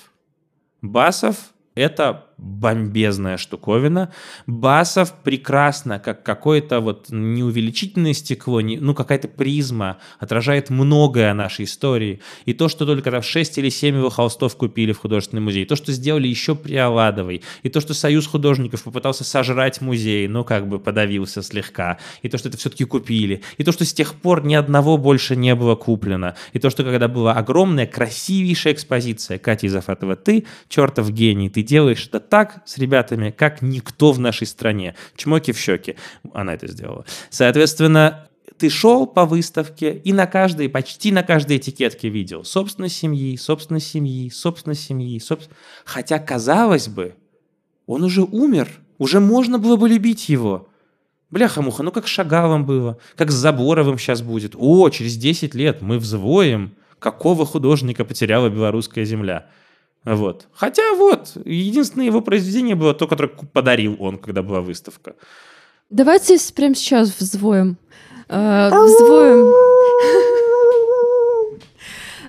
Басов 0.90 1.54
это 1.74 2.26
бомбезная 2.36 3.36
штуковина. 3.36 4.12
Басов 4.46 5.12
прекрасно, 5.22 5.98
как 5.98 6.22
какое-то 6.22 6.80
вот 6.80 7.06
неувеличительное 7.10 8.12
стекло, 8.12 8.60
не, 8.60 8.78
ну 8.78 8.94
какая-то 8.94 9.28
призма, 9.28 9.98
отражает 10.18 10.70
многое 10.70 11.30
о 11.30 11.34
нашей 11.34 11.64
истории. 11.64 12.20
И 12.44 12.52
то, 12.52 12.68
что 12.68 12.86
только 12.86 13.10
там 13.10 13.22
6 13.22 13.58
или 13.58 13.68
7 13.68 13.96
его 13.96 14.10
холстов 14.10 14.56
купили 14.56 14.92
в 14.92 14.98
художественный 14.98 15.42
музей, 15.42 15.64
то, 15.64 15.76
что 15.76 15.92
сделали 15.92 16.28
еще 16.28 16.54
при 16.54 16.76
Аладовой, 16.76 17.42
и 17.62 17.68
то, 17.68 17.80
что 17.80 17.94
Союз 17.94 18.26
художников 18.26 18.82
попытался 18.82 19.24
сожрать 19.24 19.80
музей, 19.80 20.28
но 20.28 20.44
как 20.44 20.68
бы 20.68 20.78
подавился 20.78 21.42
слегка, 21.42 21.98
и 22.22 22.28
то, 22.28 22.38
что 22.38 22.48
это 22.48 22.58
все-таки 22.58 22.84
купили, 22.84 23.42
и 23.58 23.64
то, 23.64 23.72
что 23.72 23.84
с 23.84 23.92
тех 23.92 24.14
пор 24.14 24.44
ни 24.44 24.54
одного 24.54 24.98
больше 24.98 25.36
не 25.36 25.54
было 25.54 25.76
куплено, 25.76 26.34
и 26.52 26.58
то, 26.58 26.70
что 26.70 26.84
когда 26.84 27.08
была 27.08 27.34
огромная, 27.34 27.86
красивейшая 27.86 28.72
экспозиция, 28.72 29.38
Катя 29.38 29.66
Изафатова, 29.66 30.16
ты 30.16 30.46
чертов 30.68 31.10
гений, 31.10 31.48
ты 31.48 31.62
делаешь 31.62 32.06
это 32.06 32.23
так 32.28 32.62
с 32.66 32.78
ребятами, 32.78 33.30
как 33.30 33.62
никто 33.62 34.12
в 34.12 34.18
нашей 34.18 34.46
стране. 34.46 34.94
Чмоки 35.16 35.52
в 35.52 35.58
щеки. 35.58 35.96
Она 36.32 36.54
это 36.54 36.66
сделала. 36.66 37.04
Соответственно, 37.30 38.28
ты 38.58 38.70
шел 38.70 39.06
по 39.06 39.24
выставке 39.24 39.96
и 39.96 40.12
на 40.12 40.26
каждой, 40.26 40.68
почти 40.68 41.12
на 41.12 41.22
каждой 41.22 41.56
этикетке 41.56 42.08
видел 42.08 42.44
собственность 42.44 42.96
семьи, 42.96 43.36
собственность 43.36 43.88
семьи, 43.88 44.30
собственность 44.30 44.84
семьи, 44.84 45.18
собственно... 45.18 45.56
Хотя, 45.84 46.18
казалось 46.18 46.88
бы, 46.88 47.14
он 47.86 48.04
уже 48.04 48.22
умер, 48.22 48.68
уже 48.98 49.20
можно 49.20 49.58
было 49.58 49.76
бы 49.76 49.88
любить 49.88 50.28
его. 50.28 50.68
Бляха-муха, 51.30 51.82
ну 51.82 51.90
как 51.90 52.06
с 52.06 52.10
Шагалом 52.10 52.64
было, 52.64 52.98
как 53.16 53.32
с 53.32 53.34
Заборовым 53.34 53.98
сейчас 53.98 54.22
будет. 54.22 54.54
О, 54.56 54.88
через 54.90 55.16
10 55.16 55.54
лет 55.54 55.82
мы 55.82 55.98
взвоем, 55.98 56.74
какого 57.00 57.44
художника 57.44 58.04
потеряла 58.04 58.48
белорусская 58.48 59.04
земля. 59.04 59.46
Вот. 60.04 60.48
Хотя 60.52 60.94
вот, 60.94 61.32
единственное 61.44 62.06
его 62.06 62.20
произведение 62.20 62.74
было 62.74 62.94
то, 62.94 63.06
которое 63.06 63.28
подарил 63.28 63.96
он, 63.98 64.18
когда 64.18 64.42
была 64.42 64.60
выставка. 64.60 65.14
Давайте 65.90 66.36
прямо 66.54 66.74
сейчас 66.74 67.14
взвоем. 67.18 67.78
Э, 68.28 68.68
взвоем. 68.68 69.52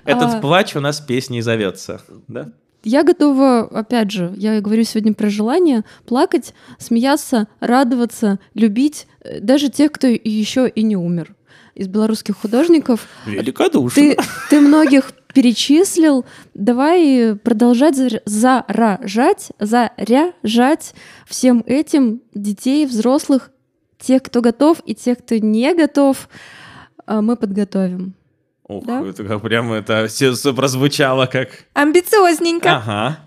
Этот 0.04 0.34
а... 0.34 0.40
плач 0.40 0.76
у 0.76 0.80
нас 0.80 1.00
песней 1.00 1.42
зовется, 1.42 2.00
да? 2.28 2.52
Я 2.84 3.02
готова, 3.02 3.62
опять 3.62 4.12
же, 4.12 4.32
я 4.36 4.60
говорю 4.60 4.84
сегодня 4.84 5.12
про 5.12 5.28
желание, 5.28 5.84
плакать, 6.06 6.54
смеяться, 6.78 7.48
радоваться, 7.58 8.38
любить 8.54 9.08
э, 9.20 9.40
даже 9.40 9.68
тех, 9.68 9.90
кто 9.90 10.06
еще 10.06 10.68
и 10.68 10.82
не 10.82 10.96
умер 10.96 11.34
из 11.74 11.88
белорусских 11.88 12.36
художников. 12.36 13.08
Великодушно. 13.26 14.00
Ты, 14.00 14.16
ты 14.50 14.60
многих 14.60 15.12
перечислил. 15.36 16.24
Давай 16.54 17.36
продолжать 17.36 17.94
заражать, 18.24 19.52
заряжать 19.58 20.94
всем 21.26 21.62
этим 21.66 22.22
детей, 22.32 22.86
взрослых, 22.86 23.50
тех, 23.98 24.22
кто 24.22 24.40
готов, 24.40 24.80
и 24.86 24.94
тех, 24.94 25.18
кто 25.18 25.36
не 25.36 25.74
готов, 25.74 26.30
а, 27.04 27.20
мы 27.20 27.36
подготовим. 27.36 28.14
Ох, 28.66 28.86
да? 28.86 29.06
это 29.06 29.24
как 29.24 29.42
прямо 29.42 29.74
это 29.74 30.06
все, 30.06 30.32
все 30.32 30.54
прозвучало 30.54 31.26
как... 31.26 31.50
Амбициозненько. 31.74 32.76
Ага. 32.76 33.18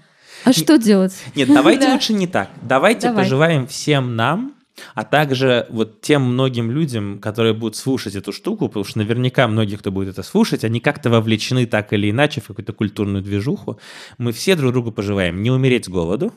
А 0.45 0.51
что 0.51 0.79
делать? 0.79 1.13
Нет, 1.35 1.47
давайте 1.53 1.89
лучше 1.93 2.13
не 2.13 2.25
так. 2.25 2.49
Давайте 2.63 3.11
пожелаем 3.11 3.67
всем 3.67 4.15
нам 4.15 4.55
а 4.95 5.03
также 5.03 5.67
вот 5.69 6.01
тем 6.01 6.23
многим 6.23 6.71
людям, 6.71 7.19
которые 7.19 7.53
будут 7.53 7.75
слушать 7.75 8.15
эту 8.15 8.31
штуку, 8.31 8.67
потому 8.67 8.85
что 8.85 8.99
наверняка 8.99 9.47
многие, 9.47 9.75
кто 9.75 9.91
будет 9.91 10.09
это 10.09 10.23
слушать, 10.23 10.63
они 10.63 10.79
как-то 10.79 11.09
вовлечены 11.09 11.65
так 11.65 11.93
или 11.93 12.09
иначе 12.09 12.41
в 12.41 12.47
какую-то 12.47 12.73
культурную 12.73 13.23
движуху. 13.23 13.79
Мы 14.17 14.31
все 14.31 14.55
друг 14.55 14.73
другу 14.73 14.91
пожелаем 14.91 15.41
не 15.41 15.51
умереть 15.51 15.85
с 15.85 15.89
голоду, 15.89 16.33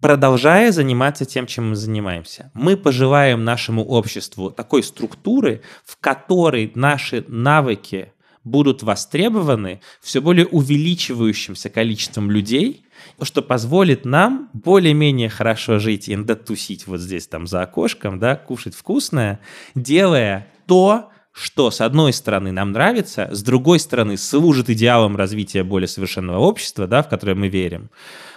продолжая 0.00 0.70
заниматься 0.72 1.24
тем, 1.24 1.46
чем 1.46 1.70
мы 1.70 1.76
занимаемся. 1.76 2.50
Мы 2.54 2.76
пожелаем 2.76 3.44
нашему 3.44 3.84
обществу 3.84 4.50
такой 4.50 4.82
структуры, 4.82 5.62
в 5.84 5.96
которой 5.98 6.72
наши 6.74 7.24
навыки 7.28 8.12
будут 8.44 8.82
востребованы 8.82 9.80
все 10.02 10.20
более 10.20 10.46
увеличивающимся 10.46 11.70
количеством 11.70 12.30
людей, 12.30 12.84
что 13.22 13.42
позволит 13.42 14.04
нам 14.04 14.50
более-менее 14.52 15.28
хорошо 15.28 15.78
жить 15.78 16.08
и 16.08 16.16
дотусить 16.16 16.86
вот 16.86 17.00
здесь 17.00 17.26
там 17.26 17.46
за 17.46 17.62
окошком, 17.62 18.18
да, 18.18 18.36
кушать 18.36 18.74
вкусное, 18.74 19.40
делая 19.74 20.48
то, 20.66 21.10
что 21.32 21.70
с 21.70 21.80
одной 21.80 22.12
стороны 22.12 22.52
нам 22.52 22.72
нравится, 22.72 23.28
с 23.32 23.42
другой 23.42 23.80
стороны 23.80 24.16
служит 24.16 24.70
идеалом 24.70 25.16
развития 25.16 25.64
более 25.64 25.88
совершенного 25.88 26.38
общества, 26.38 26.86
да, 26.86 27.02
в 27.02 27.08
которое 27.08 27.34
мы 27.34 27.48
верим, 27.48 27.90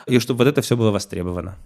и 0.07 0.17
чтобы 0.19 0.39
вот 0.39 0.47
это 0.47 0.61
все 0.61 0.75
было 0.75 0.91
востребовано. 0.91 1.57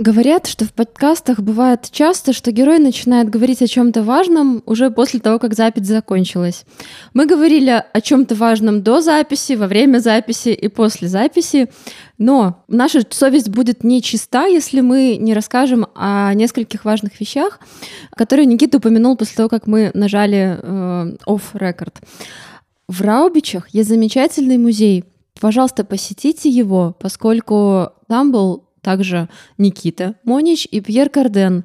Говорят, 0.00 0.46
что 0.46 0.64
в 0.64 0.72
подкастах 0.72 1.40
бывает 1.40 1.90
часто, 1.92 2.32
что 2.32 2.52
герой 2.52 2.78
начинает 2.78 3.28
говорить 3.28 3.60
о 3.60 3.66
чем-то 3.66 4.02
важном 4.02 4.62
уже 4.64 4.90
после 4.90 5.20
того, 5.20 5.38
как 5.38 5.52
запись 5.52 5.88
закончилась. 5.88 6.64
Мы 7.12 7.26
говорили 7.26 7.84
о 7.92 8.00
чем-то 8.00 8.34
важном 8.34 8.82
до 8.82 9.02
записи, 9.02 9.52
во 9.52 9.66
время 9.66 9.98
записи 9.98 10.48
и 10.48 10.68
после 10.68 11.06
записи, 11.06 11.68
но 12.16 12.64
наша 12.66 13.02
совесть 13.10 13.50
будет 13.50 13.84
не 13.84 14.00
чиста, 14.00 14.46
если 14.46 14.80
мы 14.80 15.18
не 15.20 15.34
расскажем 15.34 15.86
о 15.94 16.32
нескольких 16.32 16.86
важных 16.86 17.20
вещах, 17.20 17.60
которые 18.16 18.46
Никита 18.46 18.78
упомянул 18.78 19.18
после 19.18 19.36
того, 19.36 19.50
как 19.50 19.66
мы 19.66 19.90
нажали 19.92 20.58
э, 20.62 21.16
off-record. 21.26 21.96
В 22.88 23.02
Раубичах 23.02 23.68
есть 23.74 23.90
замечательный 23.90 24.56
музей. 24.56 25.04
Пожалуйста, 25.38 25.84
посетите 25.84 26.48
его, 26.48 26.96
поскольку 26.98 27.90
там 28.08 28.32
был 28.32 28.69
также 28.80 29.28
Никита 29.58 30.14
Монич 30.24 30.66
и 30.70 30.80
Пьер 30.80 31.10
Карден. 31.10 31.64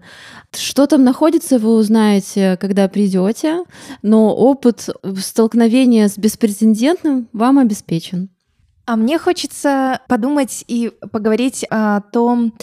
Что 0.54 0.88
там 0.88 1.04
находится, 1.04 1.60
вы 1.60 1.76
узнаете, 1.76 2.58
когда 2.60 2.88
придете, 2.88 3.64
но 4.02 4.36
опыт 4.36 4.90
столкновения 5.20 6.08
с 6.08 6.18
беспрецедентным 6.18 7.28
вам 7.34 7.60
обеспечен. 7.60 8.30
А 8.86 8.96
мне 8.96 9.18
хочется 9.18 10.02
подумать 10.08 10.64
и 10.68 10.92
поговорить 11.12 11.66
о 11.72 12.02
том, 12.02 12.54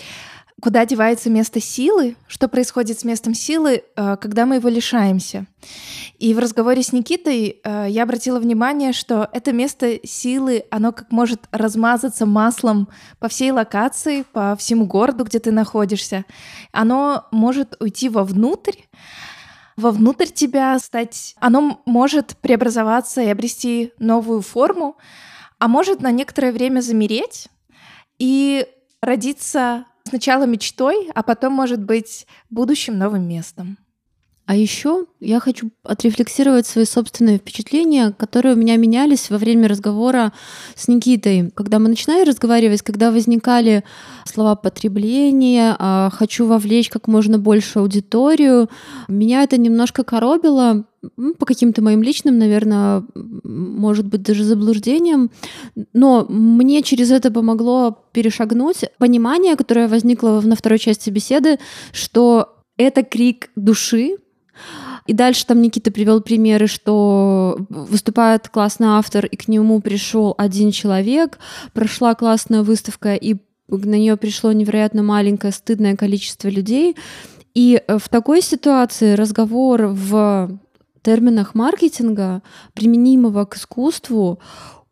куда 0.63 0.87
девается 0.87 1.29
место 1.29 1.61
силы, 1.61 2.15
что 2.29 2.47
происходит 2.47 3.01
с 3.01 3.05
местом 3.05 3.35
силы, 3.35 3.83
э, 3.97 4.17
когда 4.21 4.47
мы 4.47 4.57
его 4.57 4.69
лишаемся. 4.69 5.47
И 6.21 6.33
в 6.35 6.39
разговоре 6.39 6.85
с 6.85 6.93
Никитой 6.93 7.61
э, 7.65 7.87
я 7.89 8.05
обратила 8.05 8.39
внимание, 8.39 8.93
что 8.93 9.29
это 9.33 9.53
место 9.53 9.99
силы, 10.07 10.65
оно 10.71 10.93
как 10.93 11.11
может 11.11 11.49
размазаться 11.51 12.27
маслом 12.27 12.89
по 13.19 13.29
всей 13.29 13.51
локации, 13.51 14.23
по 14.33 14.55
всему 14.55 14.87
городу, 14.87 15.25
где 15.25 15.41
ты 15.41 15.51
находишься. 15.51 16.25
Оно 16.71 17.27
может 17.33 17.75
уйти 17.81 18.09
вовнутрь, 18.09 18.83
вовнутрь 19.77 20.27
тебя 20.27 20.79
стать, 20.79 21.35
оно 21.41 21.83
может 21.87 22.37
преобразоваться 22.37 23.21
и 23.21 23.27
обрести 23.27 23.93
новую 23.99 24.43
форму, 24.43 24.97
а 25.59 25.67
может 25.67 26.01
на 26.03 26.13
некоторое 26.13 26.53
время 26.53 26.83
замереть 26.83 27.49
и 28.21 28.65
родиться 29.01 29.87
сначала 30.05 30.45
мечтой, 30.45 31.11
а 31.15 31.23
потом, 31.23 31.53
может 31.53 31.83
быть, 31.83 32.27
будущим 32.51 32.99
новым 32.99 33.29
местом. 33.29 33.79
А 34.45 34.57
еще 34.57 35.07
я 35.21 35.39
хочу 35.39 35.71
отрефлексировать 35.85 36.67
свои 36.67 36.85
собственные 36.85 37.39
впечатления, 37.39 38.11
которые 38.11 38.55
у 38.55 38.59
меня 38.59 38.77
менялись 38.77 39.31
во 39.31 39.39
время 39.39 39.69
разговора 39.69 40.33
с 40.75 40.89
Никитой. 40.89 41.51
Когда 41.55 41.79
мы 41.79 41.89
начинали 41.89 42.29
разговаривать, 42.29 42.83
когда 42.83 43.13
возникали 43.13 43.85
слова 44.27 44.57
потребления, 44.57 45.77
а, 45.79 46.11
хочу 46.11 46.47
вовлечь 46.47 46.91
как 46.91 47.07
можно 47.07 47.39
больше 47.39 47.79
аудиторию, 47.79 48.69
меня 49.07 49.45
это 49.45 49.59
немножко 49.59 50.03
коробило 50.03 50.85
по 51.39 51.47
каким-то 51.47 51.83
моим 51.83 52.03
личным, 52.03 52.39
наверное, 52.39 53.05
может 53.15 54.07
быть, 54.07 54.23
даже 54.23 54.45
заблуждениям. 54.45 55.31
Но 55.93 56.27
мне 56.29 56.83
через 56.83 57.11
это 57.11 57.31
помогло 57.31 58.05
перешагнуть 58.13 58.85
понимание, 58.99 59.57
которое 59.57 59.89
возникло 59.89 60.41
на 60.41 60.57
второй 60.57 60.79
части 60.79 61.11
беседы, 61.11 61.59
что 61.93 62.57
это 62.77 63.03
крик 63.03 63.51
души, 63.57 64.17
и 65.07 65.13
дальше 65.13 65.47
там 65.47 65.61
Никита 65.61 65.91
привел 65.91 66.21
примеры, 66.21 66.69
что 66.69 67.57
выступает 67.69 68.49
классный 68.49 68.89
автор, 68.89 69.27
и 69.27 69.37
к 69.37 69.49
нему 69.49 69.81
пришел 69.81 70.35
один 70.39 70.71
человек, 70.71 71.39
прошла 71.73 72.15
классная 72.15 72.63
выставка, 72.63 73.15
и 73.15 73.37
на 73.69 73.95
нее 73.95 74.17
пришло 74.17 74.53
невероятно 74.53 75.03
маленькое, 75.03 75.53
стыдное 75.53 75.97
количество 75.97 76.49
людей. 76.49 76.97
И 77.55 77.83
в 77.89 78.09
такой 78.09 78.43
ситуации 78.43 79.15
разговор 79.15 79.87
в 79.87 80.59
терминах 81.03 81.55
маркетинга, 81.55 82.43
применимого 82.75 83.45
к 83.45 83.57
искусству, 83.57 84.41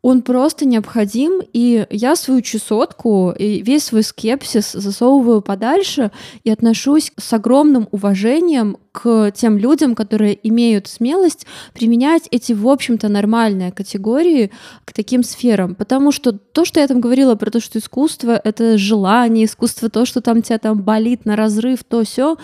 он 0.02 0.22
просто 0.22 0.64
необходим, 0.64 1.42
и 1.52 1.86
я 1.90 2.16
свою 2.16 2.40
чесотку 2.40 3.32
и 3.32 3.60
весь 3.60 3.84
свой 3.84 4.02
скепсис 4.02 4.72
засовываю 4.72 5.42
подальше 5.42 6.10
и 6.42 6.50
отношусь 6.50 7.12
с 7.18 7.32
огромным 7.34 7.86
уважением 7.90 8.78
к 8.92 9.30
тем 9.32 9.58
людям, 9.58 9.94
которые 9.94 10.38
имеют 10.48 10.88
смелость 10.88 11.46
применять 11.74 12.28
эти, 12.30 12.54
в 12.54 12.66
общем-то, 12.66 13.08
нормальные 13.08 13.72
категории 13.72 14.50
к 14.86 14.94
таким 14.94 15.22
сферам. 15.22 15.74
Потому 15.74 16.12
что 16.12 16.32
то, 16.32 16.64
что 16.64 16.80
я 16.80 16.88
там 16.88 17.00
говорила 17.02 17.34
про 17.34 17.50
то, 17.50 17.60
что 17.60 17.78
искусство— 17.78 18.40
это 18.44 18.78
желание, 18.78 19.44
искусство— 19.44 19.88
то, 19.90 20.06
что 20.06 20.22
там 20.22 20.40
тебя 20.40 20.58
там 20.58 20.80
болит 20.80 21.26
на 21.26 21.36
разрыв, 21.36 21.84
то 21.84 22.04
все 22.04 22.36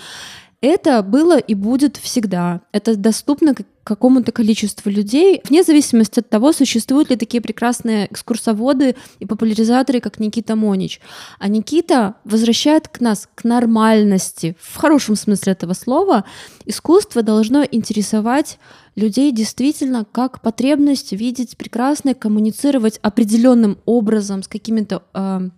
это 0.60 1.02
было 1.02 1.38
и 1.38 1.54
будет 1.54 1.96
всегда. 1.96 2.62
Это 2.72 2.96
доступно 2.96 3.54
какому-то 3.84 4.32
количеству 4.32 4.90
людей, 4.90 5.40
вне 5.48 5.62
зависимости 5.62 6.18
от 6.18 6.28
того, 6.28 6.52
существуют 6.52 7.08
ли 7.10 7.16
такие 7.16 7.40
прекрасные 7.40 8.06
экскурсоводы 8.10 8.96
и 9.20 9.26
популяризаторы, 9.26 10.00
как 10.00 10.18
Никита 10.18 10.56
Монич. 10.56 11.00
А 11.38 11.46
Никита 11.46 12.16
возвращает 12.24 12.88
к 12.88 13.00
нас 13.00 13.28
к 13.34 13.44
нормальности, 13.44 14.56
в 14.60 14.76
хорошем 14.76 15.14
смысле 15.14 15.52
этого 15.52 15.72
слова. 15.74 16.24
Искусство 16.64 17.22
должно 17.22 17.62
интересовать 17.62 18.58
людей 18.96 19.30
действительно 19.30 20.04
как 20.10 20.40
потребность 20.40 21.12
видеть 21.12 21.56
прекрасное, 21.56 22.14
коммуницировать 22.14 22.98
определенным 23.02 23.78
образом 23.84 24.42
с 24.42 24.48
какими-то 24.48 25.04
э, 25.14 25.48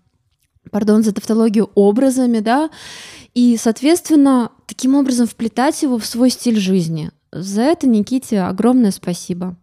пардон 0.70 1.02
за 1.02 1.12
тавтологию, 1.12 1.70
образами, 1.74 2.40
да, 2.40 2.68
и, 3.32 3.56
соответственно, 3.56 4.50
таким 4.68 4.94
образом 4.94 5.26
вплетать 5.26 5.82
его 5.82 5.98
в 5.98 6.06
свой 6.06 6.30
стиль 6.30 6.60
жизни. 6.60 7.10
За 7.32 7.62
это 7.62 7.88
Никите 7.88 8.42
огромное 8.42 8.92
спасибо. 8.92 9.56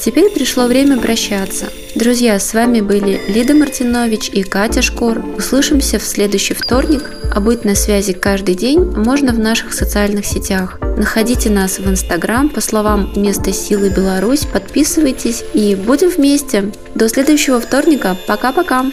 Теперь 0.00 0.32
пришло 0.32 0.66
время 0.66 0.98
прощаться. 0.98 1.66
Друзья, 1.94 2.40
с 2.40 2.54
вами 2.54 2.80
были 2.80 3.20
Лида 3.28 3.54
Мартинович 3.54 4.30
и 4.30 4.42
Катя 4.42 4.82
Шкор. 4.82 5.24
Услышимся 5.36 6.00
в 6.00 6.02
следующий 6.02 6.54
вторник, 6.54 7.08
а 7.32 7.40
быть 7.40 7.64
на 7.64 7.76
связи 7.76 8.12
каждый 8.12 8.56
день 8.56 8.80
можно 8.80 9.32
в 9.32 9.38
наших 9.38 9.72
социальных 9.72 10.26
сетях. 10.26 10.80
Находите 10.96 11.50
нас 11.50 11.78
в 11.78 11.88
Инстаграм 11.88 12.48
по 12.48 12.60
словам 12.60 13.12
«Место 13.14 13.52
силы 13.52 13.90
Беларусь», 13.90 14.44
подписывайтесь 14.44 15.44
и 15.54 15.76
будем 15.76 16.08
вместе. 16.08 16.72
До 16.96 17.08
следующего 17.08 17.60
вторника. 17.60 18.16
Пока-пока! 18.26 18.86